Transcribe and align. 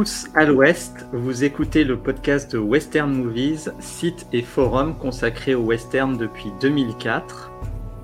tous 0.00 0.28
à 0.34 0.46
l'Ouest, 0.46 1.04
vous 1.12 1.44
écoutez 1.44 1.84
le 1.84 1.98
podcast 1.98 2.52
de 2.52 2.58
Western 2.58 3.12
Movies, 3.12 3.68
site 3.80 4.26
et 4.32 4.40
forum 4.40 4.96
consacré 4.96 5.54
au 5.54 5.60
western 5.60 6.16
depuis 6.16 6.50
2004. 6.62 7.50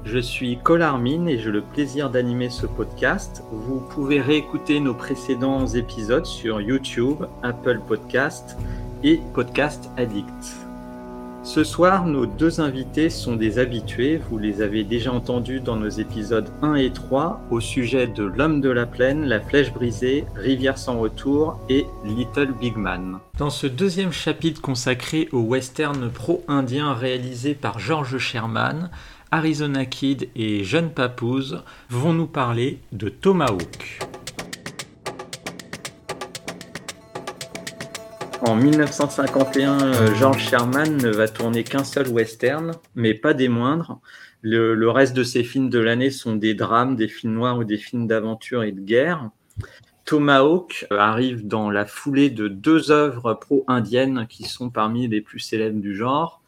Je 0.05 0.19
suis 0.19 0.59
Cole 0.59 0.83
Armin 0.83 1.25
et 1.25 1.39
j'ai 1.39 1.51
le 1.51 1.63
plaisir 1.63 2.11
d'animer 2.11 2.51
ce 2.51 2.67
podcast. 2.67 3.43
Vous 3.51 3.81
pouvez 3.81 4.21
réécouter 4.21 4.79
nos 4.79 4.93
précédents 4.93 5.67
épisodes 5.69 6.27
sur 6.27 6.61
YouTube, 6.61 7.25
Apple 7.43 7.81
Podcast 7.89 8.59
et 9.03 9.19
Podcast 9.33 9.89
Addict. 9.97 10.66
Ce 11.47 11.63
soir, 11.63 12.07
nos 12.07 12.27
deux 12.27 12.61
invités 12.61 13.09
sont 13.09 13.37
des 13.37 13.61
habitués, 13.61 14.17
vous 14.17 14.37
les 14.37 14.63
avez 14.63 14.83
déjà 14.83 15.13
entendus 15.13 15.61
dans 15.61 15.77
nos 15.77 15.89
épisodes 15.89 16.51
1 16.61 16.75
et 16.75 16.91
3 16.93 17.41
au 17.53 17.61
sujet 17.61 18.09
de 18.09 18.25
L'homme 18.25 18.61
de 18.61 18.69
la 18.69 18.85
plaine, 18.85 19.25
La 19.25 19.41
flèche 19.41 19.73
brisée, 19.73 20.25
Rivière 20.35 20.77
sans 20.77 20.99
retour 20.99 21.61
et 21.69 21.87
Little 22.05 22.53
Big 22.61 22.77
Man. 22.77 23.21
Dans 23.39 23.51
ce 23.51 23.69
deuxième 23.69 24.11
chapitre 24.11 24.61
consacré 24.61 25.29
au 25.31 25.39
western 25.39 26.11
pro-indien 26.11 26.93
réalisé 26.95 27.55
par 27.55 27.79
George 27.79 28.19
Sherman, 28.19 28.91
Arizona 29.31 29.87
Kid 29.87 30.29
et 30.35 30.65
Jeune 30.65 30.91
Papouze 30.91 31.63
vont 31.89 32.13
nous 32.13 32.27
parler 32.27 32.81
de 32.91 33.09
Tomahawk. 33.09 34.01
En 38.43 38.55
1951, 38.55 39.81
euh, 39.81 40.15
George 40.15 40.47
Sherman 40.49 40.99
ne 40.99 41.09
va 41.09 41.27
tourner 41.27 41.65
qu'un 41.65 41.85
seul 41.85 42.09
western, 42.09 42.73
mais 42.95 43.15
pas 43.15 43.33
des 43.33 43.49
moindres. 43.49 43.99
Le, 44.43 44.91
reste 44.91 45.17
de 45.17 45.25
ses 45.25 45.43
films 45.43 45.71
de 45.71 45.79
l'année 45.79 46.11
sont 46.11 46.37
des 46.37 46.53
drames, 46.53 46.97
des 46.97 47.09
films 47.09 47.33
noirs 47.33 47.59
ou 47.59 47.65
des 47.65 47.79
films 47.79 48.07
d'aventure 48.07 48.63
et 48.63 48.73
de 48.73 48.81
guerre. 48.81 49.31
Tomahawk 50.05 50.87
euh, 50.93 50.99
arrive 50.99 51.47
dans 51.47 51.71
la 51.71 51.87
foulée 51.87 52.29
de 52.29 52.47
deux 52.47 52.91
œuvres 52.91 53.33
pro-indiennes 53.35 54.27
qui 54.29 54.45
sont 54.45 54.69
parmi 54.69 55.09
les 55.09 55.23
plus 55.23 55.41
célèbres 55.41 55.81
du 55.81 55.97
genre, 55.97 56.43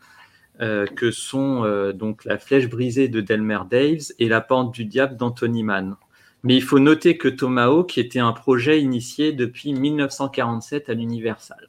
euh, 0.61 0.85
que 0.85 1.11
sont 1.11 1.65
donc 1.95 2.27
La 2.27 2.39
Flèche 2.39 2.69
brisée 2.69 3.09
de 3.09 3.23
Delmer 3.23 3.61
Daves 3.69 4.13
et 4.19 4.29
La 4.29 4.43
Pente 4.43 4.75
du 4.75 4.85
Diable 4.85 5.17
d'Anthony 5.17 5.63
Mann. 5.63 5.97
Mais 6.43 6.55
il 6.55 6.63
faut 6.63 6.79
noter 6.79 7.17
que 7.17 7.29
Tomahawk 7.29 7.97
était 7.97 8.21
un 8.21 8.33
projet 8.33 8.81
initié 8.81 9.33
depuis 9.33 9.73
1947 9.73 10.91
à 10.91 10.95
l'Universal. 10.95 11.69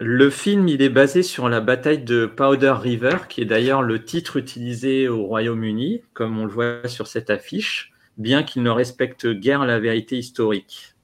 Le 0.00 0.28
film, 0.28 0.66
il 0.66 0.82
est 0.82 0.88
basé 0.88 1.22
sur 1.22 1.48
la 1.48 1.60
bataille 1.60 2.02
de 2.02 2.26
Powder 2.26 2.74
River, 2.80 3.16
qui 3.28 3.42
est 3.42 3.44
d'ailleurs 3.44 3.80
le 3.80 4.04
titre 4.04 4.36
utilisé 4.36 5.08
au 5.08 5.24
Royaume-Uni, 5.24 6.02
comme 6.14 6.36
on 6.36 6.46
le 6.46 6.50
voit 6.50 6.88
sur 6.88 7.06
cette 7.06 7.30
affiche, 7.30 7.92
bien 8.18 8.42
qu'il 8.42 8.64
ne 8.64 8.70
respecte 8.70 9.28
guère 9.28 9.64
la 9.64 9.78
vérité 9.78 10.18
historique. 10.18 10.94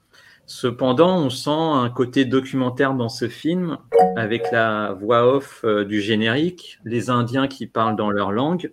Cependant, 0.47 1.19
on 1.19 1.31
sent 1.31 1.51
un 1.51 1.89
côté 1.89 2.25
documentaire 2.25 2.95
dans 2.95 3.09
ce 3.09 3.29
film, 3.29 3.79
avec 4.17 4.51
la 4.51 4.93
voix 5.01 5.37
off 5.37 5.61
euh, 5.63 5.85
du 5.85 6.01
générique, 6.01 6.81
les 6.85 7.11
Indiens 7.11 7.47
qui 7.47 7.69
parlent 7.69 7.95
dans 7.95 8.11
leur 8.11 8.33
langue, 8.33 8.73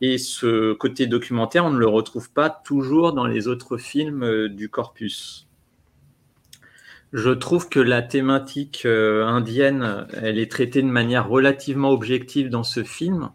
et 0.00 0.16
ce 0.16 0.72
côté 0.72 1.06
documentaire, 1.06 1.66
on 1.66 1.70
ne 1.70 1.78
le 1.78 1.86
retrouve 1.86 2.32
pas 2.32 2.48
toujours 2.48 3.12
dans 3.12 3.26
les 3.26 3.46
autres 3.46 3.76
films 3.76 4.22
euh, 4.22 4.48
du 4.48 4.70
corpus. 4.70 5.49
Je 7.12 7.30
trouve 7.30 7.68
que 7.68 7.80
la 7.80 8.02
thématique 8.02 8.82
euh, 8.84 9.26
indienne, 9.26 10.06
elle 10.12 10.38
est 10.38 10.50
traitée 10.50 10.80
de 10.80 10.86
manière 10.86 11.28
relativement 11.28 11.90
objective 11.90 12.50
dans 12.50 12.62
ce 12.62 12.84
film. 12.84 13.30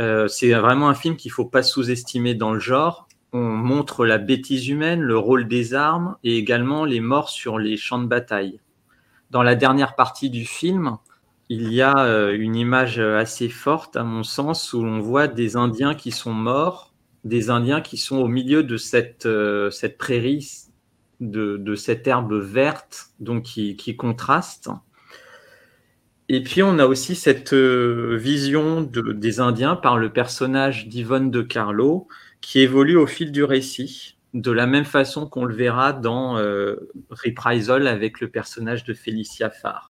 Euh, 0.00 0.26
c'est 0.26 0.52
vraiment 0.52 0.88
un 0.88 0.94
film 0.94 1.16
qu'il 1.16 1.30
ne 1.30 1.34
faut 1.34 1.44
pas 1.44 1.62
sous-estimer 1.62 2.34
dans 2.34 2.52
le 2.52 2.58
genre. 2.58 3.06
On 3.32 3.44
montre 3.44 4.04
la 4.04 4.18
bêtise 4.18 4.68
humaine, 4.68 5.00
le 5.00 5.16
rôle 5.16 5.46
des 5.46 5.74
armes 5.74 6.16
et 6.24 6.36
également 6.36 6.84
les 6.84 6.98
morts 6.98 7.28
sur 7.28 7.58
les 7.58 7.76
champs 7.76 8.00
de 8.00 8.08
bataille. 8.08 8.58
Dans 9.30 9.44
la 9.44 9.54
dernière 9.54 9.94
partie 9.94 10.28
du 10.28 10.44
film, 10.44 10.96
il 11.48 11.72
y 11.72 11.82
a 11.82 11.96
euh, 11.98 12.36
une 12.36 12.56
image 12.56 12.98
assez 12.98 13.48
forte, 13.48 13.96
à 13.96 14.02
mon 14.02 14.24
sens, 14.24 14.72
où 14.72 14.82
l'on 14.82 14.98
voit 14.98 15.28
des 15.28 15.54
Indiens 15.56 15.94
qui 15.94 16.10
sont 16.10 16.32
morts, 16.32 16.92
des 17.22 17.48
Indiens 17.48 17.80
qui 17.80 17.96
sont 17.96 18.16
au 18.16 18.28
milieu 18.28 18.64
de 18.64 18.76
cette, 18.76 19.28
cette 19.70 19.98
prairie 19.98 20.71
de, 21.22 21.74
cette 21.74 22.06
herbe 22.06 22.34
verte 22.34 23.10
donc 23.20 23.44
qui, 23.44 23.96
contraste. 23.96 24.68
Et 26.28 26.42
puis 26.42 26.62
on 26.62 26.78
a 26.78 26.86
aussi 26.86 27.14
cette 27.14 27.52
euh, 27.52 28.16
vision 28.16 28.82
des 28.82 29.40
Indiens 29.40 29.76
par 29.76 29.98
le 29.98 30.12
personnage 30.12 30.88
d'Yvonne 30.88 31.30
de 31.30 31.42
Carlo 31.42 32.08
qui 32.40 32.60
évolue 32.60 32.96
au 32.96 33.06
fil 33.06 33.32
du 33.32 33.44
récit, 33.44 34.18
de 34.34 34.50
la 34.50 34.66
même 34.66 34.84
façon 34.84 35.28
qu'on 35.28 35.44
le 35.44 35.54
verra 35.54 35.92
dans 35.92 36.38
euh, 36.38 36.90
Reprisal 37.10 37.86
avec 37.86 38.20
le 38.20 38.28
personnage 38.28 38.84
de 38.84 38.94
Felicia 38.94 39.50
Farr. 39.50 39.91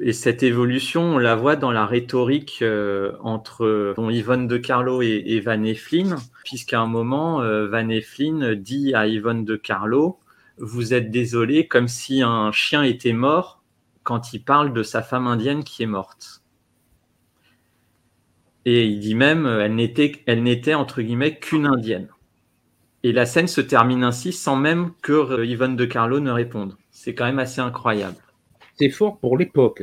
Et 0.00 0.12
cette 0.12 0.42
évolution, 0.42 1.14
on 1.14 1.18
la 1.18 1.36
voit 1.36 1.54
dans 1.54 1.70
la 1.70 1.86
rhétorique 1.86 2.58
euh, 2.60 3.12
entre 3.20 3.94
Yvonne 4.10 4.48
de 4.48 4.56
Carlo 4.56 5.00
et, 5.00 5.40
Van 5.40 5.62
Eflin, 5.62 6.16
puisqu'à 6.44 6.80
un 6.80 6.86
moment, 6.86 7.40
euh, 7.40 7.68
Van 7.68 7.88
Eflin 7.88 8.54
dit 8.54 8.94
à 8.94 9.06
Yvonne 9.06 9.44
de 9.44 9.54
Carlo 9.54 10.18
Vous 10.58 10.92
êtes 10.92 11.12
désolé, 11.12 11.68
comme 11.68 11.86
si 11.86 12.20
un 12.22 12.50
chien 12.50 12.82
était 12.82 13.12
mort 13.12 13.62
quand 14.02 14.32
il 14.32 14.40
parle 14.40 14.72
de 14.72 14.82
sa 14.82 15.02
femme 15.02 15.28
indienne 15.28 15.62
qui 15.62 15.84
est 15.84 15.86
morte. 15.86 16.42
Et 18.64 18.86
il 18.86 18.98
dit 18.98 19.14
même 19.14 19.46
Elle 19.46 19.76
n'était, 19.76 20.24
elle 20.26 20.42
n'était 20.42 20.74
entre 20.74 21.00
guillemets 21.00 21.38
qu'une 21.38 21.66
indienne. 21.66 22.08
Et 23.04 23.12
la 23.12 23.24
scène 23.24 23.46
se 23.46 23.60
termine 23.60 24.02
ainsi 24.02 24.32
sans 24.32 24.56
même 24.56 24.90
que 25.00 25.44
Yvonne 25.44 25.76
de 25.76 25.84
Carlo 25.84 26.18
ne 26.18 26.32
réponde. 26.32 26.76
C'est 26.90 27.14
quand 27.14 27.26
même 27.26 27.38
assez 27.38 27.60
incroyable 27.60 28.16
c'est 28.76 28.90
fort 28.90 29.18
pour 29.18 29.36
l'époque. 29.36 29.82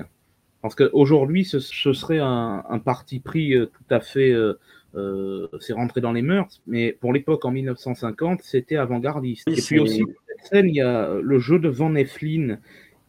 Parce 0.63 0.75
qu'aujourd'hui, 0.75 1.43
ce, 1.43 1.59
ce, 1.59 1.91
serait 1.91 2.19
un, 2.19 2.81
parti 2.83 3.19
pris 3.19 3.53
euh, 3.53 3.65
tout 3.65 3.93
à 3.93 3.99
fait. 3.99 4.31
Euh, 4.31 4.53
euh, 4.95 5.47
c'est 5.59 5.73
rentré 5.73 5.99
dans 5.99 6.13
les 6.13 6.21
mœurs, 6.21 6.61
mais 6.67 6.93
pour 6.93 7.11
l'époque, 7.11 7.43
en 7.45 7.51
1950, 7.51 8.41
c'était 8.43 8.77
avant-gardiste. 8.77 9.47
Et 9.49 9.61
puis 9.61 9.79
aussi, 9.79 10.03
cette 10.27 10.47
scène, 10.47 10.69
il 10.69 10.75
y 10.75 10.81
a 10.81 11.19
le 11.21 11.39
jeu 11.39 11.59
de 11.59 11.67
Van 11.67 11.93
Eflin, 11.95 12.59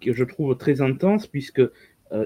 que 0.01 0.13
je 0.13 0.25
trouve 0.25 0.57
très 0.57 0.81
intense, 0.81 1.27
puisque 1.27 1.63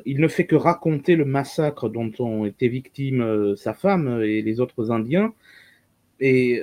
il 0.04 0.20
ne 0.20 0.28
fait 0.28 0.46
que 0.46 0.54
raconter 0.54 1.16
le 1.16 1.24
massacre 1.24 1.88
dont 1.88 2.12
ont 2.20 2.44
été 2.44 2.68
victimes 2.68 3.56
sa 3.56 3.72
femme 3.74 4.22
et 4.22 4.42
les 4.42 4.60
autres 4.60 4.92
Indiens. 4.92 5.32
Et 6.20 6.62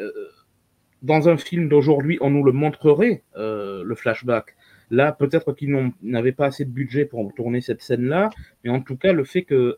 dans 1.02 1.28
un 1.28 1.36
film 1.36 1.68
d'aujourd'hui, 1.68 2.18
on 2.22 2.30
nous 2.30 2.44
le 2.44 2.54
montrerait, 2.54 3.24
le 3.36 3.94
flashback. 3.96 4.56
Là, 4.96 5.12
peut-être 5.12 5.54
qu'ils 5.54 5.92
n'avaient 6.02 6.32
pas 6.32 6.46
assez 6.48 6.66
de 6.66 6.70
budget 6.70 7.06
pour 7.06 7.34
tourner 7.34 7.62
cette 7.62 7.82
scène-là, 7.82 8.30
mais 8.64 8.70
en 8.70 8.82
tout 8.82 8.96
cas, 8.96 9.12
le 9.12 9.26
fait 9.26 9.44
que 9.44 9.78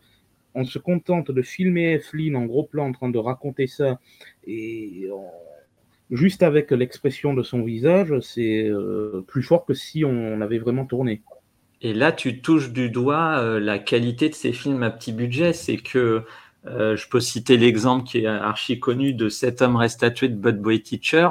on 0.54 0.64
se 0.64 0.80
contente 0.80 1.30
de 1.32 1.42
filmer 1.42 1.94
Eflin 1.94 2.36
en 2.36 2.46
gros 2.46 2.64
plan 2.64 2.88
en 2.88 2.92
train 2.92 3.10
de 3.10 3.18
raconter 3.18 3.68
ça 3.68 4.00
et 4.46 5.08
juste 6.12 6.44
avec 6.44 6.72
l'expression 6.72 7.34
de 7.34 7.44
son 7.44 7.64
visage, 7.64 8.14
c'est 8.22 8.68
euh, 8.68 9.24
plus 9.28 9.44
fort 9.44 9.66
que 9.66 9.74
si 9.74 10.06
on 10.06 10.42
avait 10.42 10.60
vraiment 10.60 10.86
tourné. 10.86 11.22
Et 11.82 11.94
là, 11.94 12.12
tu 12.12 12.42
touches 12.42 12.72
du 12.72 12.90
doigt 12.90 13.40
euh, 13.40 13.60
la 13.60 13.78
qualité 13.78 14.30
de 14.30 14.36
ces 14.36 14.52
films 14.52 14.84
à 14.84 14.90
petit 14.90 15.12
budget. 15.12 15.54
C'est 15.54 15.78
que 15.78 16.24
euh, 16.66 16.96
je 16.96 17.08
peux 17.08 17.20
citer 17.20 17.58
l'exemple 17.58 18.08
qui 18.08 18.20
est 18.20 18.26
archi 18.26 18.80
connu 18.80 19.14
de 19.14 19.30
Cet 19.30 19.62
homme 19.62 19.76
restatué 19.76 20.28
de 20.28 20.36
Bud 20.36 20.60
Boy 20.60 20.82
Teacher 20.82 21.30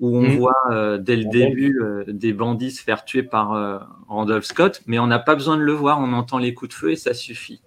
où 0.00 0.16
on 0.16 0.22
mm. 0.22 0.36
voit 0.36 0.54
euh, 0.70 0.98
dès 0.98 1.16
le 1.16 1.24
début 1.24 1.80
euh, 1.80 2.04
des 2.08 2.32
bandits 2.32 2.70
se 2.70 2.82
faire 2.82 3.04
tuer 3.04 3.22
par 3.22 3.52
euh, 3.52 3.78
Randolph 4.08 4.44
Scott, 4.44 4.82
mais 4.86 4.98
on 4.98 5.06
n'a 5.06 5.18
pas 5.18 5.34
besoin 5.34 5.56
de 5.56 5.62
le 5.62 5.72
voir, 5.72 6.00
on 6.00 6.12
entend 6.12 6.38
les 6.38 6.54
coups 6.54 6.70
de 6.70 6.74
feu 6.74 6.90
et 6.92 6.96
ça 6.96 7.14
suffit. 7.14 7.62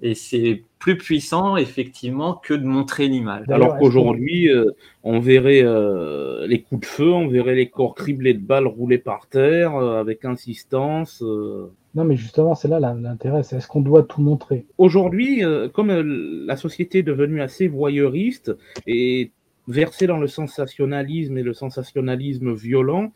Et 0.00 0.14
c'est 0.14 0.64
plus 0.78 0.98
puissant, 0.98 1.56
effectivement, 1.56 2.34
que 2.34 2.52
de 2.52 2.64
montrer 2.64 3.08
l'image. 3.08 3.48
Alors 3.48 3.78
qu'aujourd'hui, 3.78 4.50
on 5.02 5.20
verrait 5.20 5.64
les 6.46 6.60
coups 6.60 6.80
de 6.82 6.86
feu, 6.86 7.10
on 7.10 7.28
verrait 7.28 7.54
les 7.54 7.70
corps 7.70 7.94
criblés 7.94 8.34
de 8.34 8.40
balles 8.40 8.66
roulés 8.66 8.98
par 8.98 9.28
terre 9.28 9.76
avec 9.76 10.24
insistance. 10.26 11.22
Non, 11.22 12.04
mais 12.04 12.16
justement, 12.16 12.54
c'est 12.54 12.68
là 12.68 12.80
l'intérêt, 12.80 13.44
c'est 13.44 13.56
est-ce 13.56 13.68
qu'on 13.68 13.80
doit 13.80 14.02
tout 14.02 14.20
montrer? 14.20 14.66
Aujourd'hui, 14.76 15.42
comme 15.72 15.90
la 16.44 16.56
société 16.56 16.98
est 16.98 17.04
devenue 17.04 17.40
assez 17.40 17.68
voyeuriste 17.68 18.52
et 18.86 19.30
versé 19.68 20.06
dans 20.06 20.18
le 20.18 20.26
sensationnalisme 20.26 21.38
et 21.38 21.42
le 21.42 21.54
sensationnalisme 21.54 22.52
violent 22.54 23.12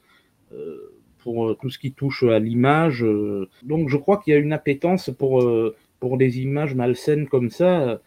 euh, 0.53 0.95
pour 1.19 1.49
euh, 1.49 1.59
tout 1.61 1.71
ce 1.71 1.79
qui 1.79 1.93
touche 1.93 2.23
à 2.23 2.39
l'image. 2.39 3.05
Euh. 3.05 3.49
Donc 3.63 3.89
je 3.89 3.97
crois 3.97 4.19
qu'il 4.19 4.33
y 4.33 4.37
a 4.37 4.41
une 4.41 4.53
appétence 4.53 5.11
pour, 5.11 5.45
pour 6.01 6.17
des 6.17 6.41
images 6.41 6.75
malsaines 6.75 7.29
comme 7.29 7.51
ça 7.51 8.01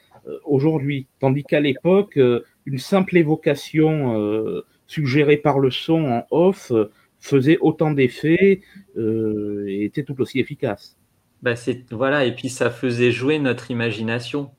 aujourd'hui. 0.46 1.08
Tandis 1.20 1.44
qu'à 1.44 1.60
l'époque, 1.60 2.20
une 2.66 2.78
simple 2.78 3.18
évocation 3.18 4.64
suggérée 4.88 5.38
par 5.38 5.60
le 5.60 5.72
son 5.72 6.06
en 6.06 6.26
off 6.32 6.72
faisait 7.20 7.58
autant 7.60 7.92
d'effets 7.92 8.62
et 8.98 9.84
était 9.84 10.04
tout 10.04 10.20
aussi 10.22 10.40
efficace. 10.40 10.98
Bah 11.42 11.56
voilà, 11.90 12.26
et 12.26 12.36
puis 12.36 12.50
ça 12.50 12.70
faisait 12.70 13.12
jouer 13.12 13.40
notre 13.40 13.72
imagination 13.72 14.52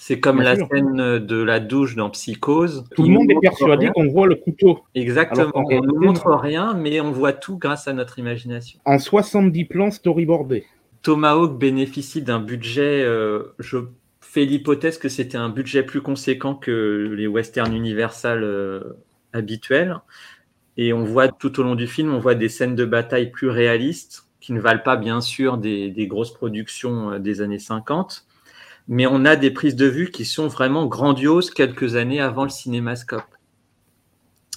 C'est 0.00 0.20
comme 0.20 0.36
Bien 0.36 0.44
la 0.44 0.56
sûr. 0.56 0.68
scène 0.72 1.18
de 1.18 1.42
la 1.42 1.58
douche 1.58 1.96
dans 1.96 2.08
Psychose. 2.08 2.84
Tout 2.94 3.02
le 3.02 3.08
monde 3.10 3.30
est 3.30 3.40
persuadé 3.42 3.90
qu'on 3.92 4.06
voit 4.06 4.28
le 4.28 4.36
couteau. 4.36 4.84
Exactement. 4.94 5.50
On 5.54 5.82
ne 5.82 5.98
montre 5.98 6.30
rien, 6.34 6.72
mais 6.74 7.00
on 7.00 7.10
voit 7.10 7.32
tout 7.32 7.58
grâce 7.58 7.88
à 7.88 7.92
notre 7.92 8.20
imagination. 8.20 8.78
En 8.84 9.00
70 9.00 9.64
plans 9.64 9.90
storyboardés. 9.90 10.64
Tomahawk 11.02 11.58
bénéficie 11.58 12.22
d'un 12.22 12.38
budget, 12.38 13.02
euh, 13.02 13.54
je 13.58 13.78
fais 14.20 14.44
l'hypothèse 14.44 14.98
que 14.98 15.08
c'était 15.08 15.36
un 15.36 15.48
budget 15.48 15.82
plus 15.82 16.00
conséquent 16.00 16.54
que 16.54 17.12
les 17.16 17.26
westerns 17.26 17.74
Universal 17.74 18.44
euh, 18.44 18.80
habituels. 19.32 19.96
Et 20.76 20.92
on 20.92 21.02
voit 21.02 21.26
tout 21.26 21.58
au 21.58 21.64
long 21.64 21.74
du 21.74 21.88
film, 21.88 22.14
on 22.14 22.20
voit 22.20 22.36
des 22.36 22.48
scènes 22.48 22.76
de 22.76 22.84
bataille 22.84 23.32
plus 23.32 23.48
réalistes, 23.48 24.28
qui 24.40 24.52
ne 24.52 24.60
valent 24.60 24.82
pas 24.84 24.96
bien 24.96 25.20
sûr 25.20 25.58
des, 25.58 25.90
des 25.90 26.06
grosses 26.06 26.32
productions 26.32 27.12
euh, 27.14 27.18
des 27.18 27.40
années 27.40 27.58
50. 27.58 28.27
Mais 28.88 29.06
on 29.06 29.26
a 29.26 29.36
des 29.36 29.50
prises 29.50 29.76
de 29.76 29.86
vue 29.86 30.10
qui 30.10 30.24
sont 30.24 30.48
vraiment 30.48 30.86
grandioses 30.86 31.50
quelques 31.50 31.94
années 31.94 32.20
avant 32.20 32.44
le 32.44 32.50
cinémascope. 32.50 33.22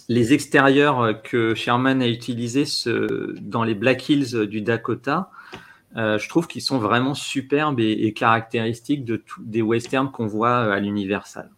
Les 0.08 0.34
extérieurs 0.34 1.02
euh, 1.02 1.14
que 1.14 1.54
Sherman 1.54 2.02
a 2.02 2.08
utilisés 2.08 2.66
dans 3.42 3.64
les 3.64 3.76
Black 3.76 4.10
Hills 4.10 4.46
du 4.48 4.62
Dakota, 4.62 5.30
euh, 5.98 6.18
je 6.18 6.30
trouve 6.30 6.48
qu'ils 6.48 6.62
sont 6.62 6.80
vraiment 6.80 7.14
superbes 7.14 7.80
et, 7.82 8.14
caractéristiques 8.14 9.06
des 9.40 9.62
westerns 9.62 10.12
qu'on 10.12 10.28
voit 10.28 10.66
euh, 10.66 10.72
à 10.72 10.80
l'Universal. 10.80 11.52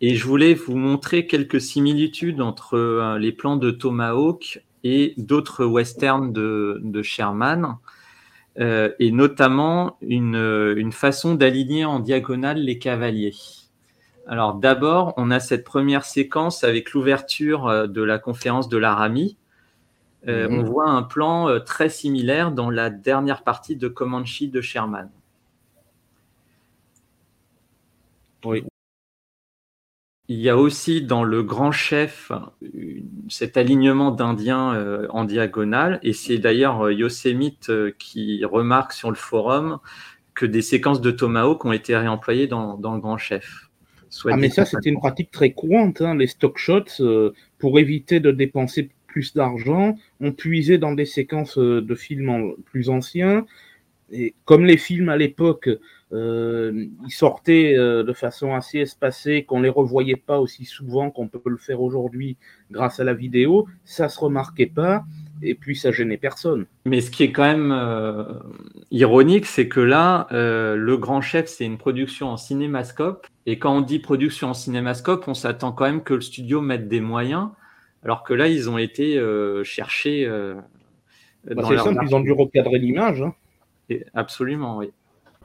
Et 0.00 0.16
je 0.16 0.26
voulais 0.26 0.54
vous 0.54 0.76
montrer 0.76 1.26
quelques 1.26 1.60
similitudes 1.60 2.40
entre 2.40 3.16
les 3.18 3.30
plans 3.30 3.56
de 3.56 3.70
Tomahawk 3.70 4.64
et 4.82 5.14
d'autres 5.16 5.64
westerns 5.64 6.32
de 6.32 7.02
Sherman, 7.02 7.76
euh, 8.58 8.92
et 8.98 9.12
notamment 9.12 9.96
une, 10.02 10.36
euh, 10.36 10.74
une 10.76 10.92
façon 10.92 11.34
d'aligner 11.34 11.84
en 11.84 12.00
diagonale 12.00 12.58
les 12.58 12.78
cavaliers. 12.78 13.34
Alors 14.26 14.54
d'abord, 14.54 15.14
on 15.16 15.30
a 15.30 15.40
cette 15.40 15.64
première 15.64 16.04
séquence 16.04 16.64
avec 16.64 16.92
l'ouverture 16.92 17.66
euh, 17.68 17.86
de 17.86 18.02
la 18.02 18.18
conférence 18.18 18.68
de 18.68 18.76
Laramie, 18.78 19.36
euh, 20.28 20.48
Mhm. 20.48 20.58
on 20.60 20.62
voit 20.64 20.90
un 20.90 21.02
plan 21.02 21.60
très 21.60 21.88
similaire 21.88 22.52
dans 22.52 22.70
la 22.70 22.90
dernière 22.90 23.42
partie 23.42 23.76
de 23.76 23.88
Comanche 23.88 24.42
de 24.42 24.60
Sherman. 24.60 25.10
Oui. 28.44 28.71
Il 30.34 30.40
y 30.40 30.48
a 30.48 30.56
aussi 30.56 31.02
dans 31.02 31.24
le 31.24 31.42
grand 31.42 31.72
chef 31.72 32.32
cet 33.28 33.58
alignement 33.58 34.10
d'Indiens 34.10 34.74
euh, 34.74 35.06
en 35.10 35.24
diagonale, 35.24 36.00
et 36.02 36.14
c'est 36.14 36.38
d'ailleurs 36.38 36.86
euh, 36.86 36.92
Yosemite 36.94 37.68
euh, 37.68 37.92
qui 37.98 38.42
remarque 38.46 38.92
sur 38.94 39.10
le 39.10 39.16
forum 39.16 39.78
que 40.34 40.46
des 40.46 40.62
séquences 40.62 41.02
de 41.02 41.10
Tomahawk 41.10 41.62
ont 41.66 41.72
été 41.72 41.94
réemployées 41.94 42.46
dans, 42.46 42.78
dans 42.78 42.94
le 42.94 43.00
grand 43.02 43.18
chef. 43.18 43.68
Soit 44.08 44.32
Ah, 44.32 44.36
mais 44.38 44.48
ça, 44.48 44.64
c'était 44.64 44.88
une 44.88 45.00
pratique 45.00 45.30
très 45.30 45.52
courante. 45.52 46.00
hein, 46.00 46.14
Les 46.14 46.28
stock 46.28 46.56
shots, 46.56 47.00
euh, 47.00 47.32
pour 47.58 47.78
éviter 47.78 48.18
de 48.18 48.30
dépenser 48.30 48.88
plus 49.06 49.34
d'argent, 49.34 49.96
on 50.20 50.32
puisait 50.32 50.78
dans 50.78 50.92
des 50.94 51.04
séquences 51.04 51.58
de 51.58 51.94
films 51.94 52.30
en- 52.30 52.52
plus 52.64 52.88
anciens. 52.88 53.44
Et 54.10 54.34
comme 54.46 54.64
les 54.64 54.78
films 54.78 55.10
à 55.10 55.18
l'époque, 55.18 55.68
euh, 56.12 56.86
ils 57.04 57.10
sortaient 57.10 57.74
euh, 57.76 58.02
de 58.02 58.12
façon 58.12 58.54
assez 58.54 58.78
espacée, 58.78 59.44
qu'on 59.44 59.60
les 59.62 59.68
revoyait 59.68 60.16
pas 60.16 60.40
aussi 60.40 60.64
souvent 60.64 61.10
qu'on 61.10 61.28
peut 61.28 61.40
le 61.46 61.56
faire 61.56 61.80
aujourd'hui 61.80 62.36
grâce 62.70 63.00
à 63.00 63.04
la 63.04 63.14
vidéo, 63.14 63.66
ça 63.84 64.08
se 64.08 64.20
remarquait 64.20 64.66
pas 64.66 65.04
et 65.42 65.54
puis 65.54 65.74
ça 65.74 65.90
gênait 65.90 66.18
personne. 66.18 66.66
Mais 66.86 67.00
ce 67.00 67.10
qui 67.10 67.24
est 67.24 67.32
quand 67.32 67.42
même 67.44 67.72
euh, 67.72 68.24
ironique, 68.90 69.46
c'est 69.46 69.68
que 69.68 69.80
là, 69.80 70.28
euh, 70.32 70.76
Le 70.76 70.96
Grand 70.96 71.20
Chef, 71.20 71.46
c'est 71.46 71.64
une 71.64 71.78
production 71.78 72.28
en 72.28 72.36
cinémascope. 72.36 73.26
Et 73.46 73.58
quand 73.58 73.76
on 73.76 73.80
dit 73.80 73.98
production 73.98 74.50
en 74.50 74.54
cinémascope, 74.54 75.26
on 75.26 75.34
s'attend 75.34 75.72
quand 75.72 75.84
même 75.84 76.02
que 76.02 76.14
le 76.14 76.20
studio 76.20 76.60
mette 76.60 76.88
des 76.88 77.00
moyens. 77.00 77.48
Alors 78.04 78.22
que 78.22 78.34
là, 78.34 78.48
ils 78.48 78.68
ont 78.68 78.78
été 78.78 79.16
euh, 79.18 79.64
cherchés 79.64 80.24
euh, 80.26 80.54
Bah, 81.44 81.62
dans 81.62 81.68
c'est 81.68 81.78
simple, 81.78 82.04
ils 82.06 82.14
ont 82.14 82.20
dû 82.20 82.32
recadrer 82.32 82.78
l'image. 82.78 83.22
hein. 83.22 83.34
Absolument, 84.14 84.78
oui. 84.78 84.90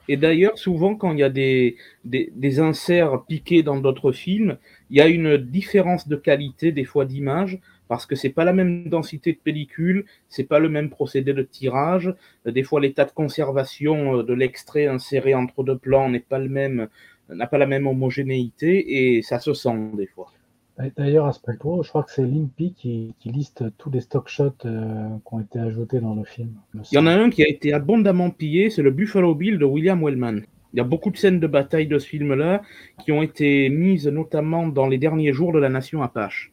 Et 0.07 0.17
d'ailleurs, 0.17 0.57
souvent, 0.57 0.95
quand 0.95 1.13
il 1.13 1.19
y 1.19 1.23
a 1.23 1.29
des, 1.29 1.75
des, 2.05 2.31
des 2.35 2.59
inserts 2.59 3.25
piqués 3.25 3.63
dans 3.63 3.77
d'autres 3.77 4.11
films, 4.11 4.57
il 4.89 4.97
y 4.97 5.01
a 5.01 5.07
une 5.07 5.37
différence 5.37 6.07
de 6.07 6.15
qualité, 6.15 6.71
des 6.71 6.85
fois 6.85 7.05
d'image, 7.05 7.59
parce 7.87 8.05
que 8.05 8.15
c'est 8.15 8.29
pas 8.29 8.43
la 8.43 8.53
même 8.53 8.89
densité 8.89 9.33
de 9.33 9.37
pellicule, 9.37 10.05
c'est 10.29 10.43
pas 10.43 10.59
le 10.59 10.69
même 10.69 10.89
procédé 10.89 11.33
de 11.33 11.43
tirage. 11.43 12.13
Des 12.45 12.63
fois, 12.63 12.81
l'état 12.81 13.05
de 13.05 13.11
conservation 13.11 14.19
euh, 14.19 14.23
de 14.23 14.33
l'extrait 14.33 14.87
inséré 14.87 15.33
entre 15.33 15.63
deux 15.63 15.77
plans 15.77 16.09
n'est 16.09 16.19
pas 16.19 16.39
le 16.39 16.49
même, 16.49 16.87
n'a 17.29 17.47
pas 17.47 17.57
la 17.57 17.67
même 17.67 17.87
homogénéité, 17.87 19.15
et 19.17 19.21
ça 19.21 19.39
se 19.39 19.53
sent 19.53 19.91
des 19.95 20.07
fois. 20.07 20.31
D'ailleurs, 20.95 21.25
à 21.25 21.33
ce 21.33 21.39
propos, 21.39 21.81
je 21.81 21.89
crois 21.89 22.03
que 22.03 22.11
c'est 22.11 22.23
Limpy 22.23 22.73
qui, 22.73 23.15
qui 23.19 23.29
liste 23.29 23.63
tous 23.79 23.89
les 23.89 24.01
stock 24.01 24.27
shots 24.29 24.53
euh, 24.65 25.07
qui 25.27 25.33
ont 25.33 25.39
été 25.39 25.59
ajoutés 25.59 25.99
dans 25.99 26.13
le 26.13 26.23
film. 26.23 26.51
Il 26.75 26.95
y 26.95 26.97
en 26.99 27.07
a 27.07 27.13
un 27.13 27.31
qui 27.31 27.43
a 27.43 27.47
été 27.47 27.73
abondamment 27.73 28.29
pillé, 28.29 28.69
c'est 28.69 28.83
le 28.83 28.91
Buffalo 28.91 29.33
Bill 29.33 29.57
de 29.57 29.65
William 29.65 30.03
Wellman. 30.03 30.41
Il 30.73 30.77
y 30.77 30.79
a 30.79 30.83
beaucoup 30.83 31.09
de 31.09 31.17
scènes 31.17 31.39
de 31.39 31.47
bataille 31.47 31.87
de 31.87 31.97
ce 31.97 32.07
film-là 32.07 32.61
qui 33.03 33.11
ont 33.11 33.23
été 33.23 33.69
mises 33.69 34.07
notamment 34.07 34.67
dans 34.67 34.87
les 34.87 34.99
derniers 34.99 35.33
jours 35.33 35.51
de 35.51 35.57
la 35.57 35.69
nation 35.69 36.03
Apache. 36.03 36.51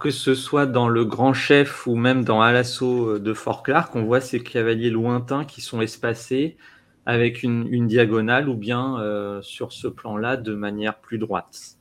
Que 0.00 0.10
ce 0.10 0.34
soit 0.34 0.64
dans 0.64 0.88
Le 0.88 1.04
Grand 1.04 1.34
Chef 1.34 1.86
ou 1.86 1.94
même 1.94 2.24
dans 2.24 2.40
À 2.40 2.52
l'assaut 2.52 3.18
de 3.18 3.34
Fort 3.34 3.62
Clark, 3.62 3.94
on 3.94 4.04
voit 4.04 4.22
ces 4.22 4.40
cavaliers 4.40 4.88
lointains 4.88 5.44
qui 5.44 5.60
sont 5.60 5.82
espacés 5.82 6.56
avec 7.04 7.42
une, 7.42 7.66
une 7.70 7.86
diagonale 7.86 8.48
ou 8.48 8.54
bien 8.54 8.98
euh, 9.00 9.42
sur 9.42 9.72
ce 9.72 9.88
plan-là 9.88 10.38
de 10.38 10.54
manière 10.54 10.98
plus 11.00 11.18
droite. 11.18 11.76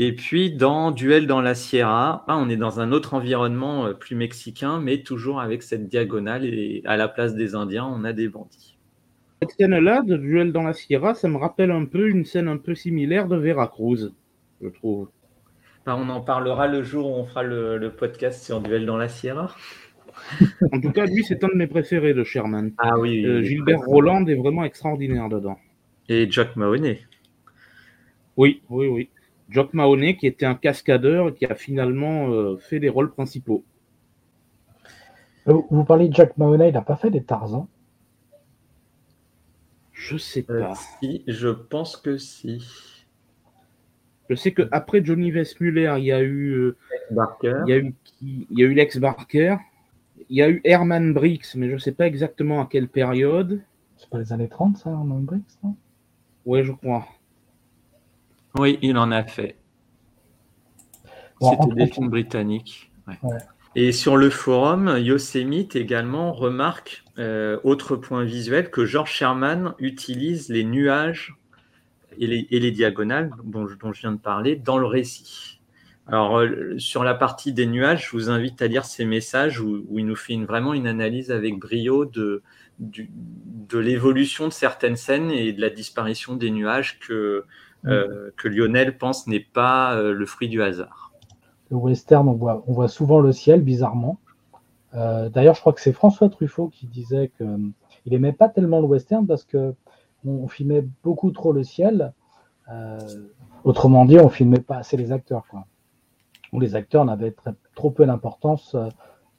Et 0.00 0.14
puis 0.14 0.52
dans 0.52 0.92
Duel 0.92 1.26
dans 1.26 1.40
la 1.40 1.54
Sierra, 1.56 2.24
là, 2.28 2.38
on 2.38 2.48
est 2.48 2.56
dans 2.56 2.78
un 2.78 2.92
autre 2.92 3.14
environnement 3.14 3.86
euh, 3.86 3.94
plus 3.94 4.14
mexicain, 4.14 4.80
mais 4.80 5.02
toujours 5.02 5.40
avec 5.40 5.62
cette 5.62 5.88
diagonale 5.88 6.44
et 6.44 6.82
à 6.84 6.96
la 6.96 7.08
place 7.08 7.34
des 7.34 7.56
Indiens, 7.56 7.84
on 7.86 8.04
a 8.04 8.12
des 8.12 8.28
bandits. 8.28 8.76
Cette 9.42 9.50
scène-là, 9.52 10.02
de 10.02 10.16
duel 10.16 10.52
dans 10.52 10.62
la 10.62 10.72
Sierra, 10.72 11.14
ça 11.14 11.28
me 11.28 11.36
rappelle 11.36 11.70
un 11.72 11.84
peu 11.84 12.08
une 12.08 12.24
scène 12.24 12.48
un 12.48 12.56
peu 12.58 12.74
similaire 12.74 13.26
de 13.28 13.36
Veracruz, 13.36 14.12
je 14.62 14.68
trouve. 14.68 15.08
Ben, 15.84 15.96
on 15.96 16.08
en 16.10 16.20
parlera 16.20 16.68
le 16.68 16.82
jour 16.82 17.10
où 17.10 17.14
on 17.14 17.24
fera 17.24 17.42
le, 17.42 17.78
le 17.78 17.90
podcast 17.90 18.44
sur 18.44 18.60
Duel 18.60 18.86
dans 18.86 18.96
la 18.96 19.08
Sierra. 19.08 19.54
En 20.72 20.80
tout 20.80 20.90
cas, 20.90 21.06
lui, 21.06 21.22
c'est 21.24 21.42
un 21.44 21.48
de 21.48 21.54
mes 21.54 21.68
préférés 21.68 22.12
de 22.14 22.24
Sherman. 22.24 22.72
Ah 22.78 22.98
oui, 22.98 23.24
Euh, 23.24 23.42
Gilbert 23.42 23.78
Roland 23.80 24.26
est 24.26 24.34
vraiment 24.34 24.64
extraordinaire 24.64 25.28
dedans. 25.28 25.58
Et 26.08 26.26
Jack 26.30 26.56
Mahoney. 26.56 27.00
Oui, 28.36 28.62
oui, 28.68 28.88
oui. 28.88 29.08
Jock 29.48 29.74
Mahoney, 29.74 30.16
qui 30.16 30.26
était 30.26 30.46
un 30.46 30.54
cascadeur 30.54 31.28
et 31.28 31.34
qui 31.34 31.46
a 31.46 31.54
finalement 31.54 32.28
euh, 32.30 32.56
fait 32.58 32.78
les 32.78 32.88
rôles 32.88 33.10
principaux. 33.12 33.64
Euh, 35.48 35.60
Vous 35.70 35.84
parlez 35.84 36.08
de 36.08 36.14
Jack 36.14 36.36
Mahoney, 36.38 36.68
il 36.68 36.74
n'a 36.74 36.82
pas 36.82 36.96
fait 36.96 37.10
des 37.10 37.24
Tarzans? 37.24 37.68
Je 39.92 40.16
sais 40.16 40.44
Euh, 40.50 40.60
pas. 40.60 40.74
si, 40.74 41.24
je 41.26 41.48
pense 41.48 41.96
que 41.96 42.16
si. 42.18 42.62
Je 44.30 44.34
sais 44.36 44.52
qu'après 44.52 45.04
Johnny 45.04 45.32
Westmuller, 45.32 45.94
il 45.98 46.04
y 46.04 46.12
a 46.12 46.22
eu, 46.22 46.52
euh, 46.52 46.76
Barker. 47.10 47.62
il 47.66 47.70
y 47.70 47.72
a 47.72 47.78
eu, 47.78 47.94
qui- 48.04 48.46
il 48.50 48.58
y 48.58 48.62
a 48.62 48.66
eu 48.66 48.74
Lex 48.74 48.98
Barker, 48.98 49.56
il 50.28 50.36
y 50.36 50.42
a 50.42 50.50
eu 50.50 50.60
Herman 50.64 51.12
Briggs, 51.14 51.46
mais 51.56 51.68
je 51.68 51.74
ne 51.74 51.78
sais 51.78 51.92
pas 51.92 52.06
exactement 52.06 52.60
à 52.60 52.66
quelle 52.66 52.88
période. 52.88 53.62
C'est 53.96 54.10
pas 54.10 54.18
les 54.18 54.32
années 54.32 54.48
30, 54.48 54.76
ça, 54.76 54.90
Herman 54.90 55.24
Briggs, 55.24 55.42
non? 55.64 55.74
Ouais, 56.44 56.64
je 56.64 56.72
crois. 56.72 57.06
Oui, 58.56 58.78
il 58.82 58.96
en 58.98 59.10
a 59.10 59.24
fait. 59.24 59.56
Bon, 61.40 61.50
C'était 61.50 61.74
des 61.74 61.86
films 61.86 62.08
britanniques. 62.08 62.90
ouais. 63.06 63.14
Ouais. 63.22 63.38
Et 63.74 63.92
sur 63.92 64.16
le 64.16 64.30
forum, 64.30 64.96
Yosemite 64.98 65.76
également 65.76 66.32
remarque, 66.32 67.04
euh, 67.18 67.60
autre 67.62 67.94
point 67.96 68.24
visuel, 68.24 68.70
que 68.70 68.84
George 68.86 69.12
Sherman 69.12 69.74
utilise 69.78 70.48
les 70.48 70.64
nuages 70.64 71.36
et 72.18 72.26
les, 72.26 72.48
et 72.50 72.58
les 72.58 72.72
diagonales 72.72 73.30
dont, 73.44 73.68
je- 73.68 73.76
dont 73.76 73.92
je 73.92 74.00
viens 74.00 74.12
de 74.12 74.18
parler 74.18 74.56
dans 74.56 74.78
le 74.78 74.86
récit. 74.86 75.60
Alors, 76.08 76.38
euh, 76.40 76.76
sur 76.78 77.04
la 77.04 77.14
partie 77.14 77.52
des 77.52 77.66
nuages, 77.66 78.06
je 78.06 78.12
vous 78.16 78.30
invite 78.30 78.60
à 78.62 78.66
lire 78.66 78.84
ces 78.86 79.04
messages 79.04 79.60
où, 79.60 79.84
où 79.88 79.98
il 80.00 80.06
nous 80.06 80.16
fait 80.16 80.32
une- 80.32 80.46
vraiment 80.46 80.72
une 80.74 80.86
analyse 80.88 81.30
avec 81.30 81.58
brio 81.58 82.04
de, 82.06 82.42
de 82.80 83.78
l'évolution 83.78 84.48
de 84.48 84.52
certaines 84.52 84.96
scènes 84.96 85.30
et 85.30 85.52
de 85.52 85.60
la 85.60 85.70
disparition 85.70 86.34
des 86.34 86.50
nuages 86.50 86.98
que, 86.98 87.44
euh, 87.86 88.30
que 88.36 88.48
Lionel 88.48 88.98
pense 88.98 89.26
n'est 89.26 89.40
pas 89.40 89.94
euh, 89.94 90.12
le 90.12 90.26
fruit 90.26 90.48
du 90.48 90.62
hasard. 90.62 91.12
Le 91.70 91.76
western, 91.76 92.28
on 92.28 92.32
voit, 92.32 92.64
on 92.66 92.72
voit 92.72 92.88
souvent 92.88 93.20
le 93.20 93.32
ciel, 93.32 93.62
bizarrement. 93.62 94.18
Euh, 94.94 95.28
D'ailleurs, 95.28 95.54
je 95.54 95.60
crois 95.60 95.72
que 95.72 95.80
c'est 95.80 95.92
François 95.92 96.28
Truffaut 96.28 96.68
qui 96.68 96.86
disait 96.86 97.30
que 97.38 97.44
euh, 97.44 97.58
il 98.06 98.14
aimait 98.14 98.32
pas 98.32 98.48
tellement 98.48 98.80
le 98.80 98.86
western 98.86 99.26
parce 99.26 99.44
que 99.44 99.74
on, 100.24 100.48
filmait 100.48 100.84
beaucoup 101.04 101.30
trop 101.30 101.52
le 101.52 101.62
ciel. 101.62 102.12
Euh, 102.70 102.98
autrement 103.64 104.04
dit, 104.04 104.18
on 104.18 104.28
filmait 104.28 104.60
pas 104.60 104.78
assez 104.78 104.96
les 104.96 105.12
acteurs, 105.12 105.46
quoi. 105.48 105.66
Ou 106.52 106.60
les 106.60 106.74
acteurs 106.74 107.04
n'avaient 107.04 107.34
trop 107.74 107.90
peu 107.90 108.06
d'importance. 108.06 108.74
Euh, 108.74 108.88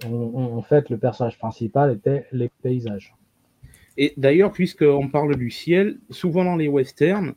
en 0.05 0.61
fait, 0.61 0.89
le 0.89 0.97
personnage 0.97 1.37
principal 1.37 1.91
était 1.91 2.27
les 2.31 2.49
paysages. 2.61 3.15
Et 3.97 4.13
d'ailleurs, 4.15 4.51
puisqu'on 4.51 5.09
parle 5.09 5.35
du 5.35 5.49
ciel, 5.49 5.97
souvent 6.09 6.45
dans 6.45 6.55
les 6.55 6.69
westerns, 6.69 7.33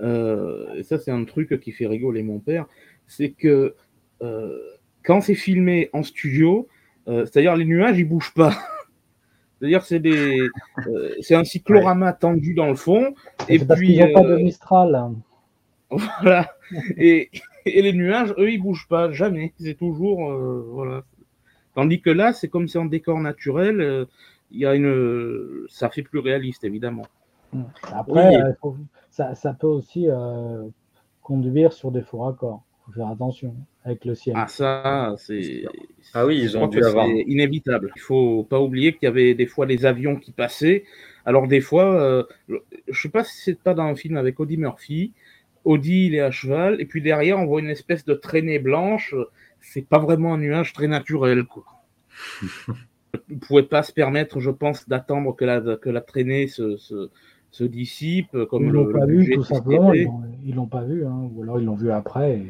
euh, 0.00 0.74
et 0.74 0.82
ça 0.82 0.98
c'est 0.98 1.10
un 1.10 1.24
truc 1.24 1.58
qui 1.60 1.72
fait 1.72 1.86
rigoler 1.86 2.22
mon 2.22 2.38
père, 2.38 2.66
c'est 3.06 3.30
que 3.30 3.74
euh, 4.22 4.58
quand 5.04 5.20
c'est 5.20 5.34
filmé 5.34 5.90
en 5.92 6.02
studio, 6.02 6.68
euh, 7.08 7.24
c'est-à-dire 7.24 7.56
les 7.56 7.64
nuages 7.64 7.98
ils 7.98 8.08
bougent 8.08 8.34
pas. 8.34 8.52
C'est-à-dire 9.58 9.82
c'est 9.82 9.98
des, 9.98 10.38
c'est 11.20 11.34
un 11.34 11.42
cyclorama 11.42 12.12
tendu 12.12 12.54
dans 12.54 12.68
le 12.68 12.76
fond. 12.76 13.12
Et 13.48 13.58
puis 13.58 13.94
ils 13.94 14.00
n'ont 14.00 14.12
pas 14.12 14.22
de 14.22 14.36
Mistral. 14.36 14.96
Voilà. 15.90 16.54
Et, 16.96 17.30
et, 17.64 17.82
les 17.82 17.94
nuages, 17.94 18.34
eux, 18.38 18.52
ils 18.52 18.62
bougent 18.62 18.86
pas 18.88 19.10
jamais. 19.10 19.54
C'est 19.58 19.76
toujours 19.76 20.30
voilà. 20.30 21.02
Tandis 21.74 22.00
que 22.00 22.10
là, 22.10 22.32
c'est 22.32 22.46
comme 22.46 22.68
c'est 22.68 22.78
en 22.78 22.84
décor 22.84 23.18
naturel. 23.18 24.06
Il 24.52 24.60
y 24.60 24.66
a 24.66 24.76
une, 24.76 25.66
ça 25.68 25.88
fait 25.88 26.02
plus 26.02 26.20
réaliste 26.20 26.62
évidemment. 26.62 27.06
Après, 27.92 28.32
ça, 29.10 29.56
peut 29.58 29.66
aussi 29.66 30.06
euh, 30.08 30.64
conduire 31.22 31.72
sur 31.72 31.90
des 31.90 32.02
faux 32.02 32.18
raccords. 32.18 32.62
Il 32.64 32.92
faut 32.92 33.00
faire 33.00 33.08
attention 33.08 33.54
avec 33.84 34.04
le 34.04 34.14
ciel. 34.14 34.34
Ah, 34.38 34.46
ça, 34.48 35.14
c'est. 35.18 35.64
Ah 36.14 36.26
oui, 36.26 36.38
ils 36.40 36.56
ont 36.56 36.66
dû 36.66 36.82
avoir. 36.82 37.06
inévitable. 37.08 37.92
Il 37.96 38.00
faut 38.00 38.44
pas 38.44 38.60
oublier 38.60 38.92
qu'il 38.92 39.04
y 39.04 39.06
avait 39.06 39.34
des 39.34 39.46
fois 39.46 39.66
des 39.66 39.84
avions 39.86 40.16
qui 40.16 40.32
passaient. 40.32 40.84
Alors, 41.24 41.46
des 41.46 41.60
fois, 41.60 42.00
euh, 42.00 42.24
je 42.48 43.00
sais 43.00 43.10
pas 43.10 43.24
si 43.24 43.36
c'est 43.36 43.58
pas 43.58 43.74
dans 43.74 43.84
un 43.84 43.94
film 43.94 44.16
avec 44.16 44.40
Audie 44.40 44.56
Murphy. 44.56 45.12
Audie, 45.64 46.06
il 46.06 46.14
est 46.14 46.20
à 46.20 46.30
cheval, 46.30 46.80
et 46.80 46.86
puis 46.86 47.02
derrière, 47.02 47.38
on 47.38 47.44
voit 47.44 47.60
une 47.60 47.68
espèce 47.68 48.04
de 48.04 48.14
traînée 48.14 48.58
blanche. 48.58 49.14
C'est 49.60 49.86
pas 49.86 49.98
vraiment 49.98 50.34
un 50.34 50.38
nuage 50.38 50.72
très 50.72 50.86
naturel, 50.86 51.44
quoi. 51.44 51.64
ne 53.28 53.36
pouvait 53.36 53.62
pas 53.64 53.82
se 53.82 53.92
permettre, 53.92 54.40
je 54.40 54.50
pense, 54.50 54.88
d'attendre 54.88 55.34
que 55.34 55.44
la, 55.44 55.76
que 55.76 55.90
la 55.90 56.00
traînée 56.00 56.46
se, 56.46 56.76
se 56.76 57.10
dissipe. 57.62 58.36
Comme 58.50 58.64
ils 58.64 58.70
l'ont 58.70 58.92
pas 58.92 59.06
vu, 59.06 59.34
tout 59.34 59.44
simplement. 59.44 59.92
Ils 59.92 60.54
l'ont 60.54 60.66
pas 60.66 60.82
vu, 60.82 61.04
hein. 61.04 61.30
ou 61.34 61.42
alors 61.42 61.60
ils 61.60 61.64
l'ont 61.64 61.74
vu 61.74 61.90
après. 61.90 62.42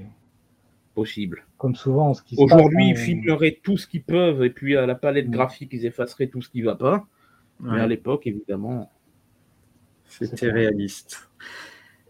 Possible. 0.95 1.45
Comme 1.59 1.77
souvent, 1.77 2.15
ce 2.15 2.23
qui 2.23 2.35
Aujourd'hui, 2.39 2.85
hein, 2.85 2.91
ils 2.91 2.97
filmeraient 2.97 3.59
tout 3.63 3.77
ce 3.77 3.87
qu'ils 3.87 4.03
peuvent, 4.03 4.43
et 4.43 4.51
puis 4.51 4.77
à 4.77 4.87
la 4.87 4.95
palette 4.95 5.29
mm. 5.29 5.33
graphique, 5.33 5.71
ils 5.73 5.87
effaceraient 5.87 6.27
tout 6.27 6.43
ce 6.43 6.49
qui 6.49 6.63
va 6.63 6.75
pas. 6.75 7.07
Mais 7.61 7.81
à 7.81 7.87
l'époque, 7.87 8.27
évidemment. 8.27 8.93
C'était 10.07 10.51
réaliste. 10.51 11.29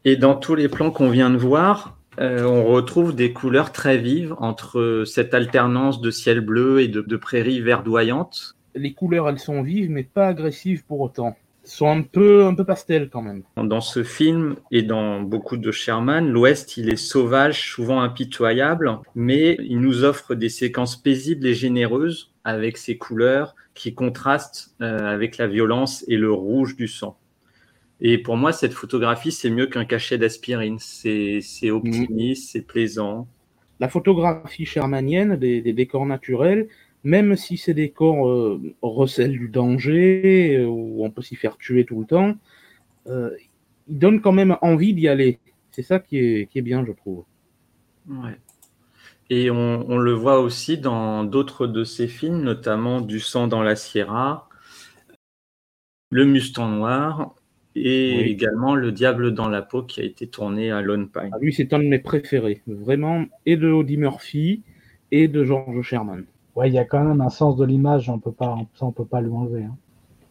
Et 0.04 0.16
dans 0.16 0.37
tous 0.37 0.54
les 0.54 0.68
plans 0.68 0.90
qu'on 0.90 1.11
vient 1.11 1.30
de 1.30 1.37
voir, 1.37 1.99
euh, 2.21 2.45
on 2.45 2.64
retrouve 2.64 3.14
des 3.14 3.33
couleurs 3.33 3.73
très 3.73 3.99
vives 3.99 4.35
entre 4.38 5.04
cette 5.07 5.35
alternance 5.35 6.00
de 6.00 6.11
ciel 6.11 6.40
bleu 6.40 6.80
et 6.80 6.88
de, 6.88 7.00
de 7.00 7.16
prairies 7.16 7.61
verdoyantes. 7.61 8.57
Les 8.75 8.92
couleurs, 8.92 9.28
elles 9.28 9.38
sont 9.38 9.62
vives, 9.62 9.90
mais 9.90 10.04
pas 10.04 10.28
agressives 10.28 10.85
pour 10.85 11.00
autant 11.00 11.37
sont 11.68 11.88
un 11.88 12.02
peu, 12.02 12.44
un 12.44 12.54
peu 12.54 12.64
pastel 12.64 13.10
quand 13.10 13.22
même. 13.22 13.42
Dans 13.56 13.80
ce 13.80 14.02
film 14.02 14.56
et 14.70 14.82
dans 14.82 15.20
beaucoup 15.20 15.56
de 15.56 15.70
Sherman, 15.70 16.28
l'Ouest, 16.28 16.76
il 16.76 16.92
est 16.92 16.96
sauvage, 16.96 17.70
souvent 17.70 18.00
impitoyable, 18.00 18.98
mais 19.14 19.56
il 19.60 19.80
nous 19.80 20.04
offre 20.04 20.34
des 20.34 20.48
séquences 20.48 20.96
paisibles 20.96 21.46
et 21.46 21.54
généreuses 21.54 22.32
avec 22.44 22.76
ses 22.76 22.96
couleurs 22.96 23.54
qui 23.75 23.94
contrastent 23.94 24.75
euh, 24.80 24.98
avec 24.98 25.37
la 25.37 25.46
violence 25.46 26.04
et 26.08 26.16
le 26.16 26.32
rouge 26.32 26.76
du 26.76 26.88
sang. 26.88 27.18
Et 28.00 28.18
pour 28.18 28.37
moi, 28.37 28.52
cette 28.52 28.72
photographie, 28.72 29.32
c'est 29.32 29.50
mieux 29.50 29.66
qu'un 29.66 29.84
cachet 29.84 30.18
d'aspirine. 30.18 30.78
C'est 30.78 31.70
optimiste, 31.70 32.52
c'est 32.52 32.62
plaisant. 32.62 33.26
La 33.80 33.88
photographie 33.88 34.64
shermanienne 34.64 35.37
des 35.37 35.72
décors 35.72 36.06
naturels, 36.06 36.68
même 37.04 37.36
si 37.36 37.56
ces 37.56 37.74
décors 37.74 38.28
euh, 38.28 38.60
recèlent 38.82 39.38
du 39.38 39.48
danger, 39.48 40.56
euh, 40.58 40.66
ou 40.66 41.04
on 41.04 41.10
peut 41.10 41.22
s'y 41.22 41.36
faire 41.36 41.56
tuer 41.56 41.84
tout 41.84 42.00
le 42.00 42.06
temps, 42.06 42.34
euh, 43.06 43.30
ils 43.88 43.98
donnent 43.98 44.20
quand 44.20 44.32
même 44.32 44.56
envie 44.62 44.94
d'y 44.94 45.08
aller. 45.08 45.38
C'est 45.70 45.82
ça 45.82 45.98
qui 46.00 46.18
est, 46.18 46.50
qui 46.50 46.58
est 46.58 46.62
bien, 46.62 46.84
je 46.84 46.92
trouve. 46.92 47.24
Ouais. 48.08 48.36
Et 49.30 49.50
on, 49.50 49.98
le 49.98 50.12
voit 50.12 50.40
aussi 50.40 50.78
dans 50.78 51.22
d'autres 51.22 51.66
de 51.66 51.84
ses 51.84 52.08
films, 52.08 52.40
notamment 52.40 53.02
Du 53.02 53.20
sang 53.20 53.46
dans 53.46 53.62
la 53.62 53.76
Sierra, 53.76 54.48
Le 56.10 56.24
Mustang 56.24 56.70
Noir 56.70 57.34
et 57.74 58.20
également 58.30 58.74
Le 58.74 58.90
Diable 58.90 59.34
dans 59.34 59.48
la 59.48 59.60
peau 59.60 59.82
qui 59.82 60.00
a 60.00 60.04
été 60.04 60.26
tourné 60.26 60.70
à 60.70 60.80
Lone 60.80 61.10
Pine. 61.10 61.30
Ah, 61.32 61.38
lui, 61.40 61.52
c'est 61.52 61.74
un 61.74 61.78
de 61.78 61.84
mes 61.84 61.98
préférés, 61.98 62.62
vraiment, 62.66 63.26
et 63.44 63.56
de 63.56 63.68
Audie 63.68 63.98
Murphy 63.98 64.62
et 65.10 65.28
de 65.28 65.44
George 65.44 65.82
Sherman 65.82 66.24
ouais, 66.58 66.68
il 66.68 66.74
y 66.74 66.78
a 66.78 66.84
quand 66.84 67.02
même 67.02 67.20
un 67.20 67.30
sens 67.30 67.56
de 67.56 67.64
l'image, 67.64 68.10
on 68.10 68.18
peut 68.18 68.32
pas, 68.32 68.56
ça 68.74 68.84
on 68.84 68.92
peut 68.92 69.04
pas 69.04 69.20
lui 69.20 69.30
enlever. 69.30 69.62
Hein. 69.62 69.76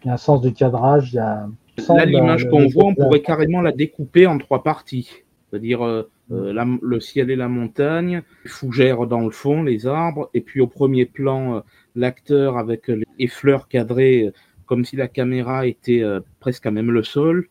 Il 0.03 0.07
y 0.07 0.10
a 0.10 0.13
un 0.13 0.17
sens 0.17 0.41
du 0.41 0.53
cadrage, 0.53 1.13
il 1.13 1.15
y 1.15 1.19
a. 1.19 1.48
Là, 1.89 2.05
l'image 2.05 2.50
qu'on 2.50 2.67
voit, 2.67 2.86
on 2.86 2.96
pourrait 2.96 3.22
carrément 3.22 3.62
la 3.62 3.72
découper 3.72 4.25
en 4.25 4.38
trois 4.39 4.63
parties. 4.63 5.10
C'est-à-dire 5.50 5.86
euh, 5.86 6.10
euh, 6.31 6.77
le 6.81 7.00
ciel 7.00 7.29
et 7.29 7.36
la 7.36 7.48
montagne, 7.48 8.24
les 8.43 8.50
fougères 8.50 9.05
dans 9.05 9.22
le 9.22 9.29
fond, 9.29 9.63
les 9.63 9.86
arbres, 9.86 10.29
et 10.34 10.41
puis 10.41 10.60
au 10.60 10.67
premier 10.67 11.05
plan, 11.05 11.57
euh, 11.57 11.60
l'acteur 11.96 12.57
avec 12.57 12.88
les 12.88 13.27
fleurs 13.27 13.67
cadrées, 13.67 14.31
comme 14.65 14.86
si 14.86 14.96
la 14.96 15.07
caméra 15.07 15.67
était 15.67 16.03
presque 16.39 16.65
à 16.65 16.72
même 16.72 16.91
le 16.91 17.03
sol. 17.03 17.48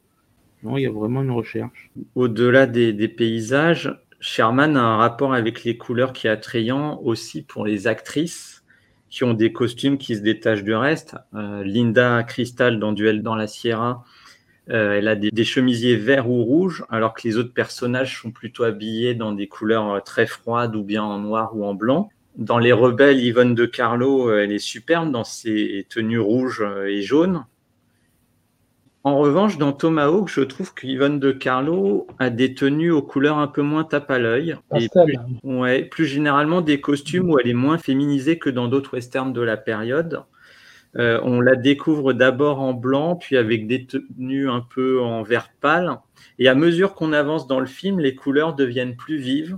Non, 0.63 0.77
il 0.77 0.83
y 0.83 0.87
a 0.87 0.91
vraiment 0.91 1.23
une 1.23 1.31
recherche. 1.31 1.91
Au-delà 2.15 2.67
des, 2.67 2.93
des, 2.93 3.09
paysages, 3.09 3.97
Sherman 4.21 4.77
a 4.77 4.83
un 4.83 4.97
rapport 4.97 5.33
avec 5.33 5.65
les 5.65 5.77
couleurs 5.77 6.13
qui 6.13 6.27
est 6.27 6.31
attrayant 6.31 7.01
aussi 7.03 7.43
pour 7.43 7.65
les 7.65 7.87
actrices 7.87 8.56
qui 9.11 9.25
ont 9.25 9.35
des 9.35 9.53
costumes 9.53 9.99
qui 9.99 10.17
se 10.17 10.21
détachent 10.21 10.65
du 10.65 10.75
reste. 10.75 11.17
Euh, 11.35 11.63
Linda 11.63 12.23
Crystal 12.23 12.79
dans 12.79 12.93
Duel 12.93 13.23
dans 13.23 13.35
la 13.35 13.47
Sierra, 13.47 14.05
euh, 14.71 14.99
elle 14.99 15.09
a 15.09 15.15
des, 15.15 15.45
chemisiers 15.45 15.97
verts 15.97 16.29
ou 16.29 16.43
rouges, 16.43 16.85
alors 16.91 17.15
que 17.15 17.27
les 17.27 17.37
autres 17.37 17.53
personnages 17.55 18.21
sont 18.21 18.33
plutôt 18.33 18.65
habillés 18.65 19.15
dans 19.15 19.33
des 19.33 19.47
couleurs 19.47 19.91
euh, 19.91 20.01
très 20.01 20.27
froides 20.27 20.75
ou 20.75 20.83
bien 20.83 21.05
en 21.05 21.19
noir 21.19 21.57
ou 21.57 21.65
en 21.65 21.75
blanc. 21.75 22.11
Dans 22.37 22.59
Les 22.59 22.73
Rebelles, 22.73 23.21
Yvonne 23.21 23.55
de 23.55 23.65
Carlo, 23.65 24.31
elle 24.31 24.53
est 24.53 24.59
superbe 24.59 25.11
dans 25.11 25.25
ses 25.25 25.87
tenues 25.89 26.21
rouges 26.21 26.63
et 26.87 27.01
jaunes. 27.01 27.47
En 29.07 29.19
revanche, 29.19 29.57
dans 29.57 29.73
Tomahawk, 29.73 30.29
je 30.29 30.41
trouve 30.41 30.75
qu'Yvonne 30.75 31.21
de 31.21 31.31
Carlo 31.31 32.09
a 32.19 32.29
des 32.29 32.55
tenues 32.55 32.91
aux 32.91 33.03
couleurs 33.03 33.39
un 33.39 33.47
peu 33.47 33.63
moins 33.63 33.85
tape 33.85 34.11
à 34.11 34.19
l'œil. 34.19 34.57
Et 34.75 34.89
plus, 34.89 35.17
ouais, 35.45 35.85
plus 35.85 36.07
généralement 36.07 36.61
des 36.61 36.81
costumes 36.81 37.31
où 37.31 37.39
elle 37.39 37.47
est 37.47 37.55
moins 37.55 37.79
féminisée 37.79 38.37
que 38.37 38.51
dans 38.51 38.67
d'autres 38.67 38.95
westerns 38.95 39.33
de 39.33 39.41
la 39.41 39.57
période. 39.57 40.25
Euh, 40.97 41.21
on 41.23 41.41
la 41.41 41.55
découvre 41.55 42.15
d'abord 42.15 42.61
en 42.61 42.73
blanc, 42.73 43.15
puis 43.15 43.37
avec 43.37 43.69
des 43.69 43.87
tenues 43.87 44.51
un 44.51 44.61
peu 44.61 45.01
en 45.01 45.23
vert 45.23 45.51
pâle. 45.61 46.01
Et 46.41 46.49
à 46.49 46.57
mesure 46.57 46.95
qu'on 46.97 47.13
avance 47.13 47.47
dans 47.47 47.61
le 47.61 47.67
film, 47.67 48.01
les 48.01 48.17
couleurs 48.17 48.57
deviennent 48.57 48.97
plus 48.97 49.19
vives 49.19 49.57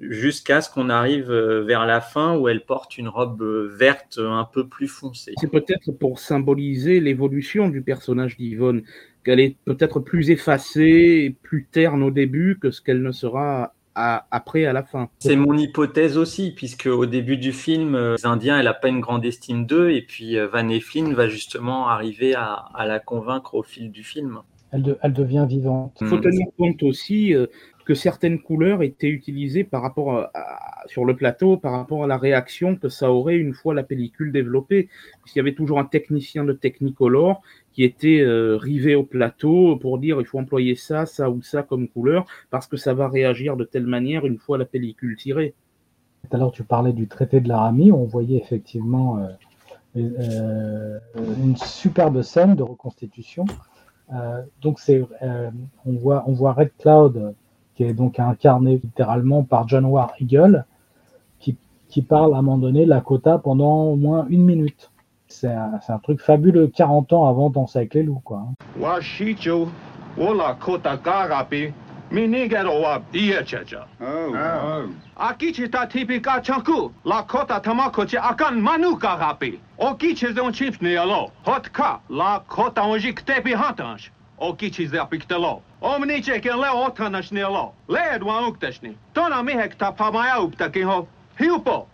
jusqu'à 0.00 0.60
ce 0.60 0.70
qu'on 0.70 0.90
arrive 0.90 1.30
euh, 1.30 1.62
vers 1.62 1.86
la 1.86 2.00
fin 2.00 2.36
où 2.36 2.48
elle 2.48 2.64
porte 2.64 2.98
une 2.98 3.08
robe 3.08 3.42
euh, 3.42 3.74
verte 3.78 4.18
un 4.18 4.44
peu 4.44 4.66
plus 4.66 4.88
foncée. 4.88 5.32
C'est 5.40 5.50
peut-être 5.50 5.92
pour 5.92 6.18
symboliser 6.18 7.00
l'évolution 7.00 7.68
du 7.68 7.82
personnage 7.82 8.36
d'Yvonne, 8.36 8.82
qu'elle 9.24 9.40
est 9.40 9.56
peut-être 9.64 10.00
plus 10.00 10.30
effacée, 10.30 11.36
plus 11.42 11.66
terne 11.66 12.02
au 12.02 12.10
début 12.10 12.58
que 12.60 12.70
ce 12.70 12.80
qu'elle 12.80 13.02
ne 13.02 13.12
sera 13.12 13.72
après 13.98 14.66
à 14.66 14.74
la 14.74 14.82
fin. 14.82 15.08
C'est 15.20 15.36
mon 15.36 15.56
hypothèse 15.56 16.18
aussi, 16.18 16.52
puisque 16.54 16.84
au 16.84 17.06
début 17.06 17.38
du 17.38 17.52
film, 17.52 17.94
euh, 17.94 18.16
les 18.18 18.26
Indiens, 18.26 18.58
elle 18.58 18.66
n'a 18.66 18.74
pas 18.74 18.88
une 18.88 19.00
grande 19.00 19.24
estime 19.24 19.64
d'eux, 19.64 19.88
et 19.90 20.02
puis 20.02 20.36
Van 20.52 20.68
Eflin 20.68 21.14
va 21.14 21.28
justement 21.28 21.88
arriver 21.88 22.34
à, 22.34 22.66
la 22.86 22.98
convaincre 22.98 23.54
au 23.54 23.62
fil 23.62 23.90
du 23.90 24.04
film. 24.04 24.40
Elle, 24.70 24.98
elle 25.00 25.14
devient 25.14 25.46
vivante. 25.48 25.96
Il 26.02 26.08
faut 26.08 26.18
tenir 26.18 26.44
compte 26.58 26.82
aussi 26.82 27.34
que 27.86 27.94
certaines 27.94 28.42
couleurs 28.42 28.82
étaient 28.82 29.08
utilisées 29.08 29.64
par 29.64 29.80
rapport 29.80 30.28
sur 30.86 31.04
le 31.04 31.16
plateau 31.16 31.56
par 31.56 31.72
rapport 31.72 32.04
à 32.04 32.06
la 32.06 32.18
réaction 32.18 32.76
que 32.76 32.88
ça 32.88 33.12
aurait 33.12 33.36
une 33.36 33.54
fois 33.54 33.74
la 33.74 33.84
pellicule 33.84 34.32
développée. 34.32 34.88
Il 35.34 35.38
y 35.38 35.40
avait 35.40 35.54
toujours 35.54 35.78
un 35.78 35.84
technicien 35.84 36.44
de 36.44 36.52
Technicolor 36.52 37.42
qui 37.72 37.84
était 37.84 38.20
euh, 38.20 38.56
rivé 38.56 38.96
au 38.96 39.04
plateau 39.04 39.76
pour 39.76 39.98
dire 39.98 40.20
il 40.20 40.26
faut 40.26 40.38
employer 40.38 40.74
ça, 40.74 41.06
ça 41.06 41.30
ou 41.30 41.42
ça 41.42 41.62
comme 41.62 41.88
couleur 41.88 42.26
parce 42.50 42.66
que 42.66 42.76
ça 42.76 42.92
va 42.92 43.08
réagir 43.08 43.56
de 43.56 43.64
telle 43.64 43.86
manière 43.86 44.26
une 44.26 44.38
fois 44.38 44.58
la 44.58 44.64
pellicule 44.64 45.16
tirée. 45.16 45.54
Tout 46.28 46.36
à 46.36 46.40
l'heure, 46.40 46.52
tu 46.52 46.64
parlais 46.64 46.92
du 46.92 47.06
traité 47.06 47.40
de 47.40 47.48
l'Aramie. 47.48 47.92
On 47.92 48.04
voyait 48.04 48.38
effectivement 48.38 49.18
euh, 49.18 49.28
euh, 49.96 50.98
une 51.44 51.56
superbe 51.56 52.22
scène 52.22 52.56
de 52.56 52.64
reconstitution. 52.64 53.44
donc, 54.60 54.80
on, 54.90 55.92
voit, 55.92 56.24
on 56.26 56.32
voit 56.32 56.52
Red 56.52 56.72
Cloud 56.78 57.34
qui 57.76 57.84
est 57.84 57.92
donc 57.92 58.18
incarné 58.18 58.80
littéralement 58.82 59.42
par 59.42 59.68
John 59.68 59.84
War 59.84 60.12
Eagle, 60.18 60.64
qui, 61.38 61.56
qui, 61.88 62.02
parle 62.02 62.34
à 62.34 62.38
un 62.38 62.42
moment 62.42 62.58
donné 62.58 62.86
Lakota 62.86 63.38
pendant 63.38 63.84
au 63.84 63.96
moins 63.96 64.26
une 64.30 64.44
minute. 64.44 64.90
C'est 65.28 65.52
un, 65.52 65.78
un, 65.86 65.98
truc 65.98 66.20
fabuleux, 66.20 66.68
40 66.68 67.12
ans 67.12 67.28
avant 67.28 67.50
Danser 67.50 67.80
avec 67.80 67.94
les 67.94 68.02
loups. 68.02 68.22
Quoi. 68.24 68.44
Tona 89.14 89.42
mihek. 89.44 89.76
Hiupo. 91.38 91.86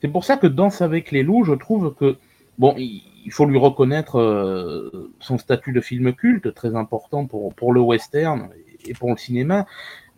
C'est 0.00 0.08
pour 0.08 0.24
ça 0.24 0.36
que 0.36 0.46
Danse 0.46 0.82
avec 0.82 1.10
les 1.10 1.24
loups, 1.24 1.42
je 1.42 1.52
trouve 1.54 1.96
que, 1.96 2.16
bon, 2.58 2.76
il 2.76 3.32
faut 3.32 3.46
lui 3.46 3.58
reconnaître 3.58 4.20
euh, 4.20 5.10
son 5.18 5.36
statut 5.36 5.72
de 5.72 5.80
film 5.80 6.12
culte, 6.12 6.54
très 6.54 6.76
important 6.76 7.26
pour, 7.26 7.52
pour 7.52 7.72
le 7.72 7.80
western 7.80 8.50
et 8.86 8.94
pour 8.94 9.10
le 9.10 9.16
cinéma, 9.16 9.66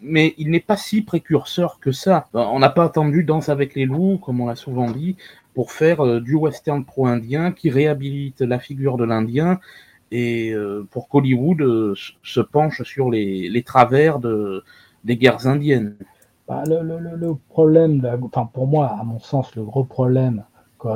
mais 0.03 0.35
il 0.37 0.51
n'est 0.51 0.61
pas 0.61 0.77
si 0.77 1.01
précurseur 1.01 1.81
que 1.81 1.91
ça. 1.91 2.29
On 2.35 2.59
n'a 2.59 2.69
pas 2.69 2.85
attendu 2.85 3.25
Danse 3.25 3.49
avec 3.49 3.75
les 3.75 3.87
loups, 3.87 4.19
comme 4.19 4.43
on 4.43 4.47
l'a 4.49 4.57
souvent 4.57 4.91
dit, 4.91 5.17
pour 5.55 5.73
faire 5.73 6.05
euh, 6.05 6.21
du 6.21 6.35
western 6.35 6.85
pro-indien 6.85 7.53
qui 7.53 7.71
réhabilite 7.71 8.43
la 8.43 8.59
figure 8.59 8.99
de 8.99 9.05
l'Indien 9.05 9.59
et 10.11 10.51
euh, 10.51 10.87
pour 10.91 11.09
qu'Hollywood 11.09 11.61
euh, 11.61 11.95
se 12.23 12.41
penche 12.41 12.83
sur 12.83 13.11
les, 13.11 13.49
les 13.49 13.63
travers 13.63 14.19
de, 14.19 14.65
des 15.05 15.17
guerres 15.17 15.47
indiennes. 15.47 15.97
Bah, 16.47 16.63
le, 16.67 16.83
le, 16.83 16.99
le, 17.15 17.35
problème, 17.51 18.09
enfin 18.25 18.49
pour 18.53 18.67
moi, 18.67 18.87
à 18.99 19.05
mon 19.05 19.19
sens, 19.19 19.55
le 19.55 19.63
gros 19.65 19.85
problème 19.85 20.45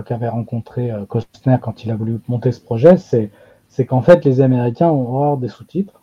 qu'avait 0.06 0.28
rencontré 0.28 0.90
euh, 0.90 1.04
Costner 1.04 1.56
quand 1.60 1.84
il 1.84 1.90
a 1.90 1.96
voulu 1.96 2.20
monter 2.28 2.52
ce 2.52 2.60
projet, 2.60 2.96
c'est 2.96 3.30
c'est 3.68 3.86
qu'en 3.86 4.02
fait 4.02 4.24
les 4.24 4.40
Américains 4.40 4.90
ont 4.90 5.14
horreur 5.14 5.36
des 5.38 5.48
sous-titres 5.48 6.02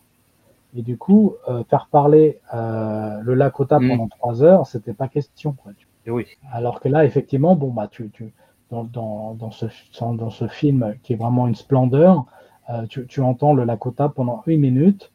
et 0.76 0.82
du 0.82 0.98
coup 0.98 1.36
euh, 1.48 1.64
faire 1.70 1.88
parler 1.92 2.40
euh, 2.54 3.20
le 3.22 3.34
Lakota 3.36 3.80
mm. 3.80 3.90
pendant 3.90 4.08
trois 4.08 4.44
heures, 4.44 4.68
c'était 4.68 4.94
pas 4.94 5.08
question. 5.08 5.54
Quoi. 5.54 5.72
Et 6.06 6.12
oui. 6.12 6.26
Alors 6.52 6.80
que 6.80 6.90
là, 6.90 7.06
effectivement, 7.06 7.56
bon 7.56 7.72
bah 7.72 7.88
tu, 7.90 8.10
tu 8.10 8.34
dans, 8.72 8.84
dans, 8.84 9.34
dans, 9.34 9.52
ce 9.52 9.66
dans 10.02 10.30
ce 10.30 10.48
film 10.48 10.96
qui 11.04 11.14
est 11.14 11.16
vraiment 11.16 11.48
une 11.48 11.56
splendeur, 11.56 12.26
euh, 12.70 12.86
tu, 12.88 13.08
tu 13.08 13.22
entends 13.22 13.54
le 13.54 13.64
Lakota 13.64 14.10
pendant 14.10 14.44
une 14.46 14.62
minute. 14.62 15.12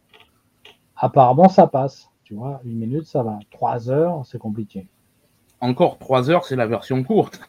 Apparemment, 0.97 1.49
ça 1.49 1.67
passe. 1.67 2.11
Tu 2.25 2.35
vois, 2.35 2.61
une 2.65 2.79
minute, 2.79 3.07
ça 3.07 3.23
va. 3.23 3.39
Trois 3.51 3.91
heures, 3.91 4.25
c'est 4.25 4.39
compliqué. 4.39 4.87
Encore 5.61 5.99
trois 5.99 6.31
heures, 6.31 6.45
c'est 6.45 6.57
la 6.57 6.67
version 6.67 7.03
courte. 7.03 7.41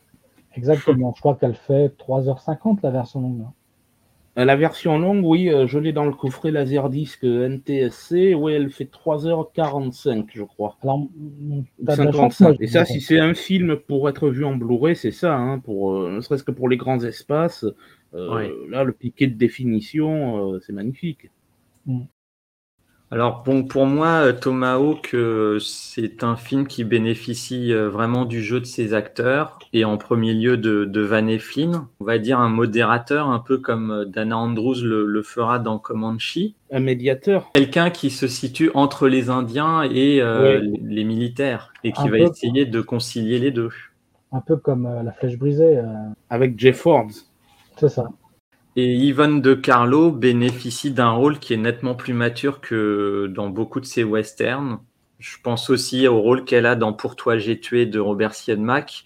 Exactement. 0.56 1.14
Je 1.16 1.22
crois 1.22 1.36
qu'elle 1.36 1.56
fait 1.56 1.88
3h50 1.98 2.80
la 2.84 2.92
version 2.92 3.22
longue. 3.22 3.46
Euh, 4.38 4.44
la 4.44 4.56
version 4.56 4.98
longue, 5.00 5.24
oui, 5.24 5.50
euh, 5.50 5.66
je 5.66 5.80
l'ai 5.80 5.94
dans 5.94 6.06
le 6.06 6.12
coffret 6.12 6.52
Laserdisc 6.52 7.24
NTSC. 7.24 8.34
Oui, 8.36 8.54
elle 8.54 8.70
fait 8.70 8.90
3h45, 8.92 10.28
je 10.34 10.44
crois. 10.44 10.78
Alors, 10.84 11.08
55. 11.88 12.58
Et 12.60 12.68
ça, 12.68 12.84
si 12.84 13.00
c'est 13.00 13.20
un 13.20 13.34
film 13.34 13.78
pour 13.78 14.10
être 14.10 14.30
vu 14.30 14.44
en 14.44 14.56
Blu-ray, 14.56 14.96
c'est 14.96 15.12
ça, 15.12 15.36
hein, 15.36 15.60
pour, 15.60 15.94
euh, 15.94 16.12
ne 16.12 16.20
serait-ce 16.20 16.44
que 16.44 16.52
pour 16.52 16.68
les 16.68 16.78
grands 16.78 17.04
espaces. 17.04 17.66
Là, 18.14 18.84
le 18.84 18.94
piquet 18.94 19.28
de 19.28 19.36
définition, 19.36 20.60
c'est 20.62 20.72
magnifique. 20.72 21.30
Mm. 21.86 22.04
Alors 23.12 23.44
bon, 23.46 23.64
pour 23.64 23.86
moi, 23.86 24.34
Tomahawk, 24.34 25.12
euh, 25.14 25.60
c'est 25.60 26.24
un 26.24 26.36
film 26.36 26.66
qui 26.66 26.84
bénéficie 26.84 27.72
euh, 27.72 27.88
vraiment 27.88 28.26
du 28.26 28.42
jeu 28.42 28.60
de 28.60 28.66
ses 28.66 28.96
acteurs 28.96 29.60
et 29.74 29.86
en 29.86 29.98
premier 29.98 30.34
lieu 30.34 30.58
de, 30.58 30.86
de 30.86 31.02
Van 31.02 31.28
Eflin, 31.28 31.88
on 32.00 32.06
va 32.06 32.18
dire 32.18 32.40
un 32.40 32.50
modérateur, 32.50 33.30
un 33.30 33.40
peu 33.40 33.60
comme 33.60 33.92
euh, 33.92 34.06
Dana 34.06 34.38
Andrews 34.38 34.82
le, 34.82 35.22
fera 35.22 35.60
dans 35.60 35.78
Comanche. 35.78 36.40
Un 36.72 36.80
médiateur. 36.80 37.52
Quelqu'un 37.54 37.92
qui 37.92 38.10
se 38.10 38.28
situe 38.28 38.72
entre 38.74 39.08
les 39.08 39.30
Indiens 39.30 39.84
et 39.84 40.20
les, 40.82 41.04
militaires 41.04 41.74
et 41.84 41.92
qui 41.92 42.10
va 42.10 42.18
essayer 42.18 42.66
de 42.66 42.82
concilier 42.82 43.38
les 43.40 43.52
deux. 43.52 43.70
Un 44.32 44.42
peu 44.42 44.58
comme 44.58 44.90
La 45.04 45.12
Flèche 45.12 45.38
brisée. 45.38 45.80
Avec 46.30 46.60
Jeff 46.60 46.78
Ford. 46.78 47.08
C'est 47.78 47.90
ça. 47.90 48.10
Et 48.78 48.94
Yvonne 48.94 49.42
de 49.42 49.54
Carlo 49.54 50.12
bénéficie 50.12 50.92
d'un 50.92 51.12
rôle 51.12 51.40
qui 51.40 51.54
est 51.54 51.58
nettement 51.58 51.96
plus 51.96 52.14
mature 52.14 52.60
que 52.60 53.32
dans 53.34 53.50
beaucoup 53.50 53.80
de 53.80 53.86
ses 53.86 54.04
westerns. 54.04 54.80
Je 55.18 55.38
pense 55.42 55.70
aussi 55.70 56.10
au 56.10 56.20
rôle 56.20 56.44
qu'elle 56.44 56.66
a 56.66 56.76
dans 56.76 56.92
Pour 56.92 57.16
toi 57.16 57.38
j'ai 57.38 57.58
tué 57.58 57.86
de 57.86 58.00
Robert 58.00 58.34
Siodmak. 58.34 59.06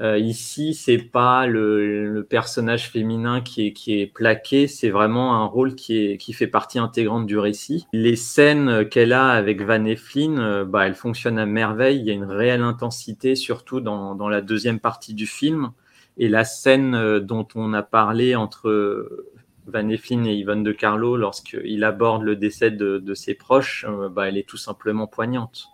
Euh, 0.00 0.18
ici, 0.18 0.74
c'est 0.74 0.98
pas 0.98 1.46
le, 1.46 2.26
personnage 2.28 2.90
féminin 2.90 3.40
qui 3.40 3.72
est, 3.86 4.12
plaqué, 4.12 4.66
c'est 4.66 4.90
vraiment 4.90 5.36
un 5.36 5.46
rôle 5.46 5.74
qui, 5.74 6.18
fait 6.34 6.48
partie 6.48 6.78
intégrante 6.78 7.26
du 7.26 7.38
récit. 7.38 7.86
Les 7.92 8.16
scènes 8.16 8.88
qu'elle 8.88 9.12
a 9.12 9.30
avec 9.30 9.62
Van 9.62 9.84
Eflin, 9.84 10.36
euh, 10.38 10.64
bah, 10.64 10.86
elles 10.86 10.96
fonctionnent 10.96 11.38
à 11.38 11.46
merveille. 11.46 12.00
Il 12.00 12.04
y 12.04 12.10
a 12.10 12.12
une 12.12 12.24
réelle 12.24 12.62
intensité, 12.62 13.36
surtout 13.36 13.80
dans 13.80 14.28
la 14.28 14.42
deuxième 14.42 14.80
partie 14.80 15.14
du 15.14 15.26
film. 15.26 15.70
Et 16.18 16.28
la 16.28 16.44
scène 16.44 16.94
euh, 16.94 17.20
dont 17.20 17.46
on 17.54 17.74
a 17.74 17.82
parlé 17.82 18.34
entre 18.36 18.68
euh, 18.68 19.26
Van 19.66 19.88
Eflin 19.88 20.24
et 20.24 20.34
Yvonne 20.34 20.62
de 20.62 20.72
Carlo 20.72 21.16
lorsqu'il 21.16 21.84
aborde 21.84 22.22
le 22.22 22.36
décès 22.36 22.70
de, 22.70 22.98
de 22.98 23.14
ses 23.14 23.34
proches, 23.34 23.84
euh, 23.88 24.08
bah, 24.08 24.28
elle 24.28 24.38
est 24.38 24.48
tout 24.48 24.56
simplement 24.56 25.06
poignante. 25.06 25.68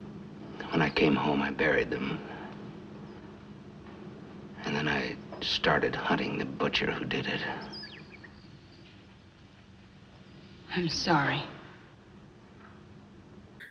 When 0.72 0.83
I 0.83 0.90
came 0.90 1.16
home, 1.16 1.42
I 1.42 1.50
buried 1.52 1.90
them. 1.90 2.18
And 4.66 4.72
then 4.72 4.88
I 4.88 5.16
started 5.42 5.94
hunting 5.94 6.38
the 6.38 6.46
butcher 6.46 6.90
who 6.90 7.05
did 7.05 7.26
it. 7.26 7.40
I'm 10.74 10.88
sorry. 10.88 11.42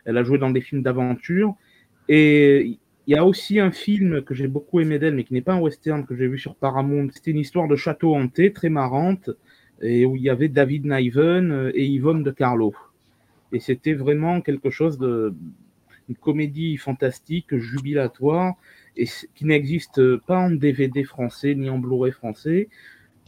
Elle 0.04 0.16
a 0.16 0.24
joué 0.24 0.38
dans 0.38 0.50
des 0.50 0.60
films 0.60 0.82
d'aventure 0.82 1.54
et 2.08 2.78
il 3.06 3.14
y 3.14 3.16
a 3.16 3.24
aussi 3.24 3.58
un 3.58 3.72
film 3.72 4.22
que 4.22 4.34
j'ai 4.34 4.46
beaucoup 4.46 4.80
aimé 4.80 4.98
d'elle, 4.98 5.14
mais 5.14 5.24
qui 5.24 5.34
n'est 5.34 5.42
pas 5.42 5.54
un 5.54 5.60
western 5.60 6.06
que 6.06 6.14
j'ai 6.14 6.28
vu 6.28 6.38
sur 6.38 6.54
Paramount. 6.54 7.08
C'était 7.12 7.32
une 7.32 7.38
histoire 7.38 7.66
de 7.66 7.74
château 7.74 8.14
hanté, 8.14 8.52
très 8.52 8.68
marrante, 8.68 9.30
et 9.80 10.06
où 10.06 10.14
il 10.16 10.22
y 10.22 10.30
avait 10.30 10.48
David 10.48 10.86
Niven 10.86 11.50
euh, 11.50 11.72
et 11.74 11.84
Yvonne 11.86 12.22
de 12.22 12.30
Carlo. 12.30 12.74
Et 13.52 13.58
c'était 13.58 13.94
vraiment 13.94 14.40
quelque 14.40 14.70
chose 14.70 14.98
de 14.98 15.34
une 16.08 16.16
comédie 16.16 16.76
fantastique, 16.76 17.56
jubilatoire, 17.56 18.54
et 18.96 19.06
qui 19.34 19.44
n'existe 19.44 20.16
pas 20.18 20.38
en 20.38 20.50
DVD 20.50 21.04
français 21.04 21.54
ni 21.54 21.70
en 21.70 21.78
Blu-ray 21.78 22.12
français. 22.12 22.68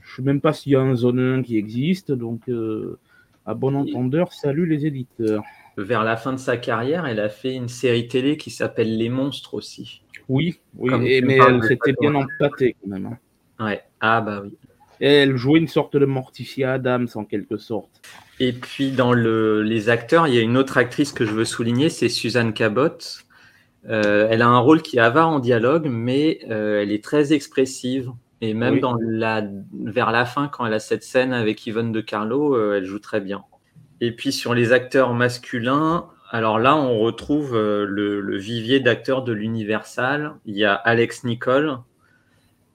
Je 0.02 0.12
ne 0.12 0.16
sais 0.16 0.22
même 0.22 0.40
pas 0.40 0.52
s'il 0.52 0.72
y 0.72 0.76
a 0.76 0.80
un 0.80 0.94
zone 0.94 1.18
1 1.18 1.42
qui 1.42 1.56
existe, 1.56 2.12
donc 2.12 2.48
euh, 2.48 2.98
à 3.46 3.54
bon 3.54 3.74
entendeur, 3.74 4.32
salut 4.32 4.66
les 4.66 4.87
éditeurs 4.87 5.44
vers 5.76 6.04
la 6.04 6.16
fin 6.16 6.32
de 6.32 6.38
sa 6.38 6.56
carrière, 6.56 7.06
elle 7.06 7.20
a 7.20 7.28
fait 7.28 7.54
une 7.54 7.68
série 7.68 8.08
télé 8.08 8.37
qui 8.37 8.50
s'appelle 8.50 8.96
Les 8.96 9.08
Monstres 9.08 9.54
aussi. 9.54 10.02
Oui, 10.28 10.58
oui 10.76 11.20
mais 11.22 11.37
elle 11.37 11.62
s'était 11.62 11.94
bien 12.00 12.14
empâtée 12.14 12.76
quand 12.80 12.88
même. 12.88 13.06
Hein. 13.06 13.64
Ouais, 13.64 13.82
ah 14.00 14.20
bah 14.20 14.42
oui. 14.42 14.56
elle 15.00 15.37
jouait 15.37 15.60
une 15.60 15.68
sorte 15.68 15.96
de 15.96 16.06
Morticia 16.06 16.72
Adams 16.72 17.08
en 17.14 17.24
quelque 17.24 17.56
sorte. 17.56 18.00
Et 18.40 18.52
puis 18.52 18.90
dans 18.90 19.12
le, 19.12 19.62
les 19.62 19.88
acteurs, 19.88 20.26
il 20.26 20.34
y 20.34 20.38
a 20.38 20.42
une 20.42 20.56
autre 20.56 20.76
actrice 20.76 21.12
que 21.12 21.24
je 21.24 21.32
veux 21.32 21.44
souligner, 21.44 21.88
c'est 21.88 22.08
Suzanne 22.08 22.52
Cabot. 22.52 22.98
Euh, 23.88 24.28
elle 24.30 24.42
a 24.42 24.48
un 24.48 24.58
rôle 24.58 24.82
qui 24.82 24.96
est 24.96 25.00
avare 25.00 25.28
en 25.28 25.38
dialogue, 25.38 25.87
mais 25.88 26.40
euh, 26.50 26.82
elle 26.82 26.90
est 26.90 27.04
très 27.04 27.32
expressive. 27.32 28.10
Et 28.40 28.52
même 28.52 28.80
dans 28.80 28.96
la, 29.00 29.42
vers 29.84 30.10
la 30.10 30.26
fin, 30.26 30.48
quand 30.48 30.66
elle 30.66 30.74
a 30.74 30.78
cette 30.78 31.02
scène 31.02 31.32
avec 31.32 31.66
Yvonne 31.66 31.92
de 31.92 32.00
Carlo, 32.00 32.54
euh, 32.56 32.76
elle 32.76 32.84
joue 32.84 32.98
très 32.98 33.20
bien. 33.20 33.42
Et 34.00 34.12
puis 34.12 34.33
sur 34.33 34.54
les 34.54 34.72
acteurs 34.72 35.14
masculins, 35.14 36.09
alors 36.35 36.59
là, 36.59 36.76
on 36.76 36.98
retrouve 36.98 37.54
euh, 37.54 37.87
le, 37.87 38.37
vivier 38.37 38.80
d'acteurs 38.80 39.22
de 39.22 39.33
l'Universal. 39.33 40.35
Il 40.46 40.57
y 40.57 40.64
a 40.64 40.74
Alex 40.74 41.22
Nicole, 41.22 41.78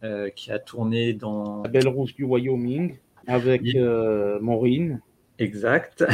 euh, 0.01 0.29
qui 0.29 0.49
a 0.53 0.59
tourné 0.59 1.11
dans. 1.11 1.63
La 1.63 1.69
Belle 1.69 1.89
Rousse 1.89 2.15
du 2.15 2.23
Wyoming, 2.23 2.97
avec 3.27 3.75
euh, 3.75 4.39
Maureen. 4.39 5.01
Exact. 5.39 6.05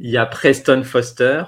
il 0.00 0.10
y 0.10 0.16
a 0.16 0.26
Preston 0.26 0.82
Foster. 0.82 1.44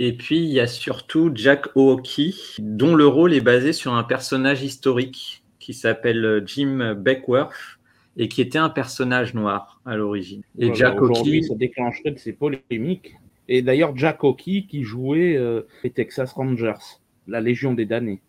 Et 0.00 0.16
puis, 0.16 0.38
il 0.38 0.50
y 0.50 0.58
a 0.58 0.66
surtout 0.66 1.30
Jack 1.32 1.76
Oakie, 1.76 2.56
dont 2.58 2.96
le 2.96 3.06
rôle 3.06 3.32
est 3.34 3.40
basé 3.40 3.72
sur 3.72 3.94
un 3.94 4.02
personnage 4.02 4.64
historique 4.64 5.44
qui 5.60 5.74
s'appelle 5.74 6.42
Jim 6.44 6.96
Beckworth 6.96 7.77
et 8.18 8.28
qui 8.28 8.42
était 8.42 8.58
un 8.58 8.68
personnage 8.68 9.32
noir 9.32 9.80
à 9.86 9.96
l'origine. 9.96 10.42
Et 10.58 10.74
Jack 10.74 11.00
O'Keefe. 11.00 11.46
ça 11.46 11.54
déclencherait 11.54 12.10
de 12.10 12.18
ces 12.18 12.32
polémiques. 12.32 13.14
Et 13.46 13.62
d'ailleurs, 13.62 13.96
Jack 13.96 14.24
O'Keefe 14.24 14.66
qui 14.66 14.82
jouait 14.82 15.36
euh, 15.36 15.62
les 15.84 15.90
Texas 15.90 16.32
Rangers, 16.32 16.98
la 17.28 17.40
Légion 17.40 17.72
des 17.72 17.86
damnés. 17.86 18.20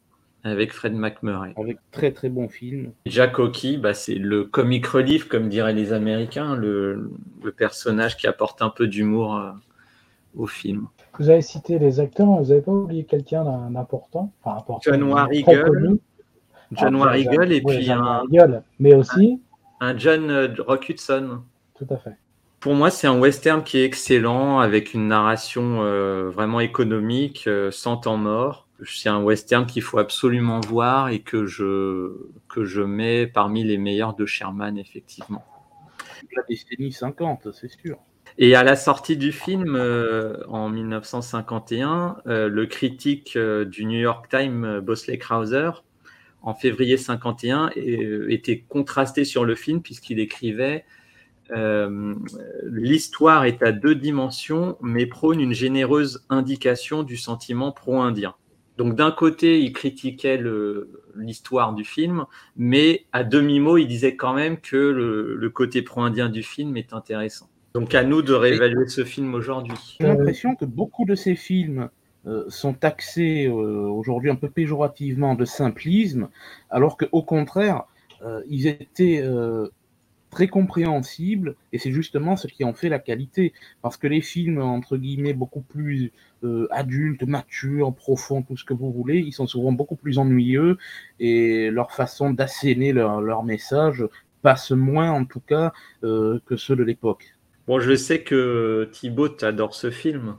Avec 0.44 0.72
Fred 0.72 0.94
McMurray. 0.94 1.54
Avec 1.58 1.80
très 1.92 2.12
très 2.12 2.30
bon 2.30 2.48
film. 2.48 2.92
Jack 3.08 3.40
O'Keefe, 3.40 3.82
bah, 3.82 3.94
c'est 3.94 4.16
le 4.16 4.46
comic 4.46 4.86
relief, 4.86 5.28
comme 5.28 5.50
diraient 5.50 5.74
les 5.74 5.92
Américains, 5.92 6.56
le, 6.56 7.12
le 7.44 7.52
personnage 7.52 8.16
qui 8.16 8.28
apporte 8.28 8.62
un 8.62 8.70
peu 8.70 8.88
d'humour 8.88 9.36
euh, 9.36 9.52
au 10.38 10.46
film. 10.46 10.88
Vous 11.18 11.30
avez 11.30 11.42
cité 11.42 11.80
les 11.80 12.00
acteurs, 12.00 12.28
vous 12.28 12.50
n'avez 12.50 12.62
pas 12.62 12.72
oublié 12.72 13.04
quelqu'un 13.04 13.44
d'important 13.72 14.32
enfin, 14.44 14.80
John 14.82 15.04
Warrigal. 15.04 15.98
John 16.72 16.96
ah, 16.96 17.00
Warrigal 17.00 17.52
et 17.52 17.62
puis 17.62 17.92
un... 17.92 18.24
mais 18.80 18.94
aussi 18.94 19.42
un 19.80 19.98
John 19.98 20.30
euh, 20.30 20.54
Rock 20.60 20.90
Hudson. 20.90 21.42
Tout 21.76 21.88
à 21.90 21.98
fait. 21.98 22.16
Pour 22.60 22.74
moi, 22.74 22.92
c'est 22.92 23.08
un 23.08 23.18
western 23.18 23.64
qui 23.64 23.78
est 23.78 23.86
excellent, 23.86 24.60
avec 24.60 24.94
une 24.94 25.08
narration 25.08 25.82
euh, 25.82 26.30
vraiment 26.30 26.60
économique, 26.60 27.46
euh, 27.48 27.72
sans 27.72 27.96
temps 27.96 28.18
mort. 28.18 28.68
C'est 28.86 29.08
un 29.08 29.22
western 29.22 29.66
qu'il 29.66 29.82
faut 29.82 29.98
absolument 29.98 30.60
voir 30.60 31.10
et 31.10 31.20
que 31.20 31.46
je, 31.46 32.18
que 32.50 32.66
je 32.66 32.82
mets 32.82 33.28
parmi 33.28 33.64
les 33.64 33.78
meilleurs 33.78 34.14
de 34.14 34.26
Sherman, 34.26 34.78
effectivement. 34.78 35.46
La 36.36 36.44
décennie 36.50 36.92
50, 36.92 37.50
c'est 37.54 37.70
sûr. 37.70 37.98
Et 38.38 38.56
à 38.56 38.64
la 38.64 38.76
sortie 38.76 39.18
du 39.18 39.32
film, 39.32 39.76
euh, 39.76 40.44
en 40.48 40.70
1951, 40.70 42.18
le 42.26 42.66
critique 42.66 43.38
du 43.38 43.86
New 43.86 44.00
York 44.00 44.28
Times, 44.30 44.82
Bosley 44.82 45.18
Krauser, 45.18 45.72
en 46.42 46.54
février 46.54 46.98
51, 46.98 47.72
était 47.76 48.60
contrasté 48.68 49.26
sur 49.26 49.46
le 49.46 49.56
film 49.56 49.82
puisqu'il 49.82 50.20
écrivait 50.20 50.86
euh, 51.52 52.16
l'histoire 52.64 53.46
est 53.46 53.64
à 53.64 53.72
deux 53.72 53.96
dimensions, 53.96 54.78
mais 54.82 55.06
prône 55.06 55.40
une 55.40 55.54
généreuse 55.54 56.26
indication 56.30 57.04
du 57.04 57.18
sentiment 57.18 57.72
pro-indien. 57.72 58.36
Donc 58.78 58.96
d'un 58.96 59.12
côté, 59.12 59.60
il 59.60 59.74
critiquait 59.74 60.42
l'histoire 61.16 61.74
du 61.74 61.84
film, 61.84 62.26
mais 62.56 63.06
à 63.12 63.24
demi-mot, 63.24 63.78
il 63.78 63.88
disait 63.88 64.16
quand 64.16 64.34
même 64.34 64.58
que 64.58 64.78
le, 64.78 65.50
côté 65.50 65.82
pro-indien 65.82 66.30
du 66.30 66.44
film 66.44 66.78
est 66.78 66.94
intéressant. 66.94 67.50
Donc 67.74 67.94
à 67.94 68.04
nous 68.04 68.22
de 68.22 68.34
réévaluer 68.34 68.88
ce 68.88 69.04
film 69.04 69.34
aujourd'hui. 69.34 69.98
J'ai 70.00 70.08
l'impression 70.08 70.56
que 70.56 70.66
beaucoup 70.66 71.06
de 71.06 71.16
ces 71.16 71.36
films 71.36 71.80
euh, 71.80 71.88
sont 72.50 72.74
taxés 72.74 73.48
euh, 73.48 73.88
aujourd'hui 73.88 74.30
un 74.30 74.36
peu 74.36 74.50
péjorativement 74.50 75.36
de 75.36 75.46
simplisme, 75.46 76.30
alors 76.70 76.98
qu'au 76.98 77.24
contraire, 77.24 77.84
ils 78.50 78.68
étaient 78.68 79.24
très 80.30 80.48
compréhensible 80.48 81.56
et 81.74 81.78
c'est 81.78 81.92
justement 81.92 82.36
ce 82.36 82.48
qui 82.48 82.64
en 82.64 82.74
fait 82.74 82.90
la 82.90 83.00
qualité 83.00 83.54
parce 83.82 83.98
que 83.98 84.08
les 84.08 84.22
films 84.22 84.62
entre 84.62 84.98
guillemets 84.98 85.34
beaucoup 85.34 85.62
plus 85.62 86.12
euh, 86.44 86.68
adultes, 86.72 87.24
matures, 87.24 87.94
profonds, 87.94 88.44
tout 88.44 88.58
ce 88.58 88.64
que 88.64 88.74
vous 88.74 88.92
voulez, 88.92 89.20
ils 89.20 89.34
sont 89.34 89.48
souvent 89.48 89.72
beaucoup 89.72 89.96
plus 89.96 90.18
ennuyeux 90.18 90.78
et 91.20 91.70
leur 91.72 91.92
façon 91.92 92.32
d'asséner 92.32 92.94
leur, 92.94 93.22
leur, 93.22 93.44
message 93.44 94.06
passe 94.42 94.72
moins 94.72 95.12
en 95.12 95.26
tout 95.26 95.42
cas 95.42 95.74
euh, 96.04 96.40
que 96.46 96.56
ceux 96.56 96.76
de 96.76 96.84
l'époque. 96.84 97.36
Bon, 97.68 97.80
je 97.80 97.96
sais 97.96 98.22
que 98.22 98.90
Thibaut 98.92 99.44
adore 99.44 99.76
ce 99.76 99.92
film. 99.92 100.36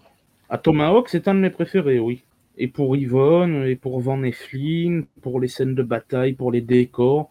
À 0.52 0.58
Tomahawk, 0.58 1.08
c'est 1.08 1.28
un 1.28 1.34
de 1.36 1.40
mes 1.40 1.50
préférés, 1.50 2.00
oui. 2.00 2.24
Et 2.58 2.66
pour 2.66 2.96
Yvonne, 2.96 3.64
et 3.66 3.76
pour 3.76 4.00
Van 4.00 4.20
Eflin, 4.24 5.02
pour 5.22 5.38
les 5.38 5.46
scènes 5.46 5.76
de 5.76 5.84
bataille, 5.84 6.32
pour 6.32 6.50
les 6.50 6.60
décors, 6.60 7.30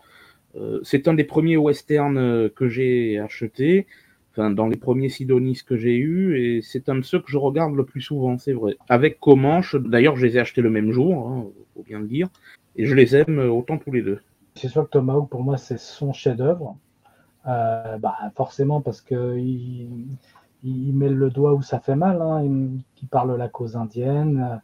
euh, 0.56 0.80
c'est 0.84 1.10
un 1.10 1.14
des 1.14 1.26
premiers 1.26 1.58
westerns 1.58 2.18
euh, 2.18 2.48
que 2.48 2.70
j'ai 2.70 3.20
acheté, 3.20 3.88
enfin 4.32 4.52
dans 4.52 4.68
les 4.68 4.78
premiers 4.78 5.10
Sidonis 5.10 5.64
que 5.68 5.76
j'ai 5.76 5.98
eu, 5.98 6.40
et 6.42 6.62
c'est 6.62 6.88
un 6.88 6.96
de 6.96 7.02
ceux 7.02 7.20
que 7.20 7.30
je 7.30 7.38
regarde 7.38 7.76
le 7.76 7.84
plus 7.84 8.00
souvent, 8.00 8.38
c'est 8.38 8.54
vrai. 8.54 8.78
Avec 8.88 9.20
Comanche, 9.20 9.76
d'ailleurs 9.76 10.16
je 10.16 10.26
les 10.26 10.38
ai 10.38 10.40
achetés 10.40 10.62
le 10.62 10.70
même 10.70 10.94
jour, 10.94 11.28
hein, 11.28 11.46
faut 11.76 11.84
bien 11.84 12.00
le 12.00 12.08
dire, 12.08 12.30
et 12.78 12.86
je 12.86 12.96
les 12.96 13.18
aime 13.18 13.40
autant 13.40 13.78
tous 13.78 13.92
les 13.92 14.02
deux. 14.02 14.22
C'est 14.56 14.70
sûr 14.70 14.86
que 14.86 14.92
Tomahawk 14.92 15.30
pour 15.30 15.44
moi 15.44 15.58
c'est 15.58 15.78
son 15.78 16.14
chef-d'œuvre, 16.14 16.78
euh, 17.48 17.98
bah, 17.98 18.16
forcément 18.38 18.80
parce 18.80 19.02
que 19.02 19.38
il, 19.38 19.90
met 20.64 21.10
le 21.10 21.30
doigt 21.30 21.54
où 21.54 21.62
ça 21.62 21.80
fait 21.80 21.96
mal, 21.96 22.22
hein, 22.22 22.44
il, 22.44 23.08
parle 23.10 23.36
la 23.38 23.48
cause 23.48 23.76
indienne. 23.76 24.62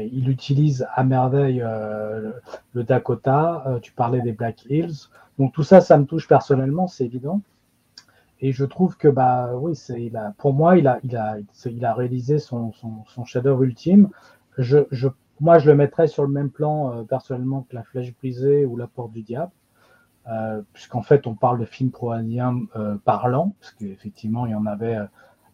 il 0.00 0.28
utilise 0.28 0.86
à 0.94 1.04
merveille 1.04 1.58
le, 1.58 2.82
Dakota. 2.82 3.78
tu 3.82 3.92
parlais 3.92 4.20
des 4.20 4.32
Black 4.32 4.64
Hills. 4.66 5.08
Donc 5.38 5.52
tout 5.52 5.64
ça, 5.64 5.80
ça 5.80 5.98
me 5.98 6.04
touche 6.04 6.28
personnellement, 6.28 6.86
c'est 6.86 7.04
évident. 7.04 7.40
Et 8.40 8.52
je 8.52 8.64
trouve 8.64 8.96
que 8.96 9.08
bah 9.08 9.52
oui, 9.56 9.72
il 9.96 10.16
a, 10.16 10.34
pour 10.38 10.52
moi, 10.52 10.76
il 10.76 10.86
a, 10.86 10.98
il 11.02 11.16
a, 11.16 11.36
il 11.66 11.84
a 11.84 11.94
réalisé 11.94 12.38
son, 12.38 12.72
son, 12.72 13.04
son 13.06 13.24
chef-d'œuvre 13.24 13.62
ultime. 13.62 14.10
Je, 14.58 14.80
je, 14.90 15.08
moi, 15.40 15.58
je 15.58 15.70
le 15.70 15.76
mettrais 15.76 16.06
sur 16.06 16.22
le 16.22 16.28
même 16.28 16.50
plan 16.50 16.92
euh, 16.92 17.02
personnellement 17.02 17.66
que 17.68 17.74
La 17.74 17.82
Flèche 17.82 18.14
brisée 18.14 18.64
ou 18.64 18.76
La 18.76 18.86
Porte 18.86 19.12
du 19.12 19.22
Diable, 19.22 19.50
euh, 19.52 19.63
puisqu'en 20.72 21.02
fait, 21.02 21.26
on 21.26 21.34
parle 21.34 21.60
de 21.60 21.64
films 21.64 21.90
pro-indiens 21.90 22.58
euh, 22.76 22.96
parlants, 23.04 23.54
parce 23.60 23.72
qu'effectivement, 23.72 24.46
il 24.46 24.52
y 24.52 24.54
en 24.54 24.66
avait 24.66 24.96
euh, 24.96 25.04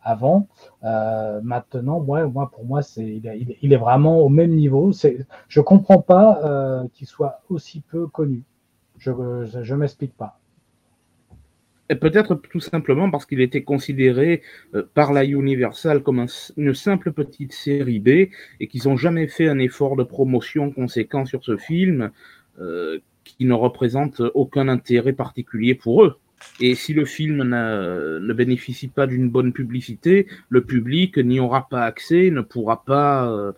avant. 0.02 0.48
Euh, 0.84 1.40
maintenant, 1.42 2.00
moi, 2.00 2.26
moi, 2.26 2.50
pour 2.50 2.64
moi, 2.64 2.82
c'est, 2.82 3.06
il, 3.06 3.72
est, 3.72 3.76
vraiment 3.76 4.20
au 4.20 4.28
même 4.28 4.52
niveau. 4.52 4.92
C'est, 4.92 5.26
je 5.48 5.60
comprends 5.60 6.00
pas 6.00 6.84
qu'il 6.94 7.06
soit 7.06 7.42
aussi 7.48 7.80
peu 7.80 8.06
connu. 8.06 8.44
Je 8.98 9.10
ne 9.10 9.76
m'explique 9.76 10.16
pas. 10.16 10.40
Peut-être 11.96 12.36
tout 12.36 12.60
simplement 12.60 13.10
parce 13.10 13.26
qu'il 13.26 13.40
était 13.40 13.62
considéré 13.62 14.42
euh, 14.74 14.84
par 14.94 15.12
la 15.12 15.24
Universal 15.24 16.02
comme 16.02 16.24
une 16.56 16.74
simple 16.74 17.12
petite 17.12 17.52
série 17.52 17.98
B 17.98 18.08
et 18.60 18.68
qu'ils 18.68 18.82
n'ont 18.86 18.96
jamais 18.96 19.26
fait 19.26 19.48
un 19.48 19.58
effort 19.58 19.96
de 19.96 20.04
promotion 20.04 20.70
conséquent 20.70 21.26
sur 21.26 21.42
ce 21.42 21.56
film 21.56 22.12
euh, 22.60 23.00
qui 23.34 23.44
ne 23.44 23.54
représente 23.54 24.22
aucun 24.34 24.68
intérêt 24.68 25.12
particulier 25.12 25.74
pour 25.74 26.04
eux. 26.04 26.18
Et 26.60 26.74
si 26.74 26.94
le 26.94 27.04
film 27.04 27.42
ne 27.42 28.32
bénéficie 28.32 28.88
pas 28.88 29.06
d'une 29.06 29.28
bonne 29.28 29.52
publicité, 29.52 30.26
le 30.48 30.64
public 30.64 31.18
n'y 31.18 31.38
aura 31.40 31.68
pas 31.68 31.84
accès, 31.84 32.30
ne 32.30 32.40
pourra 32.40 32.82
pas 32.84 33.30
euh, 33.30 33.52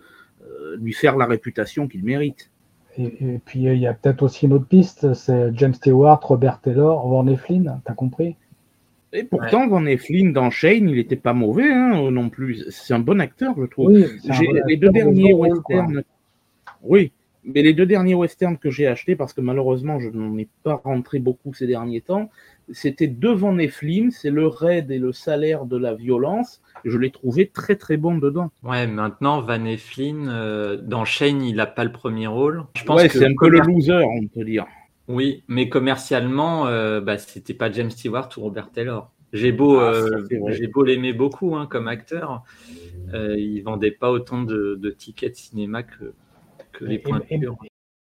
lui 0.81 0.93
faire 0.93 1.17
la 1.17 1.27
réputation 1.27 1.89
qu'il 1.89 2.05
mérite. 2.05 2.51
Et, 2.99 3.41
puis 3.45 3.63
il 3.63 3.79
y 3.79 3.87
a 3.87 3.95
peut-être 3.95 4.23
aussi 4.23 4.47
une 4.47 4.53
autre 4.53 4.67
piste, 4.67 5.15
c'est 5.15 5.51
James 5.55 5.75
Stewart, 5.75 6.21
Robert 6.23 6.61
Taylor, 6.61 7.09
Van 7.09 7.27
Eflin, 7.27 7.81
t'as 7.85 7.95
compris? 7.95 8.37
Et 9.15 9.25
pourtant, 9.25 9.69
Van 9.69 9.85
Eflin 9.85 10.31
dans 10.31 10.51
Shane, 10.51 10.89
il 10.89 10.97
n'était 10.97 11.17
pas 11.17 11.35
mauvais 11.35 11.71
hein, 11.71 12.11
non 12.11 12.31
plus. 12.31 12.65
C'est 12.71 12.95
un 12.95 12.99
bon 12.99 13.21
acteur, 13.21 13.55
je 13.59 13.65
trouve. 13.65 13.89
Oui, 13.89 14.07
les 14.67 14.77
deux 14.77 14.89
derniers 14.89 15.35
westerns. 15.35 16.03
Oui, 16.83 17.13
mais 17.45 17.63
les 17.63 17.73
deux 17.73 17.87
derniers 17.87 18.15
westerns 18.15 18.59
que 18.59 18.71
j'ai 18.71 18.87
achetés, 18.87 19.17
parce 19.17 19.33
que 19.33 19.41
malheureusement 19.41 19.99
je 20.01 20.09
n'en 20.09 20.37
ai 20.39 20.49
pas 20.63 20.81
rentré 20.85 21.19
beaucoup 21.19 21.55
ces 21.55 21.67
derniers 21.67 22.01
temps, 22.01 22.31
c'était 22.71 23.09
devant 23.09 23.59
Eflin, 23.59 24.11
c'est 24.11 24.31
le 24.31 24.47
raid 24.47 24.91
et 24.91 24.99
le 24.99 25.13
salaire 25.13 25.67
de 25.67 25.77
la 25.77 25.95
violence 25.95 26.63
je 26.85 26.99
l'ai 26.99 27.11
trouvé 27.11 27.49
très 27.49 27.77
très 27.77 27.97
bon 27.97 28.19
dedans. 28.19 28.51
Ouais, 28.63 28.87
maintenant 28.87 29.41
Van 29.41 29.65
Eflin, 29.65 30.29
euh, 30.29 30.77
dans 30.77 31.05
Shane, 31.05 31.43
il 31.43 31.57
n'a 31.57 31.67
pas 31.67 31.85
le 31.85 31.93
premier 31.93 32.27
rôle. 32.27 32.65
Je 32.77 32.85
pense 32.85 33.01
ouais, 33.01 33.09
c'est 33.09 33.25
un 33.25 33.35
peu 33.39 33.49
le 33.49 33.61
loser, 33.61 34.03
on 34.05 34.27
peut 34.27 34.45
dire. 34.45 34.67
Oui, 35.09 35.43
mais 35.49 35.69
commercialement, 35.69 36.67
euh, 36.67 37.01
bah, 37.01 37.19
c'était 37.19 37.55
pas 37.55 37.71
James 37.71 37.91
Stewart 37.91 38.29
ou 38.37 38.41
Robert 38.41 38.71
Taylor. 38.71 39.13
J'ai 39.33 39.53
beau, 39.53 39.79
ah, 39.79 39.95
euh, 39.95 40.27
j'ai 40.49 40.67
beau 40.67 40.85
l'aimer 40.85 41.15
beaucoup 41.15 41.57
hein, 41.57 41.67
comme 41.67 41.89
acteur, 41.89 42.45
euh, 43.15 43.35
il 43.39 43.63
vendait 43.63 43.91
pas 43.91 44.11
autant 44.11 44.43
de, 44.43 44.95
tickets 44.99 45.33
de 45.33 45.37
cinéma 45.37 45.83
que, 45.83 46.13
que 46.73 46.85
les 46.85 46.99
points 46.99 47.21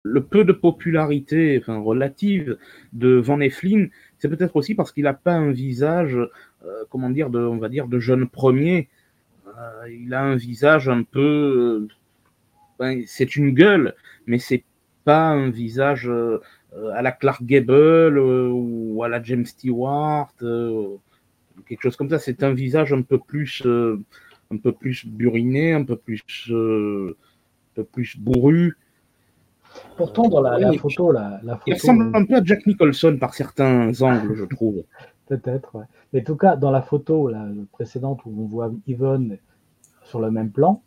Le 0.04 0.24
peu 0.24 0.44
de 0.44 0.54
popularité, 0.54 1.58
enfin 1.62 1.80
relative, 1.80 2.58
de 2.94 3.16
Van 3.16 3.40
Eflin, 3.40 3.88
c'est 4.20 4.30
peut-être 4.30 4.56
aussi 4.56 4.76
parce 4.76 4.92
qu'il 4.92 5.04
n'a 5.04 5.14
pas 5.14 5.34
un 5.34 5.52
visage 5.52 6.18
euh, 6.66 6.84
comment 6.90 7.10
dire, 7.10 7.30
de, 7.30 7.40
on 7.40 7.58
va 7.58 7.70
dire, 7.70 7.88
de 7.88 8.00
jeune 8.00 8.28
premier. 8.28 8.90
Euh, 9.48 9.90
il 9.90 10.14
a 10.14 10.22
un 10.22 10.36
visage 10.36 10.90
un 10.90 11.04
peu, 11.04 11.88
euh, 12.82 13.04
c'est 13.06 13.36
une 13.36 13.52
gueule, 13.52 13.96
mais 14.26 14.40
c'est 14.40 14.64
pas 15.04 15.30
un 15.30 15.50
visage 15.50 16.12
à 16.94 17.02
la 17.02 17.12
Clark 17.12 17.44
Gable 17.44 18.20
ou 18.20 19.02
à 19.04 19.08
la 19.08 19.24
James 19.24 19.46
Stewart, 19.46 20.34
quelque 21.68 21.82
chose 21.82 21.96
comme 21.96 22.10
ça. 22.10 22.20
C'est 22.20 22.44
un 22.44 22.54
visage 22.54 22.92
un 22.92 23.02
peu 23.02 23.18
plus, 23.18 23.66
un 23.66 24.58
peu 24.58 24.74
plus 24.74 25.06
buriné, 25.06 25.72
un 25.72 25.86
peu 25.86 25.96
plus, 25.96 26.52
peu 27.78 27.84
plus 27.84 28.18
bourru. 28.18 28.78
Pourtant, 29.96 30.28
dans 30.28 30.42
la, 30.42 30.74
photo, 30.74 31.12
la, 31.12 31.40
photo, 31.44 31.62
il 31.68 31.74
ressemble 31.74 32.12
un 32.16 32.26
peu 32.26 32.36
à 32.36 32.44
Jack 32.44 32.66
Nicholson 32.66 33.18
par 33.20 33.34
certains 33.34 33.92
angles, 34.02 34.36
je 34.36 34.46
trouve. 34.46 34.84
Peut-être, 35.28 35.84
Mais 36.14 36.22
en 36.22 36.24
tout 36.24 36.36
cas, 36.36 36.56
dans 36.56 36.72
la 36.72 36.82
photo 36.82 37.32
précédente 37.72 38.22
où 38.26 38.34
on 38.38 38.46
voit 38.46 38.72
Yvonne 38.88 39.38
sur 40.04 40.20
le 40.20 40.32
même 40.32 40.52
plan, 40.52 40.82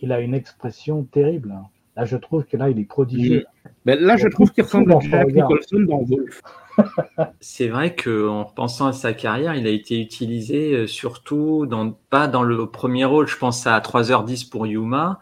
il 0.00 0.12
a 0.12 0.20
une 0.20 0.34
expression 0.34 1.02
terrible. 1.04 1.52
Hein. 1.52 1.66
Là, 1.96 2.04
je 2.04 2.16
trouve 2.16 2.44
que 2.44 2.56
là, 2.56 2.70
il 2.70 2.78
est 2.78 2.84
prodigieux. 2.84 3.44
Mais 3.84 3.96
là, 3.96 4.16
je 4.16 4.28
trouve 4.28 4.52
qu'il 4.52 4.64
ressemble 4.64 4.92
à 4.92 5.00
Jack 5.00 5.32
Nicholson 5.32 5.80
dans 5.80 6.02
Wolf. 6.02 6.42
C'est 7.40 7.68
vrai 7.68 7.94
qu'en 7.94 8.44
repensant 8.44 8.86
à 8.86 8.92
sa 8.92 9.14
carrière, 9.14 9.54
il 9.54 9.66
a 9.66 9.70
été 9.70 10.00
utilisé 10.00 10.74
euh, 10.74 10.86
surtout 10.86 11.66
dans, 11.66 11.92
pas 12.10 12.28
dans 12.28 12.42
le 12.42 12.66
premier 12.66 13.04
rôle. 13.04 13.26
Je 13.26 13.36
pense 13.36 13.66
à 13.66 13.78
3h10 13.80 14.50
pour 14.50 14.66
Yuma, 14.66 15.20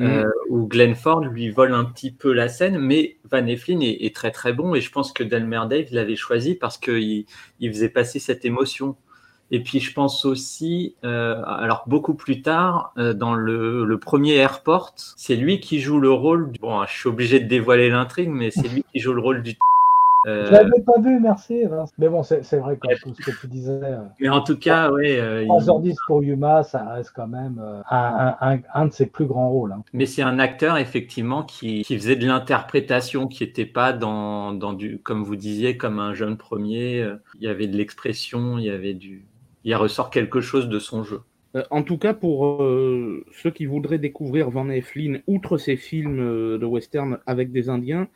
euh, 0.00 0.24
mm. 0.24 0.30
où 0.50 0.66
Glenn 0.66 0.94
Ford 0.94 1.20
lui 1.20 1.50
vole 1.50 1.74
un 1.74 1.84
petit 1.84 2.10
peu 2.10 2.32
la 2.32 2.48
scène, 2.48 2.78
mais 2.78 3.16
Van 3.30 3.46
Eflin 3.46 3.80
est, 3.80 4.14
très 4.14 4.30
très 4.30 4.52
bon 4.52 4.74
et 4.74 4.80
je 4.80 4.90
pense 4.90 5.12
que 5.12 5.22
Delmer 5.22 5.62
Dave 5.68 5.86
l'avait 5.90 6.16
choisi 6.16 6.54
parce 6.54 6.78
qu'il 6.78 7.24
il 7.60 7.72
faisait 7.72 7.88
passer 7.88 8.18
cette 8.18 8.44
émotion. 8.44 8.96
Et 9.50 9.62
puis 9.62 9.80
je 9.80 9.94
pense 9.94 10.24
aussi, 10.26 10.94
euh, 11.04 11.42
alors 11.46 11.84
beaucoup 11.86 12.14
plus 12.14 12.42
tard, 12.42 12.92
euh, 12.98 13.14
dans 13.14 13.34
le, 13.34 13.84
le, 13.84 13.98
premier 13.98 14.34
Airport, 14.34 14.92
c'est 15.16 15.36
lui 15.36 15.58
qui 15.58 15.80
joue 15.80 15.98
le 16.00 16.10
rôle. 16.10 16.52
Du, 16.52 16.60
bon, 16.60 16.84
je 16.84 16.92
suis 16.92 17.08
obligé 17.08 17.40
de 17.40 17.48
dévoiler 17.48 17.88
l'intrigue, 17.88 18.28
mais 18.28 18.50
c'est 18.50 18.68
lui 18.68 18.84
qui 18.92 19.00
joue 19.00 19.14
le 19.14 19.22
rôle 19.22 19.42
du 19.42 19.56
Euh, 20.28 20.46
Je 20.46 20.52
l'avais 20.52 20.82
pas 20.84 21.00
vu, 21.00 21.18
merci. 21.20 21.62
Mais 21.98 22.08
bon, 22.08 22.22
c'est 22.22 22.56
vrai 22.58 22.76
que 22.76 23.00
tout 23.02 23.14
ce 23.14 23.30
que 23.30 23.40
tu 23.40 23.46
disais. 23.48 23.80
euh, 23.82 23.98
mais 24.20 24.28
en 24.28 24.42
tout 24.42 24.58
cas, 24.58 24.90
ouais. 24.90 25.18
euh, 25.18 25.42
il- 25.42 25.48
3h10 25.48 25.96
pour 26.06 26.22
Yuma, 26.22 26.62
ça 26.62 26.84
reste 26.94 27.12
quand 27.16 27.26
même 27.28 27.58
euh, 27.60 27.80
un, 27.90 28.36
un- 28.40 28.52
un- 28.54 28.60
un 28.74 28.86
de 28.86 28.92
ses 28.92 29.06
plus 29.06 29.26
grands 29.26 29.48
rôles. 29.50 29.72
hein. 29.72 29.82
Mais 29.92 30.06
c'est 30.06 30.22
un 30.22 30.38
acteur 30.38 30.76
effectivement 30.76 31.42
qui, 31.42 31.82
qui 31.82 31.96
faisait 31.96 32.16
de 32.16 32.26
l'interprétation, 32.26 33.26
qui 33.26 33.44
n'était 33.44 33.66
pas 33.66 33.92
dans, 33.92 34.52
dans 34.52 34.72
du, 34.74 34.98
comme 34.98 35.22
vous 35.24 35.36
disiez, 35.36 35.76
comme 35.76 35.98
un 35.98 36.14
jeune 36.14 36.36
premier. 36.36 37.00
euh, 37.00 37.16
Il 37.36 37.42
y 37.44 37.48
avait 37.48 37.66
de 37.66 37.76
l'expression, 37.76 38.58
il 38.58 38.64
y 38.64 38.70
avait 38.70 38.94
du, 38.94 39.24
il 39.64 39.74
ressort 39.74 40.10
quelque 40.10 40.40
chose 40.40 40.68
de 40.68 40.78
son 40.78 41.02
jeu. 41.04 41.20
Euh, 41.56 41.62
En 41.70 41.82
tout 41.82 41.96
cas, 41.96 42.12
pour 42.12 42.62
euh, 42.62 43.24
ceux 43.32 43.50
qui 43.50 43.64
voudraient 43.64 43.98
découvrir 43.98 44.50
Van 44.50 44.68
Heflin, 44.68 45.18
outre 45.26 45.56
ses 45.56 45.76
films 45.76 46.20
euh, 46.20 46.58
de 46.58 46.66
western 46.66 47.18
avec 47.26 47.50
des 47.52 47.70
Indiens, 47.70 48.08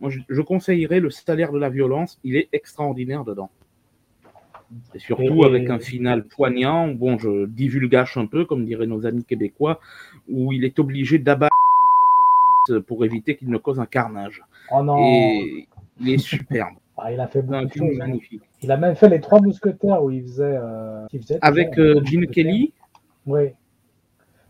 moi, 0.00 0.10
je, 0.10 0.20
je 0.28 0.42
conseillerais 0.42 1.00
Le 1.00 1.10
salaire 1.10 1.52
de 1.52 1.58
la 1.58 1.68
violence. 1.68 2.18
Il 2.24 2.36
est 2.36 2.48
extraordinaire 2.52 3.24
dedans. 3.24 3.50
Et 4.94 4.98
surtout 5.00 5.42
Et- 5.42 5.46
avec 5.46 5.68
un 5.70 5.78
final 5.78 6.24
poignant. 6.24 6.88
Bon, 6.88 7.18
je 7.18 7.46
divulgage 7.46 8.16
un 8.16 8.26
peu, 8.26 8.44
comme 8.44 8.64
diraient 8.64 8.86
nos 8.86 9.04
amis 9.06 9.24
québécois, 9.24 9.80
où 10.28 10.52
il 10.52 10.64
est 10.64 10.78
obligé 10.78 11.18
d'abattre 11.18 11.54
son 12.68 12.74
fils 12.74 12.84
pour 12.86 13.04
éviter 13.04 13.36
qu'il 13.36 13.50
ne 13.50 13.58
cause 13.58 13.80
un 13.80 13.86
carnage. 13.86 14.42
Oh 14.72 14.82
non, 14.82 14.98
Et 14.98 15.68
il 16.00 16.10
est 16.10 16.18
superbe. 16.18 16.74
Ah, 17.02 17.10
il 17.10 17.18
a 17.18 17.28
fait 17.28 17.40
beaucoup 17.40 17.64
de 17.64 17.72
choses. 17.72 17.80
hein. 17.94 18.06
magnifique. 18.06 18.42
Il 18.62 18.70
a 18.70 18.76
même 18.76 18.94
fait 18.94 19.08
les 19.08 19.22
trois 19.22 19.40
mousquetaires 19.40 20.02
où 20.04 20.10
il 20.10 20.20
faisait. 20.20 20.42
euh, 20.62 21.06
il 21.14 21.22
faisait 21.22 21.38
Avec 21.40 21.78
euh, 21.78 22.04
Gene. 22.04 22.26
Kelly, 22.26 22.74
Oui, 23.24 23.44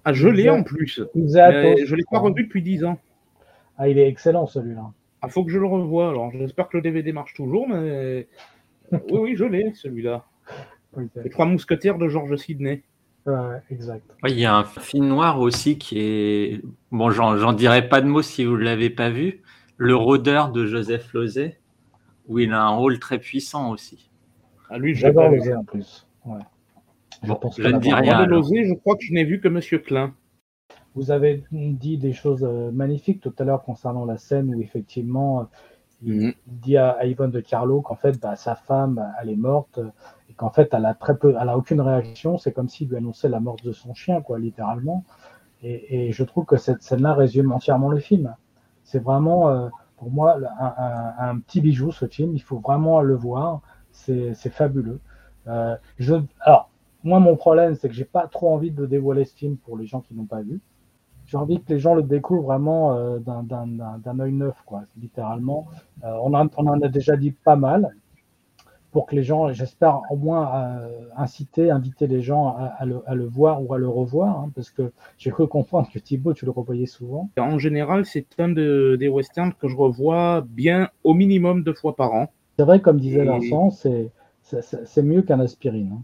ah, 0.05 0.13
je 0.13 0.27
l'ai 0.27 0.51
en 0.51 0.65
plus. 0.65 1.01
il 1.15 1.23
faisait 1.23 1.41
Athos, 1.41 1.75
Mais 1.79 1.87
je 1.87 1.95
l'ai 1.95 2.03
pas 2.11 2.19
revu 2.19 2.43
depuis 2.43 2.61
10 2.61 2.83
ans. 2.85 2.99
Ah, 3.79 3.87
il 3.89 3.99
est 4.01 4.09
excellent 4.09 4.47
celui-là. 4.49 4.91
Ah, 5.23 5.29
faut 5.29 5.45
que 5.45 5.51
je 5.51 5.59
le 5.59 5.67
revoie. 5.67 6.11
Alors, 6.11 6.31
j'espère 6.33 6.69
que 6.69 6.77
le 6.77 6.83
DVD 6.83 7.13
marche 7.13 7.35
toujours, 7.35 7.69
mais 7.69 8.27
oui, 8.93 9.01
oui, 9.11 9.37
je 9.37 9.45
l'ai 9.45 9.73
celui-là. 9.75 10.25
Les 11.23 11.31
Trois 11.31 11.47
Mousquetaires 11.47 11.99
de 11.99 12.09
George 12.09 12.35
Sidney. 12.37 12.83
ouais, 13.27 13.35
exact. 13.71 14.05
Ouais, 14.23 14.33
il 14.33 14.39
y 14.39 14.47
a 14.47 14.57
un 14.57 14.65
film 14.65 15.07
noir 15.07 15.41
aussi 15.41 15.79
qui 15.79 15.99
est, 16.01 16.63
bon, 16.91 17.11
j'en, 17.11 17.37
j'en 17.37 17.53
dirai 17.53 17.89
pas 17.89 18.01
de 18.01 18.07
mots 18.07 18.23
si 18.23 18.45
vous 18.45 18.57
l'avez 18.57 18.91
pas 18.91 19.11
vu, 19.11 19.43
Le 19.77 19.95
Rôdeur 19.95 20.51
de 20.51 20.67
Joseph 20.67 21.13
Lozé, 21.13 21.59
où 22.29 22.39
il 22.39 22.53
a 22.53 22.63
un 22.63 22.71
rôle 22.71 22.99
très 22.99 23.19
puissant 23.19 23.71
aussi. 23.71 24.11
Ah, 24.69 24.79
lui, 24.79 24.95
je 24.95 25.07
l'ai 25.07 25.13
J'adore 25.13 25.59
en 25.59 25.65
plus. 25.65 26.07
Ouais. 26.25 26.41
Bon, 27.25 27.35
pense 27.35 27.61
je 27.61 27.69
ne 27.69 27.79
dis 27.79 27.93
rien. 27.93 28.25
De. 28.25 28.31
Lozé, 28.31 28.65
je 28.65 28.75
crois 28.75 28.97
que 28.97 29.05
je 29.05 29.13
n'ai 29.13 29.25
vu 29.25 29.41
que 29.41 29.49
Monsieur 29.49 29.79
Klein. 29.79 30.15
Vous 30.95 31.11
avez 31.11 31.45
dit 31.53 31.99
des 31.99 32.13
choses 32.13 32.45
euh, 32.45 32.71
magnifiques 32.73 33.21
tout 33.21 33.35
à 33.39 33.45
l'heure 33.45 33.63
concernant 33.63 34.05
la 34.05 34.19
scène 34.19 34.55
où 34.55 34.61
effectivement 34.61 35.41
euh, 35.43 35.45
il 36.03 36.15
Mhm. 36.15 36.33
dit 36.47 36.77
à, 36.77 37.05
Yvonne 37.07 37.31
de 37.31 37.41
Carlo 37.41 37.81
qu'en 37.83 37.97
fait 37.97 38.21
bah, 38.21 38.37
sa 38.37 38.55
femme 38.57 39.05
elle 39.23 39.31
est 39.31 39.37
morte 39.37 39.79
euh, 39.79 39.91
et 40.31 40.35
qu'en 40.35 40.51
fait 40.51 40.71
elle 40.75 40.87
a 40.87 40.95
très 40.95 41.17
peu, 41.19 41.37
elle 41.41 41.49
a 41.49 41.57
aucune 41.59 41.81
réaction. 41.81 42.39
C'est 42.39 42.53
comme 42.53 42.69
s'il 42.69 42.89
lui 42.89 42.97
annonçait 42.97 43.29
la 43.29 43.41
mort 43.41 43.57
de 43.63 43.73
son 43.73 43.95
chien 43.95 44.21
quoi, 44.23 44.39
littéralement. 44.39 45.05
Et, 45.63 46.09
et 46.09 46.13
je 46.13 46.25
trouve 46.25 46.45
que 46.47 46.57
cette 46.57 46.83
scène-là 46.83 47.15
résume 47.15 47.53
entièrement 47.53 47.91
le 47.91 47.99
film. 48.01 48.35
C'est 48.85 49.03
vraiment 49.03 49.49
euh, 49.51 49.69
pour 49.97 50.11
moi 50.11 50.39
un, 50.61 50.75
un- 50.79 51.31
un 51.31 51.39
petit 51.41 51.61
bijou 51.61 51.93
ce 51.93 52.07
film. 52.07 52.35
Il 52.35 52.43
faut 52.43 52.59
vraiment 52.59 53.01
le 53.03 53.15
voir. 53.15 53.61
C'est 53.93 54.35
c'est 54.35 54.51
fabuleux. 54.51 55.01
Euh, 55.49 55.77
je, 55.99 56.15
alors 56.41 56.71
moi 57.05 57.21
mon 57.21 57.37
problème 57.37 57.75
c'est 57.75 57.89
que 57.89 57.95
j'ai 57.95 58.05
pas 58.05 58.27
trop 58.29 58.53
envie 58.55 58.71
de 58.73 58.87
dévoiler 58.87 59.25
ce 59.25 59.35
film 59.35 59.57
pour 59.59 59.77
les 59.79 59.87
gens 59.87 60.01
qui 60.01 60.15
n'ont 60.15 60.27
pas 60.27 60.43
vu 60.43 60.61
j'ai 61.31 61.37
envie 61.39 61.61
que 61.63 61.73
les 61.73 61.79
gens 61.79 61.95
le 61.95 62.03
découvrent 62.03 62.43
vraiment 62.43 62.93
euh, 62.97 63.19
d'un- 63.21 64.19
œil 64.19 64.33
neuf, 64.33 64.57
quoi, 64.67 64.83
littéralement. 65.01 65.69
Euh, 66.03 66.13
on, 66.25 66.35
en, 66.35 66.49
on 66.57 66.67
en 66.67 66.81
a 66.81 66.89
déjà 66.89 67.17
dit 67.17 67.31
pas 67.31 67.55
mal 67.55 67.95
pour 68.91 69.07
que 69.07 69.15
les 69.15 69.23
gens, 69.23 69.53
j'espère 69.53 70.01
au 70.11 70.17
moins 70.17 70.53
euh, 70.53 70.89
inciter, 71.17 71.71
inviter 71.71 72.09
les 72.09 72.21
gens 72.21 72.49
à, 72.49 72.65
à 72.79 72.85
le, 72.85 73.01
à 73.07 73.15
le 73.15 73.25
voir 73.27 73.63
ou 73.63 73.73
à 73.75 73.79
le 73.79 73.89
revoir, 73.89 74.41
hein, 74.41 74.51
parce 74.57 74.71
que 74.71 74.91
j'ai 75.19 75.31
cru 75.31 75.47
comprendre 75.47 75.89
que 75.93 76.01
Thibaut, 76.01 76.35
tu 76.35 76.45
le 76.47 76.51
revoyais 76.51 76.87
souvent. 76.87 77.31
En 77.39 77.59
général, 77.59 78.05
c'est 78.07 78.27
un 78.41 78.49
de- 78.49 78.97
des 78.99 79.07
westerns 79.07 79.53
que 79.55 79.69
je 79.69 79.77
revois 79.77 80.45
bien 80.49 80.89
au 81.05 81.15
minimum 81.15 81.63
deux 81.63 81.75
fois 81.75 81.95
par 81.95 82.13
an. 82.13 82.27
C'est 82.59 82.65
vrai, 82.65 82.81
comme 82.81 82.99
disait 82.99 83.23
Et- 83.23 83.27
Vincent, 83.27 83.71
c'est 83.71 85.03
mieux 85.05 85.23
qu'un 85.23 85.39
aspirine. 85.39 85.93
hein. 85.95 86.03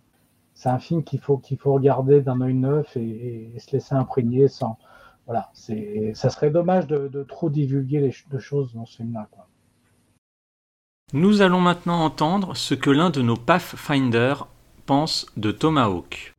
C'est 0.55 0.69
un 0.71 0.79
film 0.79 1.03
qu'il 1.03 1.19
faut, 1.19 1.37
qu'il 1.37 1.59
faut 1.59 1.75
regarder 1.75 2.23
d'un 2.23 2.41
œil 2.41 2.55
neuf 2.55 2.97
et 2.97 3.51
se 3.59 3.73
laisser 3.73 3.95
imprégner 3.97 4.47
sans. 4.49 4.79
Voilà, 5.27 5.51
c'est, 5.55 6.13
ça 6.15 6.31
serait 6.31 6.51
dommage 6.51 6.87
de, 6.87 7.09
de 7.09 7.25
trop 7.25 7.51
divulguer 7.51 7.99
les 7.99 8.15
de 8.31 8.39
choses 8.39 8.73
dans 8.75 8.87
ce 8.87 8.99
film-là. 8.99 9.27
quoi. 9.33 9.49
Nous 11.13 11.43
allons 11.43 11.61
maintenant 11.61 12.05
entendre 12.05 12.57
ce 12.57 12.75
que 12.75 12.91
l'un 12.91 13.11
de 13.11 13.23
nos 13.23 13.37
Pathfinder 13.37 14.35
pense 14.87 15.27
de 15.37 15.51
Tomahawk. 15.51 16.33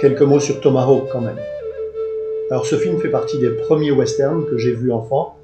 Quelques 0.00 0.22
mots 0.22 0.40
sur 0.40 0.60
Tomahawk 0.60 1.08
quand 1.12 1.20
même. 1.20 1.38
Alors 2.50 2.66
ce 2.66 2.76
film 2.76 3.00
fait 3.00 3.10
partie 3.10 3.38
des 3.38 3.50
premiers 3.50 3.92
westerns 3.92 4.44
que 4.46 4.58
j'ai 4.58 4.74
vus 4.74 4.90
enfant, 4.90 5.38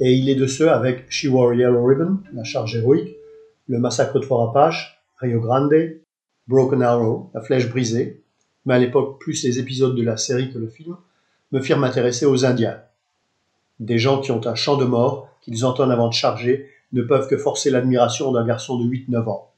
et 0.00 0.12
il 0.12 0.28
est 0.28 0.34
de 0.34 0.46
ceux 0.46 0.70
avec 0.70 1.10
She 1.10 1.26
Wore 1.26 1.54
Yellow 1.54 1.82
Ribbon, 1.82 2.18
La 2.34 2.44
Charge 2.44 2.76
Héroïque, 2.76 3.16
Le 3.68 3.78
Massacre 3.78 4.20
de 4.20 4.24
Fort 4.24 4.50
Apache, 4.50 5.02
Rio 5.16 5.40
Grande, 5.40 5.72
Broken 6.48 6.82
Arrow, 6.82 7.30
La 7.34 7.42
Flèche 7.42 7.68
Brisée, 7.68 8.22
mais 8.64 8.74
à 8.74 8.78
l'époque 8.78 9.20
plus 9.20 9.44
les 9.44 9.58
épisodes 9.58 9.94
de 9.94 10.02
la 10.02 10.16
série 10.16 10.50
que 10.50 10.58
le 10.58 10.68
film, 10.68 10.96
me 11.52 11.60
firent 11.60 11.78
m'intéresser 11.78 12.24
aux 12.24 12.46
Indiens. 12.46 12.80
Des 13.80 13.98
gens 13.98 14.20
qui 14.20 14.32
ont 14.32 14.46
un 14.46 14.54
chant 14.54 14.76
de 14.76 14.86
mort, 14.86 15.28
qu'ils 15.42 15.66
entendent 15.66 15.92
avant 15.92 16.08
de 16.08 16.14
charger, 16.14 16.68
ne 16.92 17.02
peuvent 17.02 17.28
que 17.28 17.36
forcer 17.36 17.70
l'admiration 17.70 18.32
d'un 18.32 18.46
garçon 18.46 18.78
de 18.78 18.88
8-9 18.88 19.28
ans. 19.28 19.50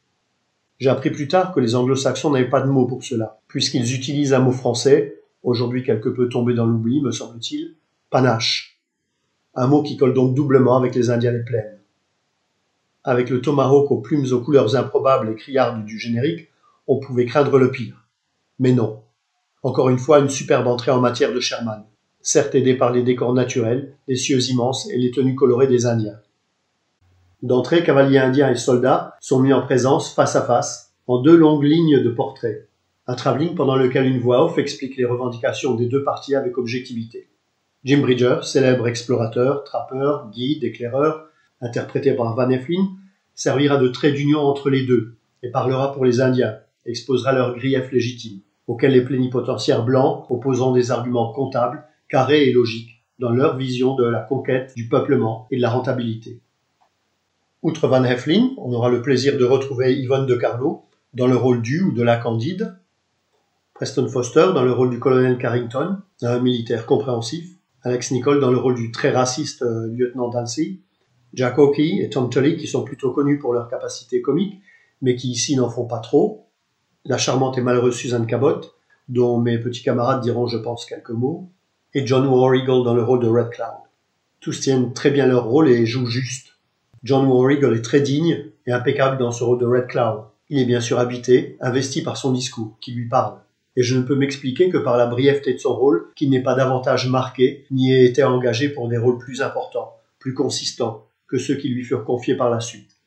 J'ai 0.79 0.91
appris 0.91 1.11
plus 1.11 1.29
tard 1.29 1.53
que 1.53 1.61
les 1.61 1.77
anglo-saxons 1.77 2.31
n'avaient 2.31 2.51
pas 2.51 2.61
de 2.61 2.69
mot 2.69 2.87
pour 2.87 3.05
cela, 3.05 3.39
puisqu'ils 3.47 3.95
utilisent 3.95 4.33
un 4.33 4.41
mot 4.41 4.53
français, 4.53 5.21
aujourd'hui 5.45 5.85
quelque 5.85 6.09
peu 6.09 6.29
tombé 6.29 6.55
dans 6.55 6.67
l'oubli, 6.67 7.01
me 7.01 7.13
semble-t-il, 7.13 7.77
panache. 8.11 8.81
Un 9.55 9.69
mot 9.69 9.83
qui 9.83 9.97
colle 9.97 10.15
donc 10.15 10.35
doublement 10.35 10.77
avec 10.77 10.95
les 10.95 11.11
Indiens 11.11 11.33
des 11.33 11.45
plaines. 11.45 11.79
Avec 13.05 13.31
le 13.31 13.41
tomahawk 13.41 13.91
aux 13.91 14.01
plumes 14.01 14.27
aux 14.33 14.41
couleurs 14.41 14.75
improbables 14.75 15.31
et 15.31 15.37
criardes 15.37 15.85
du 15.85 15.99
générique, 15.99 16.50
on 16.91 16.99
pouvait 16.99 17.25
craindre 17.25 17.57
le 17.57 17.71
pire. 17.71 18.09
Mais 18.59 18.73
non. 18.73 19.05
Encore 19.63 19.91
une 19.91 19.99
fois, 19.99 20.19
une 20.19 20.29
superbe 20.29 20.67
entrée 20.67 20.91
en 20.91 20.99
matière 20.99 21.33
de 21.33 21.39
Sherman, 21.39 21.85
certes 22.21 22.57
aidée 22.57 22.75
par 22.75 22.91
les 22.91 23.05
décors 23.05 23.33
naturels, 23.33 23.95
les 24.09 24.17
cieux 24.17 24.41
immenses 24.51 24.91
et 24.91 24.99
les 24.99 25.13
tenues 25.13 25.37
colorées 25.37 25.69
des 25.69 25.87
Indiens. 25.87 26.19
D'entrée, 27.43 27.85
cavaliers 27.85 28.19
indiens 28.19 28.51
et 28.51 28.57
soldats 28.57 29.15
sont 29.21 29.39
mis 29.39 29.53
en 29.53 29.63
présence 29.63 30.13
face 30.13 30.35
à 30.35 30.43
face, 30.43 30.93
en 31.07 31.23
deux 31.23 31.37
longues 31.37 31.63
lignes 31.63 32.03
de 32.03 32.11
portraits. 32.11 32.69
Un 33.07 33.15
travelling 33.15 33.55
pendant 33.55 33.77
lequel 33.77 34.07
une 34.07 34.19
voix 34.19 34.45
off 34.45 34.59
explique 34.59 34.97
les 34.97 35.05
revendications 35.05 35.75
des 35.75 35.87
deux 35.87 36.03
parties 36.03 36.35
avec 36.35 36.59
objectivité. 36.59 37.31
Jim 37.85 38.01
Bridger, 38.01 38.41
célèbre 38.43 38.89
explorateur, 38.89 39.63
trappeur, 39.63 40.29
guide, 40.33 40.65
éclaireur, 40.65 41.29
interprété 41.61 42.15
par 42.15 42.35
Van 42.35 42.51
Heflin, 42.51 42.89
servira 43.37 43.77
de 43.77 43.89
trait 43.89 44.11
d'union 44.11 44.41
entre 44.41 44.71
les 44.71 44.85
deux 44.85 45.15
et 45.45 45.51
parlera 45.51 45.93
pour 45.93 46.05
les 46.05 46.21
Indiens, 46.21 46.59
exposera 46.87 47.33
leurs 47.33 47.57
griefs 47.57 47.93
légitimes, 47.93 48.41
auxquels 48.67 48.93
les 48.93 49.05
plénipotentiaires 49.05 49.85
blancs 49.85 50.27
opposeront 50.31 50.73
des 50.73 50.91
arguments 50.91 51.33
comptables, 51.33 51.85
carrés 52.09 52.49
et 52.49 52.53
logiques, 52.53 53.05
dans 53.19 53.31
leur 53.31 53.57
vision 53.57 53.95
de 53.95 54.05
la 54.05 54.21
conquête, 54.21 54.73
du 54.75 54.89
peuplement 54.89 55.47
et 55.51 55.57
de 55.57 55.63
la 55.63 55.71
rentabilité. 55.71 56.41
Outre 57.63 57.89
Van 57.89 58.05
Heflin, 58.05 58.51
on 58.57 58.73
aura 58.73 58.89
le 58.89 59.03
plaisir 59.03 59.37
de 59.37 59.45
retrouver 59.45 59.95
Yvonne 59.95 60.27
de 60.27 60.35
Carlo 60.35 60.85
dans 61.13 61.27
le 61.27 61.37
rôle 61.37 61.61
du 61.61 61.83
ou 61.83 61.93
de 61.93 62.03
la 62.03 62.17
Candide, 62.17 62.75
Preston 63.75 64.09
Foster 64.09 64.49
dans 64.55 64.63
le 64.63 64.73
rôle 64.73 64.91
du 64.91 64.99
colonel 64.99 65.39
Carrington, 65.39 65.99
un 66.23 66.39
militaire 66.39 66.87
compréhensif, 66.87 67.51
Alex 67.83 68.11
Nicole 68.11 68.41
dans 68.41 68.51
le 68.51 68.59
rôle 68.59 68.75
du 68.75 68.91
très 68.91 69.11
raciste 69.11 69.63
euh, 69.63 69.87
lieutenant 69.87 70.29
Dancy, 70.29 70.83
Jack 71.33 71.59
Oakey 71.59 71.97
et 72.03 72.11
Tom 72.11 72.29
Tully 72.29 72.57
qui 72.57 72.67
sont 72.67 72.85
plutôt 72.85 73.13
connus 73.13 73.39
pour 73.39 73.55
leur 73.55 73.69
capacité 73.69 74.21
comique, 74.21 74.61
mais 75.01 75.17
qui 75.17 75.31
ici 75.31 75.57
n'en 75.57 75.71
font 75.71 75.87
pas 75.87 76.01
trop, 76.01 76.50
la 77.05 77.19
charmante 77.19 77.57
et 77.59 77.63
malheureuse 77.63 77.97
Suzanne 77.97 78.27
Cabot, 78.27 78.61
dont 79.09 79.39
mes 79.39 79.59
petits 79.59 79.83
camarades 79.83 80.21
diront 80.21 80.47
je 80.47 80.59
pense 80.59 80.85
quelques 80.85 81.11
mots, 81.11 81.49
et 81.95 82.07
John 82.07 82.27
Warrigal 82.27 82.85
dans 82.85 82.95
le 82.95 83.03
rôle 83.03 83.21
de 83.21 83.29
Red 83.29 83.51
Cloud. 83.51 83.81
Tous 84.41 84.59
tiennent 84.59 84.93
très 84.93 85.11
bien 85.11 85.27
leur 85.27 85.45
rôle 85.45 85.69
et 85.69 85.87
jouent 85.87 86.07
juste. 86.07 86.59
John 87.03 87.27
Warrigal 87.27 87.75
est 87.75 87.83
très 87.83 88.01
digne 88.01 88.47
et 88.67 88.73
impeccable 88.73 89.19
dans 89.19 89.33
ce 89.33 89.43
rôle 89.43 89.59
de 89.59 89.67
Red 89.67 89.87
Cloud. 89.87 90.23
Il 90.51 90.59
est 90.59 90.67
bien 90.67 90.81
sûr 90.81 90.99
habité, 90.99 91.57
investi 91.61 92.03
par 92.03 92.17
son 92.17 92.33
discours, 92.33 92.77
qui 92.81 92.93
lui 92.93 93.09
parle. 93.09 93.39
Et 93.77 93.83
je 93.83 93.97
ne 93.97 94.03
peux 94.03 94.17
m'expliquer 94.17 94.69
que 94.69 94.79
par 94.79 94.97
la 94.97 95.07
brièveté 95.07 95.55
de 95.55 95.59
son 95.59 95.75
rôle, 95.75 96.09
qu'il 96.17 96.31
n'est 96.31 96.43
pas 96.43 96.55
davantage 96.55 97.09
marqué, 97.09 97.65
ni 97.71 97.93
ait 97.93 98.05
été 98.05 98.23
engagé 98.23 98.69
pour 98.69 98.89
des 98.89 98.99
rôles 98.99 99.19
plus 99.19 99.43
importants, 99.43 99.95
plus 100.19 100.35
consistants, 100.35 101.07
que 101.27 101.39
ceux 101.39 101.55
qui 101.55 101.69
lui 101.69 101.85
furent 101.85 102.05
confiés 102.05 102.35
par 102.35 102.51
la 102.51 102.61
suite. 102.61 103.00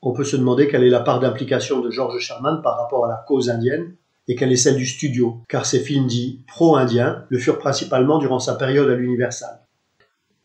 On 0.00 0.12
peut 0.12 0.24
se 0.24 0.36
demander 0.36 0.68
quelle 0.68 0.84
est 0.84 0.90
la 0.90 1.00
part 1.00 1.18
d'implication 1.18 1.80
de 1.80 1.90
George 1.90 2.20
Sherman 2.20 2.62
par 2.62 2.78
rapport 2.78 3.04
à 3.04 3.08
la 3.08 3.24
cause 3.26 3.50
indienne, 3.50 3.94
et 4.28 4.36
qu'elle 4.36 4.52
est 4.52 4.56
celle 4.56 4.76
du 4.76 4.86
studio, 4.86 5.40
car 5.48 5.66
ses 5.66 5.80
films 5.80 6.06
dits 6.06 6.42
pro-indiens 6.46 7.24
le 7.30 7.38
furent 7.38 7.58
principalement 7.58 8.18
durant 8.18 8.38
sa 8.38 8.54
période 8.54 8.88
à 8.90 8.94
l'Universal. 8.94 9.58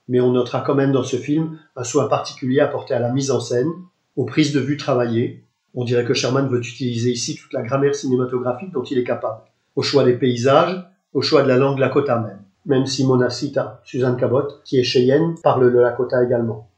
Mais 0.07 0.21
on 0.21 0.31
notera 0.31 0.61
quand 0.61 0.73
même 0.73 0.91
dans 0.91 1.03
ce 1.03 1.17
film 1.17 1.59
un 1.75 1.83
soin 1.83 2.07
particulier 2.07 2.61
apporté 2.61 2.93
à 2.93 2.99
la 2.99 3.11
mise 3.11 3.29
en 3.29 3.39
scène, 3.39 3.69
aux 4.15 4.25
prises 4.25 4.53
de 4.53 4.59
vue 4.59 4.77
travaillées. 4.77 5.43
On 5.75 5.83
dirait 5.83 6.05
que 6.05 6.13
Sherman 6.13 6.47
veut 6.47 6.59
utiliser 6.59 7.11
ici 7.11 7.35
toute 7.35 7.53
la 7.53 7.61
grammaire 7.61 7.95
cinématographique 7.95 8.71
dont 8.71 8.83
il 8.83 8.97
est 8.97 9.03
capable, 9.03 9.41
au 9.75 9.81
choix 9.81 10.03
des 10.03 10.13
paysages, 10.13 10.83
au 11.13 11.21
choix 11.21 11.43
de 11.43 11.47
la 11.47 11.57
langue 11.57 11.79
lakota 11.79 12.19
même. 12.19 12.39
Même 12.65 12.85
si 12.85 13.05
Mona 13.05 13.29
Sita, 13.29 13.81
Suzanne 13.83 14.17
Cabot, 14.17 14.47
qui 14.63 14.79
est 14.79 14.83
Cheyenne, 14.83 15.35
parle 15.43 15.67
le 15.67 15.81
lakota 15.81 16.23
également. 16.23 16.69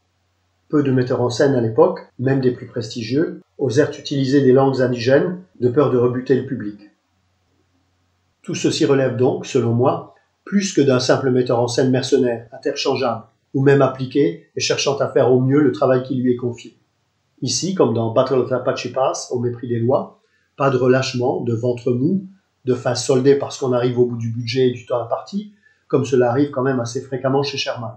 Peu 0.69 0.83
de 0.83 0.91
metteurs 0.91 1.21
en 1.21 1.29
scène 1.29 1.55
à 1.55 1.61
l'époque, 1.61 1.99
même 2.19 2.41
des 2.41 2.51
plus 2.51 2.65
prestigieux, 2.65 3.41
osèrent 3.57 3.91
utiliser 3.97 4.41
des 4.41 4.51
langues 4.51 4.81
indigènes 4.81 5.41
de 5.59 5.69
peur 5.69 5.91
de 5.91 5.97
rebuter 5.97 6.35
le 6.35 6.45
public. 6.45 6.79
Tout 8.41 8.55
ceci 8.55 8.85
relève 8.85 9.15
donc, 9.15 9.45
selon 9.45 9.73
moi, 9.73 10.15
plus 10.43 10.73
que 10.73 10.81
d'un 10.81 10.99
simple 10.99 11.31
metteur 11.31 11.59
en 11.59 11.67
scène 11.67 11.91
mercenaire, 11.91 12.47
interchangeable, 12.51 13.23
ou 13.53 13.63
même 13.63 13.81
appliqué 13.81 14.49
et 14.55 14.59
cherchant 14.59 14.97
à 14.97 15.09
faire 15.09 15.31
au 15.31 15.39
mieux 15.39 15.61
le 15.61 15.71
travail 15.71 16.03
qui 16.03 16.15
lui 16.15 16.33
est 16.33 16.37
confié. 16.37 16.77
Ici, 17.41 17.73
comme 17.73 17.93
dans 17.93 18.11
Battle 18.11 18.39
of 18.39 18.51
Apache 18.51 18.91
Pass, 18.93 19.29
au 19.31 19.39
mépris 19.39 19.67
des 19.67 19.79
lois, 19.79 20.19
pas 20.57 20.69
de 20.69 20.77
relâchement, 20.77 21.41
de 21.41 21.53
ventre 21.53 21.91
mou, 21.91 22.27
de 22.65 22.73
face 22.73 23.05
soldée 23.05 23.35
parce 23.35 23.57
qu'on 23.57 23.73
arrive 23.73 23.99
au 23.99 24.05
bout 24.05 24.17
du 24.17 24.29
budget 24.29 24.69
et 24.69 24.71
du 24.71 24.85
temps 24.85 25.01
imparti, 25.01 25.53
comme 25.87 26.05
cela 26.05 26.31
arrive 26.31 26.51
quand 26.51 26.63
même 26.63 26.79
assez 26.79 27.01
fréquemment 27.01 27.43
chez 27.43 27.57
Sherman. 27.57 27.93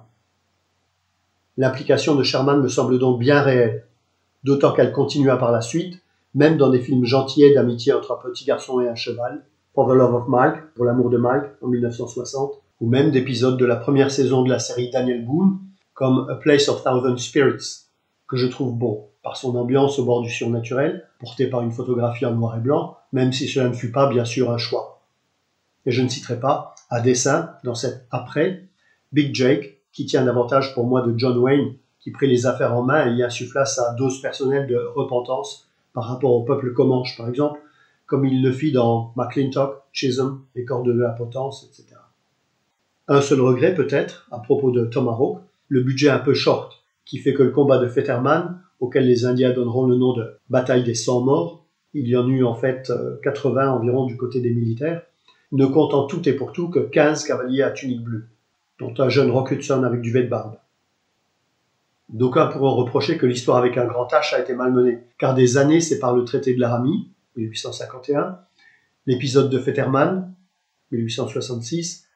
L'implication 1.58 2.14
de 2.14 2.22
Sherman 2.22 2.62
me 2.62 2.68
semble 2.68 3.00
donc 3.00 3.18
bien 3.18 3.42
réelle, 3.42 3.84
d'autant 4.44 4.72
qu'elle 4.72 4.92
continua 4.92 5.36
par 5.36 5.50
la 5.50 5.60
suite, 5.60 6.00
même 6.32 6.56
dans 6.56 6.70
des 6.70 6.78
films 6.78 7.04
gentillets 7.04 7.52
d'amitié 7.52 7.92
entre 7.92 8.12
un 8.12 8.30
petit 8.30 8.44
garçon 8.44 8.80
et 8.80 8.88
un 8.88 8.94
cheval, 8.94 9.44
For 9.74 9.88
the 9.88 9.94
Love 9.94 10.14
of 10.14 10.28
Mike, 10.28 10.54
pour 10.76 10.84
l'amour 10.84 11.10
de 11.10 11.18
Mike, 11.18 11.46
en 11.60 11.66
1960, 11.66 12.52
ou 12.80 12.88
même 12.88 13.10
d'épisodes 13.10 13.56
de 13.56 13.66
la 13.66 13.74
première 13.74 14.12
saison 14.12 14.42
de 14.42 14.50
la 14.50 14.60
série 14.60 14.90
Daniel 14.90 15.26
Boone, 15.26 15.58
comme 15.94 16.28
A 16.30 16.36
Place 16.36 16.68
of 16.68 16.84
Thousand 16.84 17.16
Spirits, 17.16 17.86
que 18.28 18.36
je 18.36 18.46
trouve 18.46 18.78
bon, 18.78 19.06
par 19.24 19.36
son 19.36 19.56
ambiance 19.56 19.98
au 19.98 20.04
bord 20.04 20.22
du 20.22 20.30
surnaturel, 20.30 21.08
porté 21.18 21.48
par 21.48 21.62
une 21.62 21.72
photographie 21.72 22.24
en 22.24 22.36
noir 22.36 22.56
et 22.56 22.60
blanc, 22.60 22.98
même 23.12 23.32
si 23.32 23.48
cela 23.48 23.68
ne 23.68 23.74
fut 23.74 23.90
pas 23.90 24.08
bien 24.08 24.24
sûr 24.24 24.52
un 24.52 24.58
choix. 24.58 25.02
Et 25.86 25.90
je 25.90 26.02
ne 26.02 26.08
citerai 26.08 26.38
pas, 26.38 26.76
à 26.88 27.00
dessein, 27.00 27.50
dans 27.64 27.74
cet 27.74 28.06
après, 28.12 28.62
Big 29.10 29.34
Jake, 29.34 29.77
qui 29.98 30.06
tient 30.06 30.24
davantage 30.24 30.74
pour 30.74 30.86
moi 30.86 31.02
de 31.02 31.12
John 31.18 31.36
Wayne, 31.38 31.74
qui 31.98 32.12
prit 32.12 32.28
les 32.28 32.46
affaires 32.46 32.72
en 32.72 32.84
main 32.84 33.10
et 33.10 33.16
y 33.16 33.24
insuffla 33.24 33.64
sa 33.64 33.94
dose 33.94 34.22
personnelle 34.22 34.68
de 34.68 34.76
repentance 34.94 35.68
par 35.92 36.04
rapport 36.04 36.32
au 36.34 36.44
peuple 36.44 36.72
comanche, 36.72 37.18
par 37.18 37.28
exemple, 37.28 37.58
comme 38.06 38.24
il 38.24 38.40
le 38.40 38.52
fit 38.52 38.70
dans 38.70 39.12
McClintock, 39.16 39.82
Chisholm, 39.90 40.42
Les 40.54 40.64
cordes 40.64 40.86
de 40.86 40.92
la 40.92 41.08
potence, 41.08 41.64
etc. 41.64 41.96
Un 43.08 43.20
seul 43.20 43.40
regret 43.40 43.74
peut-être, 43.74 44.28
à 44.30 44.38
propos 44.38 44.70
de 44.70 44.84
Tomahawk, 44.84 45.40
le 45.66 45.82
budget 45.82 46.10
un 46.10 46.20
peu 46.20 46.32
short, 46.32 46.80
qui 47.04 47.18
fait 47.18 47.34
que 47.34 47.42
le 47.42 47.50
combat 47.50 47.78
de 47.78 47.88
Fetterman, 47.88 48.60
auquel 48.78 49.04
les 49.04 49.24
Indiens 49.24 49.52
donneront 49.52 49.84
le 49.84 49.96
nom 49.96 50.12
de 50.12 50.38
bataille 50.48 50.84
des 50.84 50.94
100 50.94 51.22
morts, 51.22 51.64
il 51.92 52.06
y 52.06 52.16
en 52.16 52.28
eut 52.28 52.44
en 52.44 52.54
fait 52.54 52.92
80 53.24 53.60
euh, 53.60 53.76
environ 53.76 54.06
du 54.06 54.16
côté 54.16 54.40
des 54.40 54.54
militaires, 54.54 55.02
ne 55.50 55.66
compte 55.66 55.92
en 55.92 56.06
tout 56.06 56.28
et 56.28 56.34
pour 56.34 56.52
tout 56.52 56.68
que 56.68 56.78
15 56.78 57.24
cavaliers 57.24 57.62
à 57.62 57.72
tunique 57.72 58.04
bleue, 58.04 58.28
dont 58.78 58.94
un 58.98 59.08
jeune 59.08 59.30
Rock 59.30 59.50
Hudson 59.50 59.82
avec 59.82 60.00
du 60.00 60.12
de 60.12 60.28
barbe. 60.28 60.56
D'aucuns 62.08 62.46
pourront 62.46 62.74
reprocher 62.74 63.18
que 63.18 63.26
l'histoire 63.26 63.58
avec 63.58 63.76
un 63.76 63.84
grand 63.84 64.06
H 64.06 64.34
a 64.34 64.40
été 64.40 64.54
malmenée, 64.54 64.98
car 65.18 65.34
des 65.34 65.58
années 65.58 65.80
séparent 65.80 66.16
le 66.16 66.24
traité 66.24 66.54
de 66.54 66.60
Laramie, 66.60 67.10
1851, 67.36 68.38
l'épisode 69.06 69.50
de 69.50 69.58
Fetterman, 69.58 70.32
1866, 70.92 72.08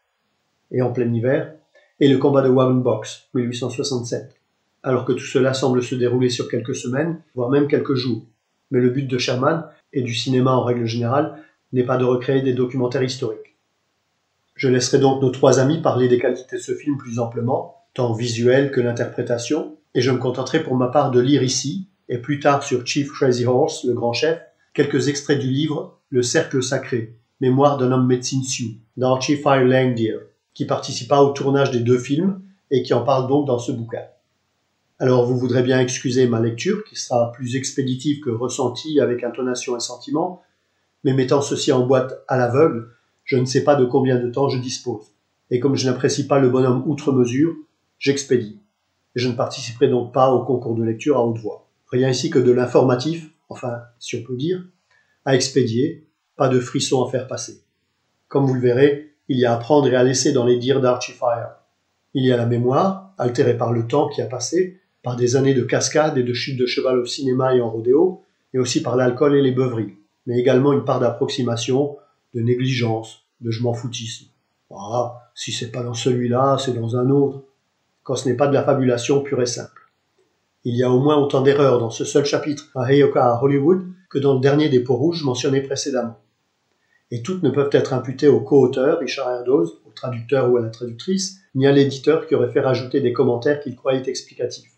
et 0.70 0.80
en 0.80 0.92
plein 0.92 1.12
hiver, 1.12 1.54
et 2.00 2.08
le 2.08 2.18
combat 2.18 2.42
de 2.42 2.48
Box, 2.48 3.28
1867, 3.34 4.34
alors 4.82 5.04
que 5.04 5.12
tout 5.12 5.26
cela 5.26 5.52
semble 5.52 5.82
se 5.82 5.94
dérouler 5.94 6.30
sur 6.30 6.48
quelques 6.48 6.74
semaines, 6.74 7.20
voire 7.34 7.50
même 7.50 7.68
quelques 7.68 7.94
jours. 7.94 8.24
Mais 8.70 8.80
le 8.80 8.90
but 8.90 9.06
de 9.06 9.18
Sherman, 9.18 9.66
et 9.92 10.02
du 10.02 10.14
cinéma 10.14 10.52
en 10.52 10.64
règle 10.64 10.86
générale, 10.86 11.38
n'est 11.72 11.84
pas 11.84 11.98
de 11.98 12.04
recréer 12.04 12.40
des 12.40 12.54
documentaires 12.54 13.02
historiques. 13.02 13.51
Je 14.62 14.68
laisserai 14.68 15.00
donc 15.00 15.20
nos 15.20 15.30
trois 15.30 15.58
amis 15.58 15.82
parler 15.82 16.06
des 16.06 16.20
qualités 16.20 16.54
de 16.54 16.62
ce 16.62 16.72
film 16.72 16.96
plus 16.96 17.18
amplement, 17.18 17.82
tant 17.94 18.12
visuel 18.12 18.70
que 18.70 18.80
l'interprétation, 18.80 19.76
et 19.92 20.00
je 20.00 20.12
me 20.12 20.18
contenterai 20.18 20.62
pour 20.62 20.76
ma 20.76 20.86
part 20.86 21.10
de 21.10 21.18
lire 21.18 21.42
ici, 21.42 21.88
et 22.08 22.18
plus 22.18 22.38
tard 22.38 22.62
sur 22.62 22.86
Chief 22.86 23.10
Crazy 23.10 23.44
Horse, 23.44 23.82
le 23.82 23.92
grand 23.92 24.12
chef, 24.12 24.38
quelques 24.72 25.08
extraits 25.08 25.40
du 25.40 25.50
livre 25.50 25.98
Le 26.10 26.22
Cercle 26.22 26.62
Sacré, 26.62 27.18
mémoire 27.40 27.76
d'un 27.76 27.90
homme 27.90 28.06
médecine 28.06 28.44
Sioux, 28.44 28.76
d'Archie 28.96 29.36
Fire 29.36 29.64
Langdeer, 29.64 30.18
qui 30.54 30.64
participa 30.64 31.18
au 31.18 31.32
tournage 31.32 31.72
des 31.72 31.80
deux 31.80 31.98
films 31.98 32.40
et 32.70 32.84
qui 32.84 32.94
en 32.94 33.02
parle 33.02 33.26
donc 33.26 33.48
dans 33.48 33.58
ce 33.58 33.72
bouquin. 33.72 34.04
Alors 35.00 35.26
vous 35.26 35.36
voudrez 35.36 35.64
bien 35.64 35.80
excuser 35.80 36.28
ma 36.28 36.38
lecture, 36.38 36.84
qui 36.84 36.94
sera 36.94 37.32
plus 37.32 37.56
expéditive 37.56 38.20
que 38.20 38.30
ressentie 38.30 39.00
avec 39.00 39.24
intonation 39.24 39.76
et 39.76 39.80
sentiment, 39.80 40.40
mais 41.02 41.14
mettant 41.14 41.42
ceci 41.42 41.72
en 41.72 41.84
boîte 41.84 42.22
à 42.28 42.36
l'aveugle, 42.38 42.90
je 43.32 43.38
ne 43.38 43.46
sais 43.46 43.64
pas 43.64 43.76
de 43.76 43.86
combien 43.86 44.18
de 44.18 44.30
temps 44.30 44.50
je 44.50 44.58
dispose. 44.58 45.06
Et 45.50 45.58
comme 45.58 45.74
je 45.74 45.88
n'apprécie 45.88 46.26
pas 46.26 46.38
le 46.38 46.50
bonhomme 46.50 46.82
outre 46.84 47.12
mesure, 47.12 47.54
j'expédie. 47.98 48.60
Je 49.14 49.26
ne 49.26 49.34
participerai 49.34 49.88
donc 49.88 50.12
pas 50.12 50.30
au 50.30 50.44
concours 50.44 50.74
de 50.74 50.84
lecture 50.84 51.16
à 51.16 51.24
haute 51.24 51.38
voix. 51.38 51.66
Rien 51.90 52.10
ici 52.10 52.28
que 52.28 52.38
de 52.38 52.50
l'informatif 52.50 53.30
enfin, 53.48 53.84
si 53.98 54.16
on 54.16 54.22
peut 54.22 54.36
dire, 54.36 54.62
à 55.24 55.34
expédier, 55.34 56.06
pas 56.36 56.50
de 56.50 56.60
frisson 56.60 57.02
à 57.02 57.10
faire 57.10 57.26
passer. 57.26 57.62
Comme 58.28 58.44
vous 58.44 58.52
le 58.52 58.60
verrez, 58.60 59.14
il 59.28 59.38
y 59.38 59.46
a 59.46 59.54
à 59.54 59.56
prendre 59.56 59.88
et 59.88 59.96
à 59.96 60.04
laisser 60.04 60.32
dans 60.32 60.44
les 60.44 60.58
dires 60.58 60.82
d'Archie 60.82 61.12
Fire. 61.12 61.56
Il 62.12 62.26
y 62.26 62.32
a 62.32 62.36
la 62.36 62.44
mémoire, 62.44 63.14
altérée 63.16 63.56
par 63.56 63.72
le 63.72 63.86
temps 63.86 64.10
qui 64.10 64.20
a 64.20 64.26
passé, 64.26 64.78
par 65.02 65.16
des 65.16 65.36
années 65.36 65.54
de 65.54 65.62
cascades 65.62 66.18
et 66.18 66.22
de 66.22 66.34
chutes 66.34 66.58
de 66.58 66.66
cheval 66.66 66.98
au 66.98 67.06
cinéma 67.06 67.54
et 67.54 67.62
en 67.62 67.70
rodéo, 67.70 68.24
et 68.52 68.58
aussi 68.58 68.82
par 68.82 68.94
l'alcool 68.94 69.36
et 69.36 69.42
les 69.42 69.52
beuveries, 69.52 69.94
mais 70.26 70.38
également 70.38 70.74
une 70.74 70.84
part 70.84 71.00
d'approximation, 71.00 71.96
de 72.34 72.42
négligence, 72.42 73.21
je 73.50 73.62
m'en 73.62 73.74
foutisme. 73.74 74.26
Ah, 74.70 75.30
si 75.34 75.52
c'est 75.52 75.70
pas 75.70 75.82
dans 75.82 75.94
celui-là, 75.94 76.56
c'est 76.58 76.72
dans 76.72 76.96
un 76.96 77.10
autre, 77.10 77.42
quand 78.02 78.16
ce 78.16 78.28
n'est 78.28 78.36
pas 78.36 78.48
de 78.48 78.54
la 78.54 78.62
fabulation 78.62 79.22
pure 79.22 79.42
et 79.42 79.46
simple. 79.46 79.90
Il 80.64 80.76
y 80.76 80.82
a 80.82 80.90
au 80.90 81.00
moins 81.00 81.16
autant 81.16 81.40
d'erreurs 81.40 81.78
dans 81.78 81.90
ce 81.90 82.04
seul 82.04 82.24
chapitre 82.24 82.70
à 82.74 82.90
Heyoka 82.92 83.24
à 83.24 83.42
Hollywood 83.42 83.84
que 84.08 84.18
dans 84.18 84.34
le 84.34 84.40
dernier 84.40 84.68
des 84.68 84.80
peaux 84.80 84.96
rouges 84.96 85.24
mentionné 85.24 85.60
précédemment. 85.60 86.18
Et 87.10 87.22
toutes 87.22 87.42
ne 87.42 87.50
peuvent 87.50 87.70
être 87.72 87.92
imputées 87.92 88.28
au 88.28 88.40
co-auteur, 88.40 89.00
Richard 89.00 89.30
Erdoz, 89.30 89.80
au 89.86 89.90
traducteur 89.90 90.50
ou 90.50 90.56
à 90.56 90.62
la 90.62 90.70
traductrice, 90.70 91.40
ni 91.54 91.66
à 91.66 91.72
l'éditeur 91.72 92.26
qui 92.26 92.34
aurait 92.34 92.50
fait 92.50 92.60
rajouter 92.60 93.00
des 93.00 93.12
commentaires 93.12 93.60
qu'il 93.60 93.76
croyait 93.76 94.08
explicatifs, 94.08 94.72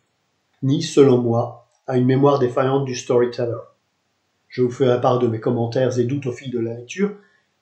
ni, 0.63 0.83
selon 0.83 1.19
moi, 1.19 1.69
à 1.87 1.97
une 1.97 2.07
mémoire 2.07 2.39
défaillante 2.39 2.87
du 2.87 2.97
storyteller. 2.97 3.63
Je 4.49 4.63
vous 4.63 4.71
ferai 4.71 5.01
part 5.01 5.19
de 5.19 5.29
mes 5.29 5.41
commentaires 5.41 5.99
et 5.99 6.05
doutes 6.05 6.27
au 6.27 6.33
fil 6.33 6.51
de 6.51 6.59
la 6.59 6.75
lecture, 6.75 7.15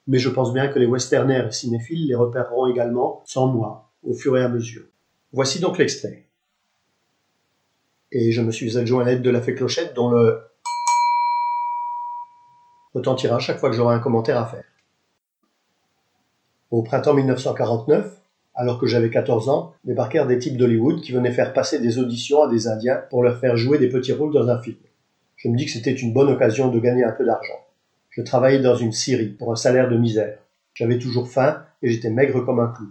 mais 0.06 0.18
je 0.18 0.28
pense 0.28 0.52
bien 0.52 0.68
que 0.68 0.78
les 0.78 0.86
westernaires 0.86 1.48
et 1.48 1.52
cinéphiles 1.52 2.06
les 2.06 2.14
repéreront 2.14 2.66
également, 2.66 3.22
sans 3.24 3.46
moi, 3.46 3.90
au 4.02 4.14
fur 4.14 4.36
et 4.36 4.42
à 4.42 4.48
mesure. 4.48 4.84
Voici 5.32 5.60
donc 5.60 5.78
l'extrait 5.78 6.24
et 8.12 8.30
je 8.30 8.42
me 8.42 8.52
suis 8.52 8.76
adjoint 8.78 9.02
à 9.02 9.06
l'aide 9.06 9.22
de 9.22 9.30
la 9.30 9.40
fée 9.40 9.54
clochette 9.54 9.94
dont 9.94 10.10
le 10.10 10.42
retentira 12.94 13.38
chaque 13.38 13.58
fois 13.58 13.70
que 13.70 13.76
j'aurai 13.76 13.94
un 13.94 14.00
commentaire 14.00 14.38
à 14.38 14.46
faire. 14.46 14.64
Au 16.70 16.82
printemps 16.82 17.14
1949, 17.14 18.18
alors 18.54 18.78
que 18.78 18.86
j'avais 18.86 19.08
14 19.08 19.48
ans, 19.48 19.72
débarquèrent 19.84 20.26
des 20.26 20.38
types 20.38 20.58
d'Hollywood 20.58 21.00
qui 21.00 21.12
venaient 21.12 21.32
faire 21.32 21.54
passer 21.54 21.78
des 21.80 21.98
auditions 21.98 22.42
à 22.42 22.50
des 22.50 22.68
Indiens 22.68 23.02
pour 23.08 23.22
leur 23.22 23.38
faire 23.38 23.56
jouer 23.56 23.78
des 23.78 23.88
petits 23.88 24.12
rôles 24.12 24.32
dans 24.32 24.48
un 24.48 24.60
film. 24.60 24.76
Je 25.36 25.48
me 25.48 25.56
dis 25.56 25.64
que 25.64 25.70
c'était 25.70 25.92
une 25.92 26.12
bonne 26.12 26.28
occasion 26.28 26.68
de 26.68 26.78
gagner 26.78 27.04
un 27.04 27.12
peu 27.12 27.24
d'argent. 27.24 27.66
Je 28.12 28.20
travaillais 28.20 28.60
dans 28.60 28.74
une 28.74 28.92
scierie 28.92 29.30
pour 29.30 29.52
un 29.52 29.56
salaire 29.56 29.88
de 29.88 29.96
misère. 29.96 30.38
J'avais 30.74 30.98
toujours 30.98 31.30
faim 31.30 31.64
et 31.80 31.88
j'étais 31.88 32.10
maigre 32.10 32.44
comme 32.44 32.60
un 32.60 32.68
clou. 32.68 32.88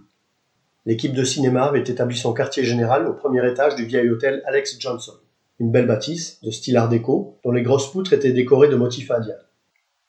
L'équipe 0.88 1.14
de 1.14 1.24
cinéma 1.24 1.66
avait 1.66 1.84
établi 1.84 2.18
son 2.18 2.34
quartier 2.34 2.64
général 2.64 3.08
au 3.08 3.14
premier 3.14 3.48
étage 3.48 3.76
du 3.76 3.86
vieil 3.86 4.10
hôtel 4.10 4.42
Alex 4.48 4.80
Johnson, 4.80 5.14
une 5.60 5.72
belle 5.72 5.86
bâtisse 5.86 6.42
de 6.42 6.50
style 6.50 6.76
art 6.76 6.90
déco 6.90 7.38
dont 7.44 7.52
les 7.52 7.62
grosses 7.62 7.92
poutres 7.92 8.14
étaient 8.14 8.32
décorées 8.32 8.70
de 8.70 8.76
motifs 8.76 9.12
indiens. 9.12 9.36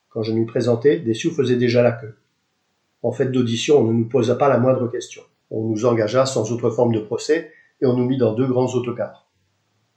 Quand 0.08 0.22
je 0.22 0.32
m'y 0.32 0.46
présentais, 0.46 0.98
des 0.98 1.12
sioux 1.12 1.30
faisaient 1.30 1.56
déjà 1.56 1.82
la 1.82 1.92
queue. 1.92 2.16
En 3.02 3.12
fait 3.12 3.26
d'audition, 3.26 3.80
on 3.80 3.84
ne 3.84 3.92
nous 3.92 4.08
posa 4.08 4.34
pas 4.34 4.48
la 4.48 4.56
moindre 4.56 4.88
question. 4.88 5.20
On 5.50 5.68
nous 5.68 5.84
engagea 5.84 6.24
sans 6.24 6.50
autre 6.52 6.70
forme 6.70 6.94
de 6.94 7.00
procès 7.00 7.52
et 7.82 7.86
on 7.86 7.98
nous 7.98 8.06
mit 8.06 8.16
dans 8.16 8.32
deux 8.32 8.46
grands 8.46 8.72
autocars. 8.72 9.26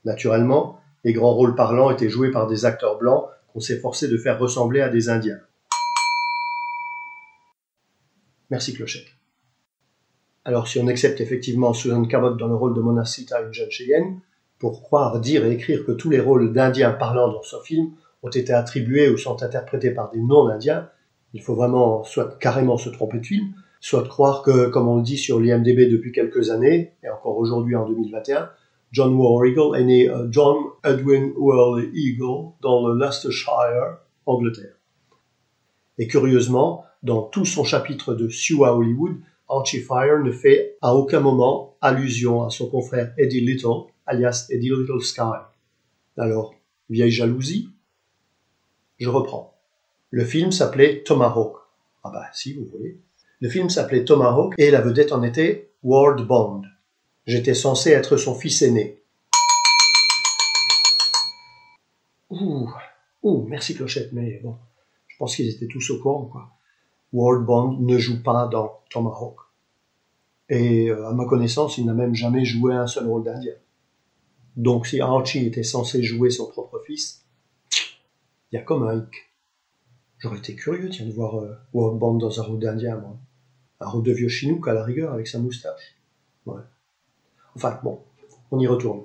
Naturellement, 0.04 0.78
les 1.04 1.14
grands 1.14 1.32
rôles 1.32 1.54
parlants 1.54 1.90
étaient 1.90 2.10
joués 2.10 2.30
par 2.30 2.46
des 2.46 2.66
acteurs 2.66 2.98
blancs 2.98 3.24
qu'on 3.56 3.60
s'efforçait 3.60 4.08
de 4.08 4.18
faire 4.18 4.38
ressembler 4.38 4.82
à 4.82 4.90
des 4.90 5.08
Indiens. 5.08 5.40
Merci 8.50 8.74
Clochette. 8.74 9.06
Alors 10.44 10.68
si 10.68 10.78
on 10.78 10.86
accepte 10.88 11.22
effectivement 11.22 11.72
Susan 11.72 12.04
Cabot 12.04 12.34
dans 12.34 12.48
le 12.48 12.54
rôle 12.54 12.74
de 12.74 12.82
Mona 12.82 13.06
Sita, 13.06 13.40
une 13.40 13.54
jeune 13.54 13.70
Cheyenne, 13.70 14.20
pour 14.58 14.82
croire, 14.82 15.22
dire 15.22 15.46
et 15.46 15.52
écrire 15.52 15.86
que 15.86 15.92
tous 15.92 16.10
les 16.10 16.20
rôles 16.20 16.52
d'Indiens 16.52 16.90
parlant 16.90 17.32
dans 17.32 17.42
ce 17.42 17.56
film 17.64 17.92
ont 18.22 18.28
été 18.28 18.52
attribués 18.52 19.08
ou 19.08 19.16
sont 19.16 19.42
interprétés 19.42 19.90
par 19.90 20.10
des 20.10 20.20
non-Indiens, 20.20 20.90
Il 21.32 21.40
faut 21.40 21.54
vraiment 21.54 22.04
soit 22.04 22.38
carrément 22.38 22.76
se 22.76 22.90
tromper 22.90 23.20
de 23.20 23.26
film, 23.26 23.54
soit 23.80 24.06
croire 24.06 24.42
que, 24.42 24.68
comme 24.68 24.86
on 24.86 24.96
le 24.96 25.02
dit 25.02 25.16
sur 25.16 25.40
l'IMDB 25.40 25.88
depuis 25.90 26.12
quelques 26.12 26.50
années, 26.50 26.92
et 27.02 27.08
encore 27.08 27.38
aujourd'hui 27.38 27.74
en 27.74 27.88
2021, 27.88 28.50
John 28.92 29.14
War 29.16 29.44
Eagle 29.46 29.76
est 29.76 29.84
né 29.84 30.08
euh, 30.08 30.28
John 30.30 30.56
Edwin 30.84 31.32
Worley 31.36 31.90
Eagle 31.92 32.52
dans 32.60 32.86
le 32.86 32.98
Leicestershire, 32.98 33.98
Angleterre. 34.26 34.76
Et 35.98 36.06
curieusement, 36.06 36.84
dans 37.02 37.22
tout 37.22 37.44
son 37.44 37.64
chapitre 37.64 38.14
de 38.14 38.28
Sue 38.28 38.64
à 38.64 38.74
Hollywood, 38.74 39.16
Archie 39.48 39.80
Fire 39.80 40.22
ne 40.22 40.32
fait 40.32 40.76
à 40.82 40.94
aucun 40.94 41.20
moment 41.20 41.76
allusion 41.80 42.44
à 42.44 42.50
son 42.50 42.68
confrère 42.68 43.12
Eddie 43.16 43.40
Little, 43.40 43.92
alias 44.06 44.46
Eddie 44.50 44.70
Little 44.70 45.00
Sky. 45.00 45.20
Alors, 46.16 46.54
vieille 46.90 47.10
jalousie 47.10 47.70
Je 48.98 49.08
reprends. 49.08 49.54
Le 50.10 50.24
film 50.24 50.52
s'appelait 50.52 51.02
Tomahawk. 51.02 51.56
Ah 52.02 52.10
bah 52.12 52.26
si, 52.32 52.54
vous 52.54 52.64
voyez. 52.64 53.00
Le 53.40 53.48
film 53.48 53.68
s'appelait 53.68 54.04
Tomahawk 54.04 54.54
et 54.58 54.70
la 54.70 54.80
vedette 54.80 55.12
en 55.12 55.22
était 55.22 55.70
Ward 55.82 56.26
Bond. 56.26 56.62
J'étais 57.26 57.54
censé 57.54 57.90
être 57.90 58.16
son 58.16 58.34
fils 58.34 58.62
aîné. 58.62 59.02
Ouh, 62.30 62.70
ouh, 63.22 63.46
merci 63.48 63.74
Clochette, 63.74 64.12
mais 64.12 64.40
bon, 64.44 64.56
je 65.08 65.16
pense 65.16 65.34
qu'ils 65.34 65.48
étaient 65.48 65.66
tous 65.66 65.90
au 65.90 66.00
courant, 66.00 66.26
quoi. 66.26 66.50
Ward 67.12 67.44
Bond 67.44 67.78
ne 67.80 67.98
joue 67.98 68.22
pas 68.22 68.46
dans 68.46 68.80
Tomahawk. 68.90 69.38
Et 70.48 70.88
euh, 70.90 71.08
à 71.08 71.12
ma 71.12 71.24
connaissance, 71.24 71.78
il 71.78 71.86
n'a 71.86 71.94
même 71.94 72.14
jamais 72.14 72.44
joué 72.44 72.74
un 72.74 72.86
seul 72.86 73.08
rôle 73.08 73.24
d'Indien. 73.24 73.54
Donc 74.56 74.86
si 74.86 75.00
Archie 75.00 75.46
était 75.46 75.64
censé 75.64 76.02
jouer 76.02 76.30
son 76.30 76.46
propre 76.46 76.80
fils, 76.86 77.24
il 78.50 78.56
y 78.56 78.58
a 78.58 78.62
comme 78.62 78.86
un 78.86 78.98
hic. 78.98 79.32
J'aurais 80.18 80.38
été 80.38 80.54
curieux, 80.54 80.88
tiens, 80.90 81.06
de 81.06 81.12
voir 81.12 81.40
euh, 81.40 81.56
Bond 81.72 82.18
dans 82.18 82.40
un 82.40 82.44
rôle 82.44 82.60
d'Indien, 82.60 82.98
moi. 82.98 83.16
Un 83.80 83.88
rôle 83.88 84.04
de 84.04 84.12
vieux 84.12 84.28
chinook 84.28 84.68
à 84.68 84.74
la 84.74 84.84
rigueur 84.84 85.12
avec 85.12 85.26
sa 85.26 85.38
moustache. 85.38 85.96
Enfin, 87.56 87.80
bon, 87.82 88.00
on 88.50 88.60
y 88.60 88.66
retourne. 88.66 89.00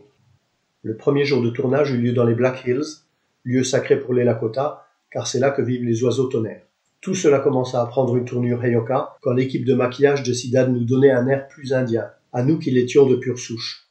Le 0.82 0.98
premier 0.98 1.24
jour 1.24 1.42
de 1.42 1.50
tournage 1.50 1.92
eut 1.92 1.98
lieu 1.98 2.12
dans 2.12 2.26
les 2.26 2.36
Black 2.36 2.66
Hills, 2.66 3.06
lieu 3.46 3.64
sacré 3.64 3.98
pour 3.98 4.14
les 4.14 4.26
Lakota, 4.26 4.86
car 5.10 5.26
c'est 5.26 5.40
là 5.40 5.52
que 5.52 5.62
vivent 5.62 5.86
les 5.86 6.04
oiseaux 6.04 6.28
tonnerres. 6.28 6.66
Tout 7.00 7.16
cela 7.16 7.40
commença 7.40 7.82
à 7.82 7.86
prendre 7.86 8.18
une 8.18 8.26
tournure 8.26 8.62
Heyoka 8.62 9.16
quand 9.22 9.32
l'équipe 9.32 9.64
de 9.64 9.74
maquillage 9.74 10.24
décida 10.24 10.66
de 10.66 10.72
nous 10.72 10.84
donner 10.84 11.12
un 11.12 11.28
air 11.28 11.48
plus 11.48 11.72
indien, 11.72 12.10
à 12.34 12.44
nous 12.44 12.60
qui 12.60 12.72
l'étions 12.72 13.08
de 13.08 13.16
pure 13.16 13.40
souche. 13.40 13.88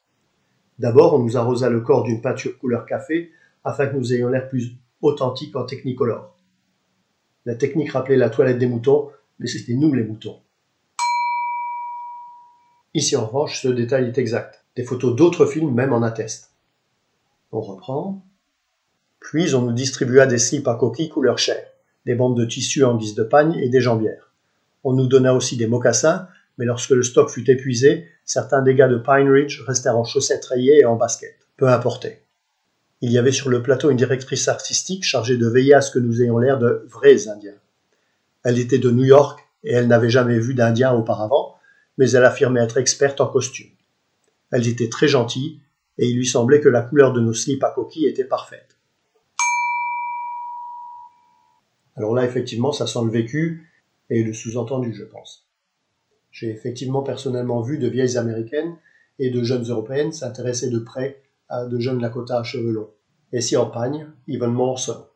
D'abord, 0.79 1.15
on 1.15 1.21
nous 1.21 1.39
arrosa 1.39 1.71
le 1.71 1.81
corps 1.81 2.03
d'une 2.03 2.21
peinture 2.21 2.59
couleur 2.59 2.85
café 2.85 3.31
afin 3.65 3.87
que 3.87 3.97
nous 3.97 4.13
ayons 4.13 4.29
l'air 4.29 4.47
plus 4.47 4.73
authentique 5.01 5.57
en 5.57 5.65
technicolor. 5.65 6.37
La 7.47 7.55
technique 7.55 7.93
rappelait 7.93 8.19
la 8.19 8.29
toilette 8.29 8.59
des 8.59 8.67
moutons, 8.67 9.09
mais 9.39 9.47
c'était 9.47 9.73
nous 9.73 9.95
les 9.95 10.05
moutons. 10.05 10.37
Ici 12.95 13.17
en 13.17 13.27
revanche, 13.27 13.63
ce 13.63 13.69
détail 13.69 14.07
est 14.07 14.19
exact. 14.19 14.65
Des 14.77 14.85
photos 14.85 15.15
d'autres 15.15 15.47
films 15.47 15.75
même 15.75 15.93
en 15.93 16.03
attestent. 16.03 16.51
On 17.53 17.61
reprend. 17.61 18.25
Puis 19.21 19.55
on 19.55 19.63
nous 19.63 19.73
distribua 19.73 20.27
des 20.27 20.39
slips 20.39 20.69
à 20.69 20.75
coquilles 20.75 21.09
couleur 21.09 21.39
chair 21.39 21.63
des 22.07 22.15
bandes 22.15 22.37
de 22.37 22.45
tissu 22.45 22.85
en 22.85 22.97
guise 22.97 23.15
de 23.15 23.23
pagne 23.23 23.55
et 23.61 23.69
des 23.69 23.81
jambières. 23.81 24.33
On 24.85 24.95
nous 24.95 25.07
donna 25.07 25.35
aussi 25.35 25.57
des 25.57 25.67
mocassins, 25.67 26.29
mais 26.59 26.65
lorsque 26.65 26.91
le 26.91 27.03
stock 27.03 27.31
fut 27.31 27.49
épuisé, 27.51 28.07
certains 28.25 28.63
dégâts 28.63 28.89
de 28.89 28.97
Pine 28.97 29.31
Ridge 29.31 29.63
restèrent 29.67 29.99
en 29.99 30.05
chaussettes 30.05 30.45
rayées 30.47 30.81
et 30.81 30.85
en 30.85 30.97
basket. 30.97 31.37
Peu 31.57 31.69
importait. 31.69 32.23
Il 33.03 33.13
y 33.13 33.19
avait 33.19 33.33
sur 33.33 33.49
le 33.49 33.63
plateau 33.63 33.91
une 33.91 33.97
directrice 33.97 34.49
artistique 34.49 35.05
chargée 35.05 35.37
de 35.37 35.47
veiller 35.47 35.75
à 35.75 35.81
ce 35.81 35.91
que 35.91 35.99
nous 35.99 36.23
ayons 36.23 36.39
l'air 36.39 36.59
de 36.59 36.87
vrais 36.89 37.29
Indiens. 37.29 37.55
Elle 38.43 38.59
était 38.59 38.79
de 38.79 38.91
New 38.91 39.05
York 39.05 39.41
et 39.65 39.73
elle 39.73 39.89
n'avait 39.89 40.11
jamais 40.11 40.39
vu 40.39 40.55
d'Indiens 40.55 40.93
auparavant, 40.93 41.57
mais 41.99 42.11
elle 42.11 42.25
affirmait 42.25 42.63
être 42.63 42.79
experte 42.79 43.21
en 43.21 43.27
costume. 43.27 43.71
Elle 44.51 44.67
était 44.67 44.89
très 44.89 45.09
gentille 45.09 45.61
et 45.99 46.09
il 46.09 46.17
lui 46.17 46.27
semblait 46.27 46.61
que 46.61 46.69
la 46.69 46.83
couleur 46.83 47.13
de 47.13 47.21
nos 47.21 47.35
slips 47.35 47.63
à 47.63 47.71
coquilles 47.71 48.07
était 48.07 48.25
parfaite. 48.25 48.77
Alors 51.97 52.15
là, 52.15 52.25
effectivement, 52.25 52.73
ça 52.73 52.87
sent 52.87 53.01
le 53.05 53.11
vécu 53.11 53.71
et 54.09 54.23
le 54.23 54.33
sous-entendu, 54.33 54.95
je 54.95 55.05
pense. 55.05 55.47
J'ai 56.31 56.49
effectivement 56.49 57.03
personnellement 57.03 57.61
vu 57.61 57.79
de 57.79 57.89
vieilles 57.89 58.17
américaines 58.17 58.77
et 59.19 59.31
de 59.31 59.43
jeunes 59.43 59.69
européennes 59.69 60.13
s'intéresser 60.13 60.71
de 60.71 60.79
près 60.79 61.23
à 61.49 61.67
de 61.67 61.79
jeunes 61.79 62.01
Lakota 62.01 62.39
à 62.39 62.43
cheveux 62.43 62.73
longs. 62.73 62.91
Et 63.33 63.41
si 63.41 63.57
en 63.57 63.67
pagne, 63.67 64.09
Yvonne 64.27 64.55
Morrison. 64.55 65.07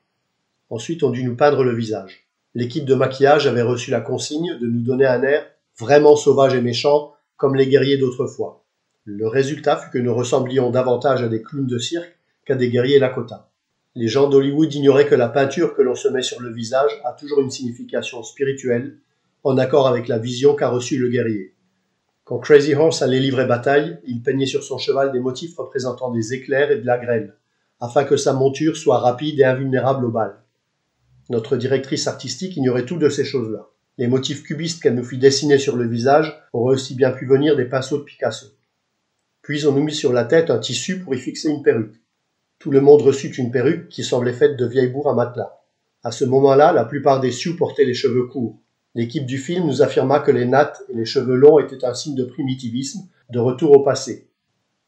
Ensuite, 0.70 1.02
on 1.02 1.10
dut 1.10 1.24
nous 1.24 1.36
peindre 1.36 1.64
le 1.64 1.74
visage. 1.74 2.26
L'équipe 2.54 2.84
de 2.84 2.94
maquillage 2.94 3.46
avait 3.46 3.62
reçu 3.62 3.90
la 3.90 4.00
consigne 4.00 4.58
de 4.58 4.66
nous 4.66 4.82
donner 4.82 5.06
un 5.06 5.22
air 5.22 5.46
vraiment 5.78 6.16
sauvage 6.16 6.54
et 6.54 6.60
méchant, 6.60 7.12
comme 7.36 7.56
les 7.56 7.66
guerriers 7.66 7.98
d'autrefois. 7.98 8.64
Le 9.04 9.26
résultat 9.26 9.76
fut 9.76 9.90
que 9.90 9.98
nous 9.98 10.14
ressemblions 10.14 10.70
davantage 10.70 11.22
à 11.22 11.28
des 11.28 11.42
clowns 11.42 11.66
de 11.66 11.78
cirque 11.78 12.16
qu'à 12.46 12.54
des 12.54 12.70
guerriers 12.70 12.98
Lakota. 12.98 13.50
Les 13.94 14.08
gens 14.08 14.28
d'Hollywood 14.28 14.72
ignoraient 14.74 15.06
que 15.06 15.14
la 15.14 15.28
peinture 15.28 15.74
que 15.74 15.82
l'on 15.82 15.94
se 15.94 16.08
met 16.08 16.22
sur 16.22 16.40
le 16.40 16.52
visage 16.52 16.90
a 17.04 17.12
toujours 17.12 17.40
une 17.40 17.50
signification 17.50 18.22
spirituelle, 18.22 18.98
en 19.42 19.58
accord 19.58 19.86
avec 19.86 20.08
la 20.08 20.18
vision 20.18 20.54
qu'a 20.54 20.70
reçue 20.70 20.98
le 20.98 21.08
guerrier. 21.08 21.54
Quand 22.24 22.38
Crazy 22.38 22.74
Horse 22.74 23.02
allait 23.02 23.20
livrer 23.20 23.44
bataille, 23.44 23.98
il 24.06 24.22
peignait 24.22 24.46
sur 24.46 24.64
son 24.64 24.78
cheval 24.78 25.12
des 25.12 25.20
motifs 25.20 25.56
représentant 25.56 26.10
des 26.10 26.32
éclairs 26.32 26.70
et 26.70 26.78
de 26.78 26.86
la 26.86 26.98
grêle, 26.98 27.36
afin 27.80 28.04
que 28.04 28.16
sa 28.16 28.32
monture 28.32 28.76
soit 28.76 28.98
rapide 28.98 29.38
et 29.40 29.44
invulnérable 29.44 30.06
aux 30.06 30.10
balles. 30.10 30.42
Notre 31.28 31.56
directrice 31.56 32.06
artistique 32.06 32.56
ignorait 32.56 32.86
tout 32.86 32.96
de 32.96 33.10
ces 33.10 33.24
choses-là. 33.24 33.68
Les 33.96 34.08
motifs 34.08 34.42
cubistes 34.42 34.82
qu'elle 34.82 34.96
nous 34.96 35.04
fit 35.04 35.18
dessiner 35.18 35.58
sur 35.58 35.76
le 35.76 35.86
visage 35.86 36.42
auraient 36.52 36.74
aussi 36.74 36.94
bien 36.94 37.12
pu 37.12 37.26
venir 37.26 37.56
des 37.56 37.64
pinceaux 37.64 37.98
de 37.98 38.02
Picasso. 38.02 38.46
Puis 39.42 39.66
on 39.66 39.72
nous 39.72 39.84
mit 39.84 39.94
sur 39.94 40.12
la 40.12 40.24
tête 40.24 40.50
un 40.50 40.58
tissu 40.58 41.00
pour 41.00 41.14
y 41.14 41.18
fixer 41.18 41.48
une 41.48 41.62
perruque. 41.62 42.00
Tout 42.58 42.70
le 42.70 42.80
monde 42.80 43.02
reçut 43.02 43.28
une 43.36 43.50
perruque 43.50 43.88
qui 43.88 44.02
semblait 44.02 44.32
faite 44.32 44.56
de 44.56 44.66
vieilles 44.66 44.88
bourres 44.88 45.10
à 45.10 45.14
matelas. 45.14 45.60
À 46.02 46.10
ce 46.10 46.24
moment-là, 46.24 46.72
la 46.72 46.84
plupart 46.84 47.20
des 47.20 47.30
Sioux 47.30 47.56
portaient 47.56 47.84
les 47.84 47.94
cheveux 47.94 48.26
courts. 48.26 48.58
L'équipe 48.94 49.26
du 49.26 49.38
film 49.38 49.66
nous 49.66 49.82
affirma 49.82 50.20
que 50.20 50.30
les 50.30 50.44
nattes 50.44 50.82
et 50.88 50.94
les 50.94 51.04
cheveux 51.04 51.36
longs 51.36 51.58
étaient 51.58 51.84
un 51.84 51.94
signe 51.94 52.14
de 52.14 52.24
primitivisme, 52.24 53.08
de 53.30 53.38
retour 53.38 53.72
au 53.72 53.82
passé. 53.82 54.28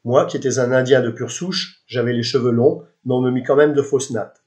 Moi, 0.05 0.25
qui 0.25 0.37
étais 0.37 0.59
un 0.59 0.71
Indien 0.71 1.01
de 1.01 1.11
pure 1.11 1.31
souche, 1.31 1.81
j'avais 1.87 2.13
les 2.13 2.23
cheveux 2.23 2.51
longs, 2.51 2.83
mais 3.05 3.13
on 3.13 3.21
me 3.21 3.31
mit 3.31 3.43
quand 3.43 3.55
même 3.55 3.73
de 3.73 3.81
fausses 3.81 4.11
nattes. 4.11 4.43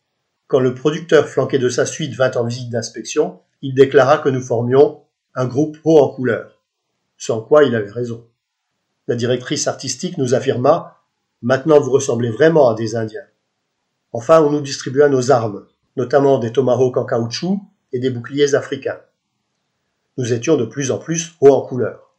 Quand 0.47 0.61
le 0.61 0.75
producteur 0.75 1.29
flanqué 1.29 1.59
de 1.59 1.69
sa 1.69 1.87
suite 1.87 2.15
vint 2.15 2.31
en 2.33 2.45
visite 2.45 2.71
d'inspection, 2.71 3.41
il 3.63 3.75
déclara 3.75 4.19
que 4.19 4.29
nous 4.29 4.41
formions 4.41 5.03
un 5.35 5.47
groupe 5.47 5.79
haut 5.85 5.99
en 5.99 6.09
couleur. 6.09 6.63
Sans 7.17 7.41
quoi 7.43 7.65
il 7.65 7.75
avait 7.75 7.91
raison. 7.91 8.27
La 9.07 9.17
directrice 9.17 9.67
artistique 9.67 10.19
nous 10.19 10.35
affirma 10.35 10.97
Maintenant 11.43 11.81
vous 11.81 11.91
ressemblez 11.91 12.31
vraiment 12.31 12.69
à 12.69 12.75
des 12.75 12.97
Indiens. 12.97 13.27
Enfin, 14.13 14.43
on 14.43 14.51
nous 14.51 14.61
distribua 14.61 15.09
nos 15.09 15.31
armes, 15.31 15.67
notamment 15.97 16.39
des 16.39 16.53
tomahawks 16.53 16.97
en 16.97 17.05
caoutchouc 17.05 17.61
et 17.93 17.99
des 17.99 18.11
boucliers 18.11 18.55
africains. 18.55 19.01
Nous 20.19 20.33
étions 20.33 20.57
de 20.57 20.65
plus 20.65 20.91
en 20.91 20.99
plus 20.99 21.33
hauts 21.41 21.55
en 21.55 21.63
couleur. 21.63 22.15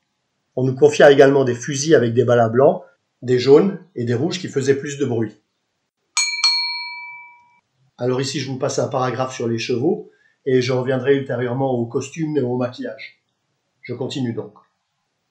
On 0.56 0.64
nous 0.64 0.76
confia 0.76 1.12
également 1.12 1.44
des 1.44 1.54
fusils 1.56 1.96
avec 1.96 2.14
des 2.14 2.24
balles 2.24 2.52
blancs, 2.52 2.84
des 3.22 3.40
jaunes 3.40 3.80
et 3.96 4.06
des 4.06 4.16
rouges 4.16 4.40
qui 4.40 4.48
faisaient 4.48 4.76
plus 4.76 4.98
de 4.98 5.06
bruit. 5.06 5.40
Alors 7.98 8.20
ici, 8.20 8.40
je 8.40 8.50
vous 8.50 8.58
passe 8.58 8.80
un 8.80 8.88
paragraphe 8.88 9.36
sur 9.36 9.48
les 9.48 9.60
chevaux 9.60 10.10
et 10.46 10.62
je 10.62 10.74
reviendrai 10.74 11.16
ultérieurement 11.18 11.72
aux 11.72 11.86
costumes 11.86 12.38
et 12.38 12.42
au 12.42 12.58
maquillage. 12.58 13.22
Je 13.82 13.94
continue 13.94 14.34
donc. 14.34 14.54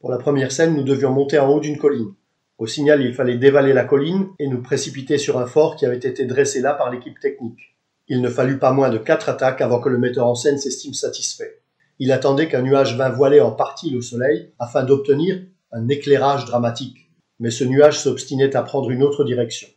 Pour 0.00 0.10
la 0.10 0.18
première 0.18 0.52
scène, 0.52 0.74
nous 0.74 0.82
devions 0.82 1.12
monter 1.12 1.38
en 1.38 1.48
haut 1.48 1.60
d'une 1.60 1.78
colline. 1.78 2.14
Au 2.58 2.66
signal, 2.66 3.02
il 3.02 3.14
fallait 3.14 3.38
dévaler 3.38 3.72
la 3.72 3.84
colline 3.84 4.28
et 4.38 4.46
nous 4.46 4.62
précipiter 4.62 5.18
sur 5.18 5.38
un 5.38 5.46
fort 5.46 5.76
qui 5.76 5.86
avait 5.86 5.96
été 5.96 6.26
dressé 6.26 6.60
là 6.60 6.74
par 6.74 6.90
l'équipe 6.90 7.18
technique. 7.18 7.76
Il 8.08 8.20
ne 8.20 8.28
fallut 8.28 8.58
pas 8.58 8.72
moins 8.72 8.90
de 8.90 8.98
quatre 8.98 9.28
attaques 9.28 9.60
avant 9.60 9.80
que 9.80 9.88
le 9.88 9.98
metteur 9.98 10.26
en 10.26 10.34
scène 10.34 10.58
s'estime 10.58 10.94
satisfait. 10.94 11.60
Il 11.98 12.12
attendait 12.12 12.48
qu'un 12.48 12.62
nuage 12.62 12.96
vînt 12.96 13.10
voiler 13.10 13.40
en 13.40 13.52
partie 13.52 13.90
le 13.90 14.02
soleil 14.02 14.52
afin 14.58 14.82
d'obtenir 14.82 15.42
un 15.72 15.88
éclairage 15.88 16.44
dramatique. 16.44 17.10
Mais 17.38 17.50
ce 17.50 17.64
nuage 17.64 18.00
s'obstinait 18.00 18.56
à 18.56 18.62
prendre 18.62 18.90
une 18.90 19.02
autre 19.02 19.24
direction. 19.24 19.68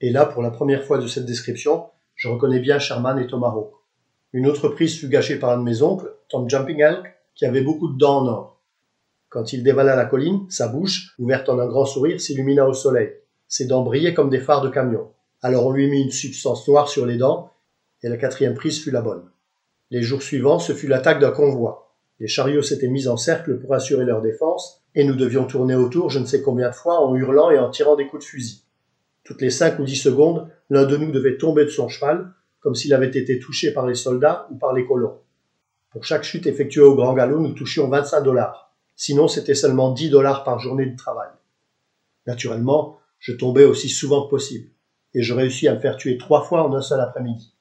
Et 0.00 0.10
là, 0.10 0.26
pour 0.26 0.42
la 0.42 0.50
première 0.50 0.84
fois 0.84 0.98
de 0.98 1.06
cette 1.06 1.26
description, 1.26 1.86
je 2.18 2.28
reconnais 2.28 2.58
bien 2.58 2.80
Sherman 2.80 3.18
et 3.20 3.28
Tomahawk. 3.28 3.72
Une 4.32 4.48
autre 4.48 4.68
prise 4.68 4.98
fut 4.98 5.08
gâchée 5.08 5.38
par 5.38 5.50
un 5.50 5.58
de 5.58 5.62
mes 5.62 5.82
oncles, 5.82 6.12
Tom 6.28 6.50
Jumping 6.50 6.80
Elk, 6.80 7.06
qui 7.36 7.46
avait 7.46 7.62
beaucoup 7.62 7.88
de 7.88 7.96
dents 7.96 8.18
en 8.18 8.26
or. 8.26 8.60
Quand 9.28 9.52
il 9.52 9.62
dévala 9.62 9.94
la 9.94 10.04
colline, 10.04 10.44
sa 10.50 10.66
bouche, 10.66 11.14
ouverte 11.20 11.48
en 11.48 11.60
un 11.60 11.68
grand 11.68 11.86
sourire, 11.86 12.20
s'illumina 12.20 12.66
au 12.66 12.74
soleil. 12.74 13.12
Ses 13.46 13.66
dents 13.66 13.84
brillaient 13.84 14.14
comme 14.14 14.30
des 14.30 14.40
phares 14.40 14.62
de 14.62 14.68
camion. 14.68 15.12
Alors 15.42 15.66
on 15.66 15.70
lui 15.70 15.88
mit 15.88 16.02
une 16.02 16.10
substance 16.10 16.66
noire 16.66 16.88
sur 16.88 17.06
les 17.06 17.18
dents, 17.18 17.52
et 18.02 18.08
la 18.08 18.16
quatrième 18.16 18.54
prise 18.54 18.82
fut 18.82 18.90
la 18.90 19.00
bonne. 19.00 19.30
Les 19.92 20.02
jours 20.02 20.22
suivants, 20.22 20.58
ce 20.58 20.72
fut 20.72 20.88
l'attaque 20.88 21.20
d'un 21.20 21.30
convoi. 21.30 21.94
Les 22.18 22.26
chariots 22.26 22.62
s'étaient 22.62 22.88
mis 22.88 23.06
en 23.06 23.16
cercle 23.16 23.60
pour 23.60 23.74
assurer 23.74 24.04
leur 24.04 24.22
défense, 24.22 24.82
et 24.96 25.04
nous 25.04 25.14
devions 25.14 25.44
tourner 25.44 25.76
autour 25.76 26.10
je 26.10 26.18
ne 26.18 26.26
sais 26.26 26.42
combien 26.42 26.70
de 26.70 26.74
fois 26.74 27.00
en 27.00 27.14
hurlant 27.14 27.52
et 27.52 27.58
en 27.60 27.70
tirant 27.70 27.94
des 27.94 28.08
coups 28.08 28.24
de 28.24 28.28
fusil. 28.28 28.64
Toutes 29.28 29.42
les 29.42 29.50
cinq 29.50 29.78
ou 29.78 29.84
dix 29.84 29.96
secondes, 29.96 30.48
l'un 30.70 30.86
de 30.86 30.96
nous 30.96 31.12
devait 31.12 31.36
tomber 31.36 31.66
de 31.66 31.68
son 31.68 31.86
cheval, 31.86 32.32
comme 32.60 32.74
s'il 32.74 32.94
avait 32.94 33.08
été 33.08 33.38
touché 33.38 33.74
par 33.74 33.86
les 33.86 33.94
soldats 33.94 34.48
ou 34.50 34.56
par 34.56 34.72
les 34.72 34.86
colons. 34.86 35.18
Pour 35.90 36.02
chaque 36.02 36.22
chute 36.22 36.46
effectuée 36.46 36.80
au 36.80 36.94
grand 36.94 37.12
galop, 37.12 37.38
nous 37.38 37.52
touchions 37.52 37.90
25 37.90 38.22
dollars. 38.22 38.72
Sinon, 38.96 39.28
c'était 39.28 39.54
seulement 39.54 39.92
10 39.92 40.08
dollars 40.08 40.44
par 40.44 40.58
journée 40.58 40.86
de 40.86 40.96
travail. 40.96 41.28
Naturellement, 42.26 43.00
je 43.18 43.34
tombais 43.34 43.66
aussi 43.66 43.90
souvent 43.90 44.24
que 44.24 44.30
possible, 44.30 44.70
et 45.12 45.22
je 45.22 45.34
réussis 45.34 45.68
à 45.68 45.74
me 45.74 45.80
faire 45.80 45.98
tuer 45.98 46.16
trois 46.16 46.40
fois 46.40 46.66
en 46.66 46.74
un 46.74 46.80
seul 46.80 47.00
après-midi. 47.00 47.54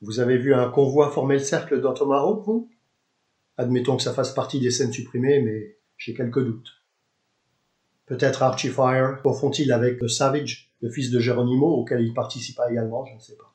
Vous 0.00 0.18
avez 0.18 0.38
vu 0.38 0.54
un 0.54 0.70
convoi 0.70 1.12
former 1.12 1.34
le 1.34 1.44
cercle 1.44 1.80
dans 1.80 1.94
Tomahawk, 1.94 2.44
vous? 2.44 2.68
Admettons 3.58 3.96
que 3.96 4.02
ça 4.02 4.12
fasse 4.12 4.34
partie 4.34 4.58
des 4.58 4.72
scènes 4.72 4.92
supprimées, 4.92 5.40
mais 5.40 5.78
j'ai 5.96 6.14
quelques 6.14 6.44
doutes. 6.44 6.77
Peut-être 8.08 8.42
Archie 8.42 8.70
Fire 8.70 9.20
confond-il 9.22 9.70
avec 9.70 10.00
le 10.00 10.08
Savage, 10.08 10.72
le 10.80 10.90
fils 10.90 11.10
de 11.10 11.20
Geronimo, 11.20 11.66
auquel 11.66 12.00
il 12.00 12.14
participa 12.14 12.70
également, 12.70 13.04
je 13.04 13.14
ne 13.14 13.20
sais 13.20 13.36
pas. 13.36 13.52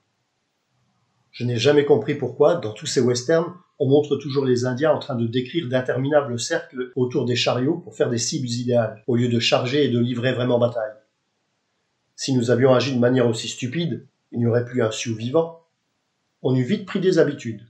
Je 1.32 1.44
n'ai 1.44 1.58
jamais 1.58 1.86
compris 1.86 2.14
pourquoi, 2.14 2.56
dans 2.58 2.72
tous 2.72 2.86
ces 2.86 3.02
westerns, 3.02 3.56
on 3.80 3.90
montre 3.90 4.16
toujours 4.16 4.46
les 4.46 4.66
Indiens 4.66 4.92
en 4.92 5.00
train 5.00 5.16
de 5.16 5.26
décrire 5.26 5.68
d'interminables 5.68 6.40
cercles 6.40 6.92
autour 6.96 7.26
des 7.26 7.36
chariots 7.36 7.80
pour 7.80 7.96
faire 7.96 8.12
des 8.12 8.20
cibles 8.20 8.48
idéales, 8.48 9.04
au 9.08 9.16
lieu 9.16 9.28
de 9.28 9.40
charger 9.40 9.86
et 9.86 9.90
de 9.90 9.98
livrer 9.98 10.34
vraiment 10.34 10.60
bataille. 10.60 10.94
Si 12.16 12.36
nous 12.36 12.52
avions 12.52 12.76
agi 12.76 12.94
de 12.94 13.00
manière 13.00 13.28
aussi 13.28 13.48
stupide, 13.48 14.06
il 14.32 14.38
n'y 14.38 14.46
aurait 14.46 14.66
plus 14.66 14.84
un 14.84 14.92
Sioux 14.92 15.16
vivant. 15.16 15.64
On 16.44 16.56
eût 16.56 16.64
vite 16.64 16.86
pris 16.86 17.00
des 17.00 17.18
habitudes. 17.18 17.66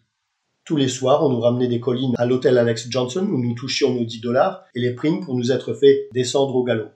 Tous 0.66 0.78
les 0.78 0.88
soirs, 0.88 1.26
on 1.26 1.30
nous 1.30 1.42
ramenait 1.42 1.68
des 1.68 1.82
collines 1.82 2.16
à 2.18 2.26
l'hôtel 2.26 2.58
Alex 2.58 2.90
Johnson 2.90 3.28
où 3.30 3.38
nous 3.38 3.54
touchions 3.54 3.94
nos 3.94 4.06
10 4.06 4.22
dollars 4.22 4.64
et 4.74 4.80
les 4.80 4.94
primes 4.94 5.20
pour 5.20 5.36
nous 5.36 5.52
être 5.52 5.74
fait 5.74 6.08
descendre 6.14 6.56
au 6.56 6.64
galop. 6.64 6.88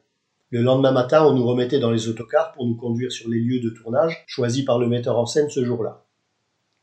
Le 0.51 0.61
lendemain 0.61 0.93
matin, 0.93 1.26
on 1.26 1.34
nous 1.34 1.45
remettait 1.45 1.80
dans 1.80 1.91
les 1.91 2.07
autocars 2.07 2.53
pour 2.53 2.65
nous 2.65 2.78
conduire 2.78 3.11
sur 3.11 3.30
les 3.30 3.41
lieux 3.41 3.59
de 3.59 3.70
tournage 3.70 4.24
choisis 4.26 4.63
par 4.63 4.80
le 4.80 4.88
metteur 4.88 5.20
en 5.20 5.26
scène 5.26 5.49
ce 5.49 5.65
jour-là. 5.65 6.05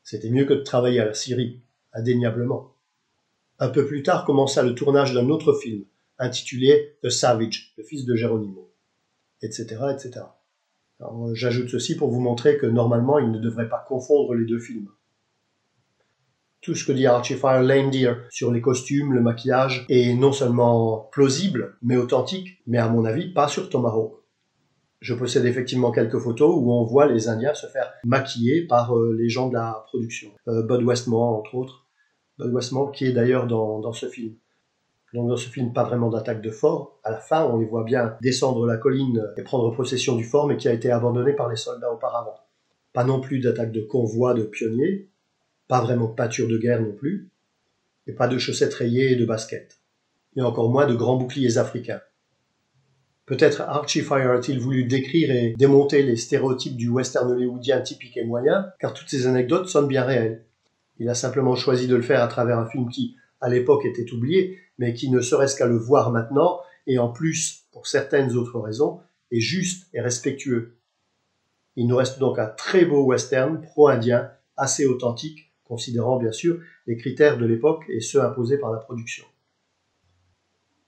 C'était 0.03 0.28
mieux 0.28 0.45
que 0.45 0.53
de 0.53 0.61
travailler 0.61 1.01
à 1.01 1.07
la 1.07 1.14
Syrie, 1.14 1.62
indéniablement. 1.95 2.74
Un 3.59 3.70
peu 3.70 3.87
plus 3.87 4.03
tard 4.03 4.26
commença 4.26 4.62
le 4.62 4.74
tournage 4.74 5.14
d'un 5.14 5.30
autre 5.30 5.55
film, 5.55 5.85
intitulé 6.18 6.99
The 7.03 7.09
Savage, 7.09 7.72
le 7.78 7.85
fils 7.85 8.05
de 8.05 8.14
Geronimo, 8.14 8.70
etc., 9.41 9.64
etc. 9.91 10.26
J'ajoute 11.32 11.70
ceci 11.70 11.97
pour 11.97 12.11
vous 12.11 12.20
montrer 12.20 12.59
que 12.59 12.66
normalement, 12.66 13.18
il 13.18 13.30
ne 13.30 13.39
devrait 13.39 13.70
pas 13.70 13.82
confondre 13.89 14.35
les 14.35 14.45
deux 14.45 14.59
films. 14.59 14.91
Tout 16.64 16.74
ce 16.74 16.86
que 16.86 16.92
dit 16.92 17.06
Archie 17.06 17.34
Fire 17.34 17.62
Lame 17.62 17.90
Deer 17.90 18.14
sur 18.30 18.50
les 18.50 18.62
costumes, 18.62 19.12
le 19.12 19.20
maquillage 19.20 19.84
est 19.90 20.14
non 20.14 20.32
seulement 20.32 21.10
plausible, 21.12 21.76
mais 21.82 21.98
authentique, 21.98 22.62
mais 22.66 22.78
à 22.78 22.88
mon 22.88 23.04
avis 23.04 23.34
pas 23.34 23.48
sur 23.48 23.68
Tomahawk. 23.68 24.14
Je 25.00 25.12
possède 25.12 25.44
effectivement 25.44 25.92
quelques 25.92 26.18
photos 26.18 26.54
où 26.56 26.72
on 26.72 26.82
voit 26.84 27.06
les 27.06 27.28
Indiens 27.28 27.52
se 27.52 27.66
faire 27.66 27.92
maquiller 28.04 28.66
par 28.66 28.96
euh, 28.96 29.14
les 29.14 29.28
gens 29.28 29.50
de 29.50 29.52
la 29.52 29.84
production. 29.88 30.30
Euh, 30.48 30.62
Bud 30.62 30.82
Westmore, 30.82 31.36
entre 31.36 31.54
autres. 31.54 31.86
Bud 32.38 32.54
Westmore, 32.54 32.92
qui 32.92 33.04
est 33.04 33.12
d'ailleurs 33.12 33.46
dans, 33.46 33.80
dans 33.80 33.92
ce 33.92 34.06
film. 34.06 34.32
Donc 35.12 35.28
dans 35.28 35.36
ce 35.36 35.50
film, 35.50 35.74
pas 35.74 35.84
vraiment 35.84 36.08
d'attaque 36.08 36.40
de 36.40 36.50
fort. 36.50 36.98
À 37.04 37.10
la 37.10 37.18
fin, 37.18 37.44
on 37.44 37.58
les 37.58 37.66
voit 37.66 37.84
bien 37.84 38.16
descendre 38.22 38.66
la 38.66 38.78
colline 38.78 39.22
et 39.36 39.42
prendre 39.42 39.70
possession 39.76 40.16
du 40.16 40.24
fort, 40.24 40.46
mais 40.46 40.56
qui 40.56 40.68
a 40.68 40.72
été 40.72 40.90
abandonné 40.90 41.34
par 41.34 41.50
les 41.50 41.56
soldats 41.56 41.92
auparavant. 41.92 42.38
Pas 42.94 43.04
non 43.04 43.20
plus 43.20 43.40
d'attaque 43.40 43.70
de 43.70 43.82
convoi 43.82 44.32
de 44.32 44.44
pionniers, 44.44 45.10
pas 45.68 45.80
vraiment 45.80 46.08
de 46.08 46.14
pâture 46.14 46.48
de 46.48 46.58
guerre 46.58 46.82
non 46.82 46.92
plus, 46.92 47.30
et 48.06 48.12
pas 48.12 48.28
de 48.28 48.38
chaussettes 48.38 48.74
rayées 48.74 49.12
et 49.12 49.16
de 49.16 49.24
baskets, 49.24 49.80
et 50.36 50.42
encore 50.42 50.70
moins 50.70 50.86
de 50.86 50.94
grands 50.94 51.16
boucliers 51.16 51.58
africains. 51.58 52.00
Peut-être 53.26 53.62
Archie 53.62 54.02
Fire 54.02 54.32
a-t-il 54.32 54.60
voulu 54.60 54.84
décrire 54.84 55.30
et 55.30 55.54
démonter 55.56 56.02
les 56.02 56.16
stéréotypes 56.16 56.76
du 56.76 56.90
western 56.90 57.30
hollywoodien 57.30 57.80
typique 57.80 58.18
et 58.18 58.24
moyen, 58.24 58.66
car 58.78 58.92
toutes 58.92 59.08
ces 59.08 59.26
anecdotes 59.26 59.68
sonnent 59.68 59.88
bien 59.88 60.04
réelles. 60.04 60.44
Il 60.98 61.08
a 61.08 61.14
simplement 61.14 61.56
choisi 61.56 61.86
de 61.86 61.96
le 61.96 62.02
faire 62.02 62.22
à 62.22 62.28
travers 62.28 62.58
un 62.58 62.68
film 62.68 62.90
qui, 62.90 63.16
à 63.40 63.48
l'époque, 63.48 63.86
était 63.86 64.12
oublié, 64.12 64.58
mais 64.78 64.92
qui 64.92 65.10
ne 65.10 65.20
serait-ce 65.20 65.56
qu'à 65.56 65.66
le 65.66 65.78
voir 65.78 66.10
maintenant, 66.10 66.60
et 66.86 66.98
en 66.98 67.08
plus, 67.08 67.62
pour 67.72 67.86
certaines 67.86 68.36
autres 68.36 68.60
raisons, 68.60 69.00
est 69.30 69.40
juste 69.40 69.88
et 69.94 70.02
respectueux. 70.02 70.76
Il 71.76 71.86
nous 71.86 71.96
reste 71.96 72.18
donc 72.18 72.38
un 72.38 72.46
très 72.46 72.84
beau 72.84 73.04
western 73.04 73.60
pro-indien, 73.62 74.30
assez 74.56 74.84
authentique, 74.84 75.50
considérant 75.64 76.18
bien 76.18 76.32
sûr 76.32 76.60
les 76.86 76.96
critères 76.96 77.38
de 77.38 77.46
l'époque 77.46 77.84
et 77.88 78.00
ceux 78.00 78.22
imposés 78.22 78.58
par 78.58 78.70
la 78.70 78.78
production. 78.78 79.24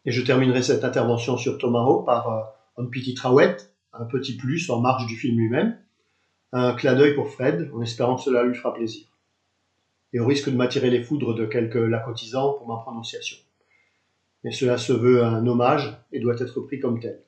Et 0.04 0.12
je 0.12 0.22
terminerai 0.22 0.62
cette 0.62 0.84
intervention 0.84 1.36
sur 1.36 1.58
Tomahawk 1.58 2.06
par 2.06 2.30
euh, 2.30 2.82
un 2.82 2.86
petit 2.86 3.14
trawette, 3.14 3.72
un 3.92 4.04
petit 4.04 4.36
plus 4.36 4.70
en 4.70 4.80
marge 4.80 5.06
du 5.06 5.16
film 5.16 5.38
lui-même, 5.38 5.78
un 6.52 6.74
clin 6.74 6.94
d'œil 6.94 7.14
pour 7.14 7.28
Fred, 7.28 7.70
en 7.74 7.82
espérant 7.82 8.16
que 8.16 8.22
cela 8.22 8.44
lui 8.44 8.54
fera 8.54 8.72
plaisir. 8.72 9.06
Et 10.12 10.20
au 10.20 10.26
risque 10.26 10.48
de 10.48 10.56
m'attirer 10.56 10.90
les 10.90 11.02
foudres 11.02 11.34
de 11.34 11.44
quelques 11.44 11.74
lacotisants 11.74 12.52
pour 12.52 12.68
ma 12.68 12.76
prononciation. 12.76 13.36
Mais 14.44 14.52
cela 14.52 14.78
se 14.78 14.92
veut 14.92 15.24
un 15.24 15.44
hommage 15.46 15.98
et 16.12 16.20
doit 16.20 16.36
être 16.38 16.60
pris 16.60 16.78
comme 16.78 17.00
tel. 17.00 17.20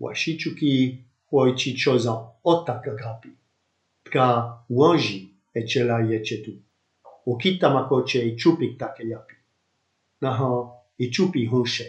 Washichuki 0.00 0.98
Otakagrapi 1.30 3.30
ka 4.14 4.64
wanji 4.70 5.34
e 5.54 5.66
chela 5.66 5.98
ye 6.08 6.22
chetu. 6.22 6.52
O 7.26 7.36
kita 7.36 7.68
makoche 7.70 8.22
i 8.22 8.36
chupi 8.36 8.78
take 8.78 9.02
yapi. 9.02 9.34
Naha 10.22 10.70
i 10.98 11.10
chupi 11.10 11.48
hunshe. 11.48 11.88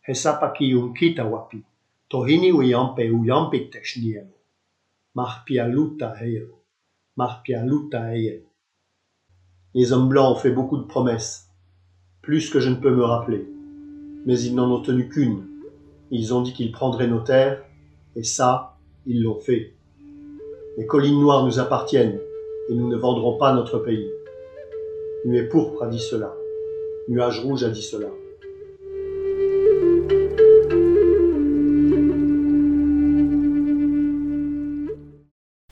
He 0.00 0.14
sapaki 0.14 0.74
un 0.74 0.92
kita 0.92 1.24
wapi. 1.24 1.62
Tohini 2.10 2.50
u 2.52 2.62
yampe 2.62 3.08
u 3.10 3.24
yampi 3.24 3.70
technielo. 3.70 4.34
Mach 5.14 5.46
luta 5.48 6.16
heiro. 6.20 6.58
Mach 7.16 7.44
luta 7.46 8.10
heiro. 8.10 8.50
Les 9.74 9.92
hommes 9.92 10.08
blancs 10.08 10.36
ont 10.36 10.40
fait 10.40 10.52
beaucoup 10.52 10.76
de 10.76 10.86
promesses, 10.86 11.50
plus 12.22 12.50
que 12.50 12.60
je 12.60 12.68
ne 12.68 12.76
peux 12.76 12.94
me 12.94 13.04
rappeler. 13.04 13.44
Mais 14.26 14.40
ils 14.40 14.54
n'en 14.54 14.70
ont 14.70 14.82
tenu 14.82 15.08
qu'une. 15.08 15.46
Ils 16.10 16.32
ont 16.34 16.42
dit 16.42 16.52
qu'ils 16.52 16.72
prendraient 16.72 17.08
nos 17.08 17.20
terres, 17.20 17.64
et 18.14 18.22
ça, 18.22 18.76
ils 19.06 19.22
l'ont 19.22 19.40
fait. 19.40 19.74
Les 20.76 20.86
collines 20.86 21.20
noires 21.20 21.44
nous 21.44 21.60
appartiennent 21.60 22.18
et 22.68 22.74
nous 22.74 22.88
ne 22.88 22.96
vendrons 22.96 23.38
pas 23.38 23.54
notre 23.54 23.78
pays. 23.78 24.10
Nuée 25.24 25.44
pourpre 25.44 25.84
a 25.84 25.86
dit 25.86 26.00
cela. 26.00 26.34
Nuage 27.06 27.38
rouge 27.38 27.62
a 27.62 27.68
dit 27.68 27.82
cela. 27.82 28.08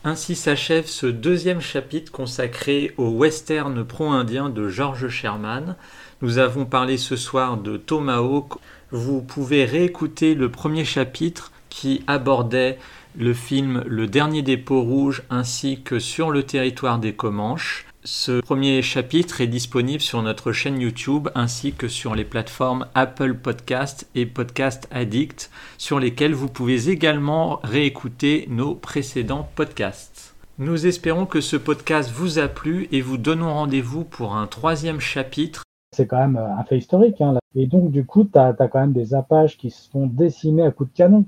Ainsi 0.05 0.37
s'achève 0.37 0.87
ce 0.87 1.07
deuxième 1.07 1.61
chapitre 1.61 2.13
consacré 2.13 2.93
au 2.97 3.09
western 3.09 3.85
pro-indien 3.85 4.51
de 4.51 4.69
George 4.69 5.09
Sherman. 5.09 5.75
Nous 6.21 6.39
avons 6.39 6.65
parlé 6.65 6.97
ce 6.97 7.17
soir 7.17 7.57
de 7.57 7.77
Tomahawk. 7.77 8.53
Vous 8.93 9.21
pouvez 9.21 9.65
réécouter 9.65 10.37
le 10.37 10.49
premier 10.49 10.85
chapitre 10.85 11.51
qui 11.71 12.05
abordait 12.07 12.79
le 13.17 13.35
film 13.35 13.83
Le 13.87 14.07
Dernier 14.07 14.43
des 14.43 14.57
Peaux 14.57 14.83
Rouges 14.83 15.23
ainsi 15.29 15.83
que 15.83 15.99
Sur 15.99 16.31
le 16.31 16.45
territoire 16.45 16.99
des 16.99 17.13
Comanches. 17.13 17.87
Ce 18.05 18.41
premier 18.41 18.83
chapitre 18.83 19.41
est 19.41 19.47
disponible 19.47 20.01
sur 20.01 20.23
notre 20.23 20.53
chaîne 20.53 20.81
YouTube 20.81 21.29
ainsi 21.35 21.73
que 21.73 21.89
sur 21.89 22.15
les 22.15 22.25
plateformes 22.25 22.87
Apple 22.95 23.35
Podcast 23.35 24.09
et 24.15 24.27
Podcast 24.27 24.89
Addict 24.91 25.51
sur 25.79 26.01
lesquelles 26.01 26.35
vous 26.35 26.49
pouvez 26.49 26.89
également 26.89 27.61
réécouter 27.63 28.47
nos 28.51 28.75
précédents 28.75 29.49
podcasts. 29.55 30.35
Nous 30.59 30.87
espérons 30.87 31.27
que 31.27 31.41
ce 31.41 31.57
podcast 31.57 32.11
vous 32.11 32.39
a 32.39 32.49
plu 32.49 32.89
et 32.93 33.01
vous 33.01 33.19
donnons 33.19 33.53
rendez-vous 33.53 34.05
pour 34.05 34.35
un 34.35 34.47
troisième 34.47 35.01
chapitre. 35.01 35.63
C'est 35.95 36.07
quand 36.07 36.19
même 36.19 36.37
un 36.37 36.65
fait 36.65 36.79
historique. 36.79 37.21
Hein, 37.21 37.39
et 37.55 37.67
donc 37.67 37.91
du 37.91 38.05
coup, 38.05 38.25
tu 38.25 38.39
as, 38.39 38.55
quand 38.55 38.81
même 38.81 38.93
des 38.93 39.15
apaches 39.15 39.59
qui 39.59 39.71
se 39.71 39.91
font 39.91 40.07
décimer 40.07 40.63
à 40.63 40.71
coups 40.71 40.91
de 40.91 40.97
canon 40.97 41.25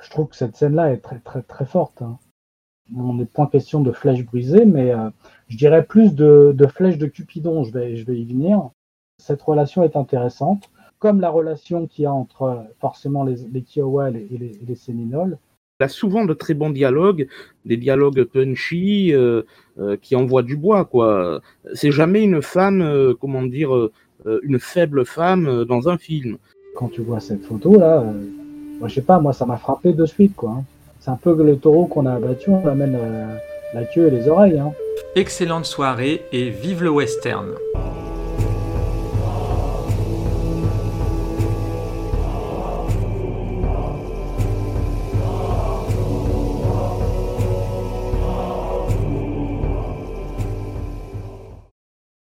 je 0.00 0.10
trouve 0.10 0.28
que 0.28 0.36
cette 0.36 0.56
scène-là 0.56 0.92
est 0.92 0.98
très 0.98 1.18
très 1.18 1.42
très 1.42 1.66
forte. 1.66 2.02
Hein. 2.02 2.18
On 2.96 3.14
n'est 3.14 3.26
point 3.26 3.46
question 3.46 3.80
de 3.80 3.92
flèches 3.92 4.24
brisées, 4.24 4.64
mais 4.64 4.92
euh, 4.92 5.08
je 5.48 5.56
dirais 5.56 5.84
plus 5.84 6.14
de, 6.14 6.54
flèches 6.74 6.98
de 6.98 7.06
Cupidon. 7.06 7.64
Je 7.64 7.72
vais, 7.72 7.96
je 7.96 8.04
vais 8.04 8.18
y 8.18 8.24
venir. 8.24 8.70
Cette 9.18 9.40
relation 9.42 9.82
est 9.82 9.96
intéressante, 9.96 10.70
comme 10.98 11.20
la 11.20 11.30
relation 11.30 11.86
qu'il 11.86 12.02
y 12.02 12.06
a 12.06 12.12
entre 12.12 12.42
euh, 12.42 12.56
forcément 12.80 13.24
les, 13.24 13.36
les 13.52 13.62
Kiowa 13.62 14.10
et 14.10 14.26
les, 14.30 14.58
les, 14.66 14.74
Séminoles. 14.74 15.38
Il 15.80 15.84
a 15.84 15.88
souvent 15.88 16.24
de 16.24 16.34
très 16.34 16.54
bons 16.54 16.70
dialogues, 16.70 17.28
des 17.64 17.76
dialogues 17.76 18.24
punchy 18.24 19.14
euh, 19.14 19.42
qui 20.02 20.14
envoient 20.16 20.42
du 20.42 20.56
bois. 20.56 20.84
quoi. 20.84 21.40
C'est 21.72 21.92
jamais 21.92 22.22
une 22.22 22.42
femme, 22.42 23.14
comment 23.20 23.42
dire, 23.42 23.88
une 24.42 24.60
faible 24.60 25.06
femme 25.06 25.64
dans 25.64 25.88
un 25.88 25.98
film. 25.98 26.36
Quand 26.76 26.88
tu 26.88 27.00
vois 27.00 27.20
cette 27.20 27.44
photo 27.44 27.78
là, 27.78 28.04
moi, 28.78 28.88
je 28.88 28.94
sais 28.94 29.02
pas, 29.02 29.18
moi, 29.18 29.32
ça 29.32 29.46
m'a 29.46 29.56
frappé 29.56 29.92
de 29.92 30.06
suite, 30.06 30.34
quoi. 30.34 30.50
Hein. 30.50 30.64
C'est 31.00 31.10
un 31.10 31.16
peu 31.16 31.34
le 31.42 31.56
taureau 31.56 31.86
qu'on 31.86 32.06
a 32.06 32.14
abattu, 32.14 32.50
on 32.50 32.66
amène 32.66 32.96
euh, 32.96 33.34
la 33.74 33.84
queue 33.84 34.06
et 34.06 34.10
les 34.10 34.28
oreilles. 34.28 34.58
Hein. 34.58 34.72
Excellente 35.16 35.64
soirée 35.64 36.22
et 36.32 36.50
vive 36.50 36.82
le 36.82 36.90
western. 36.90 37.48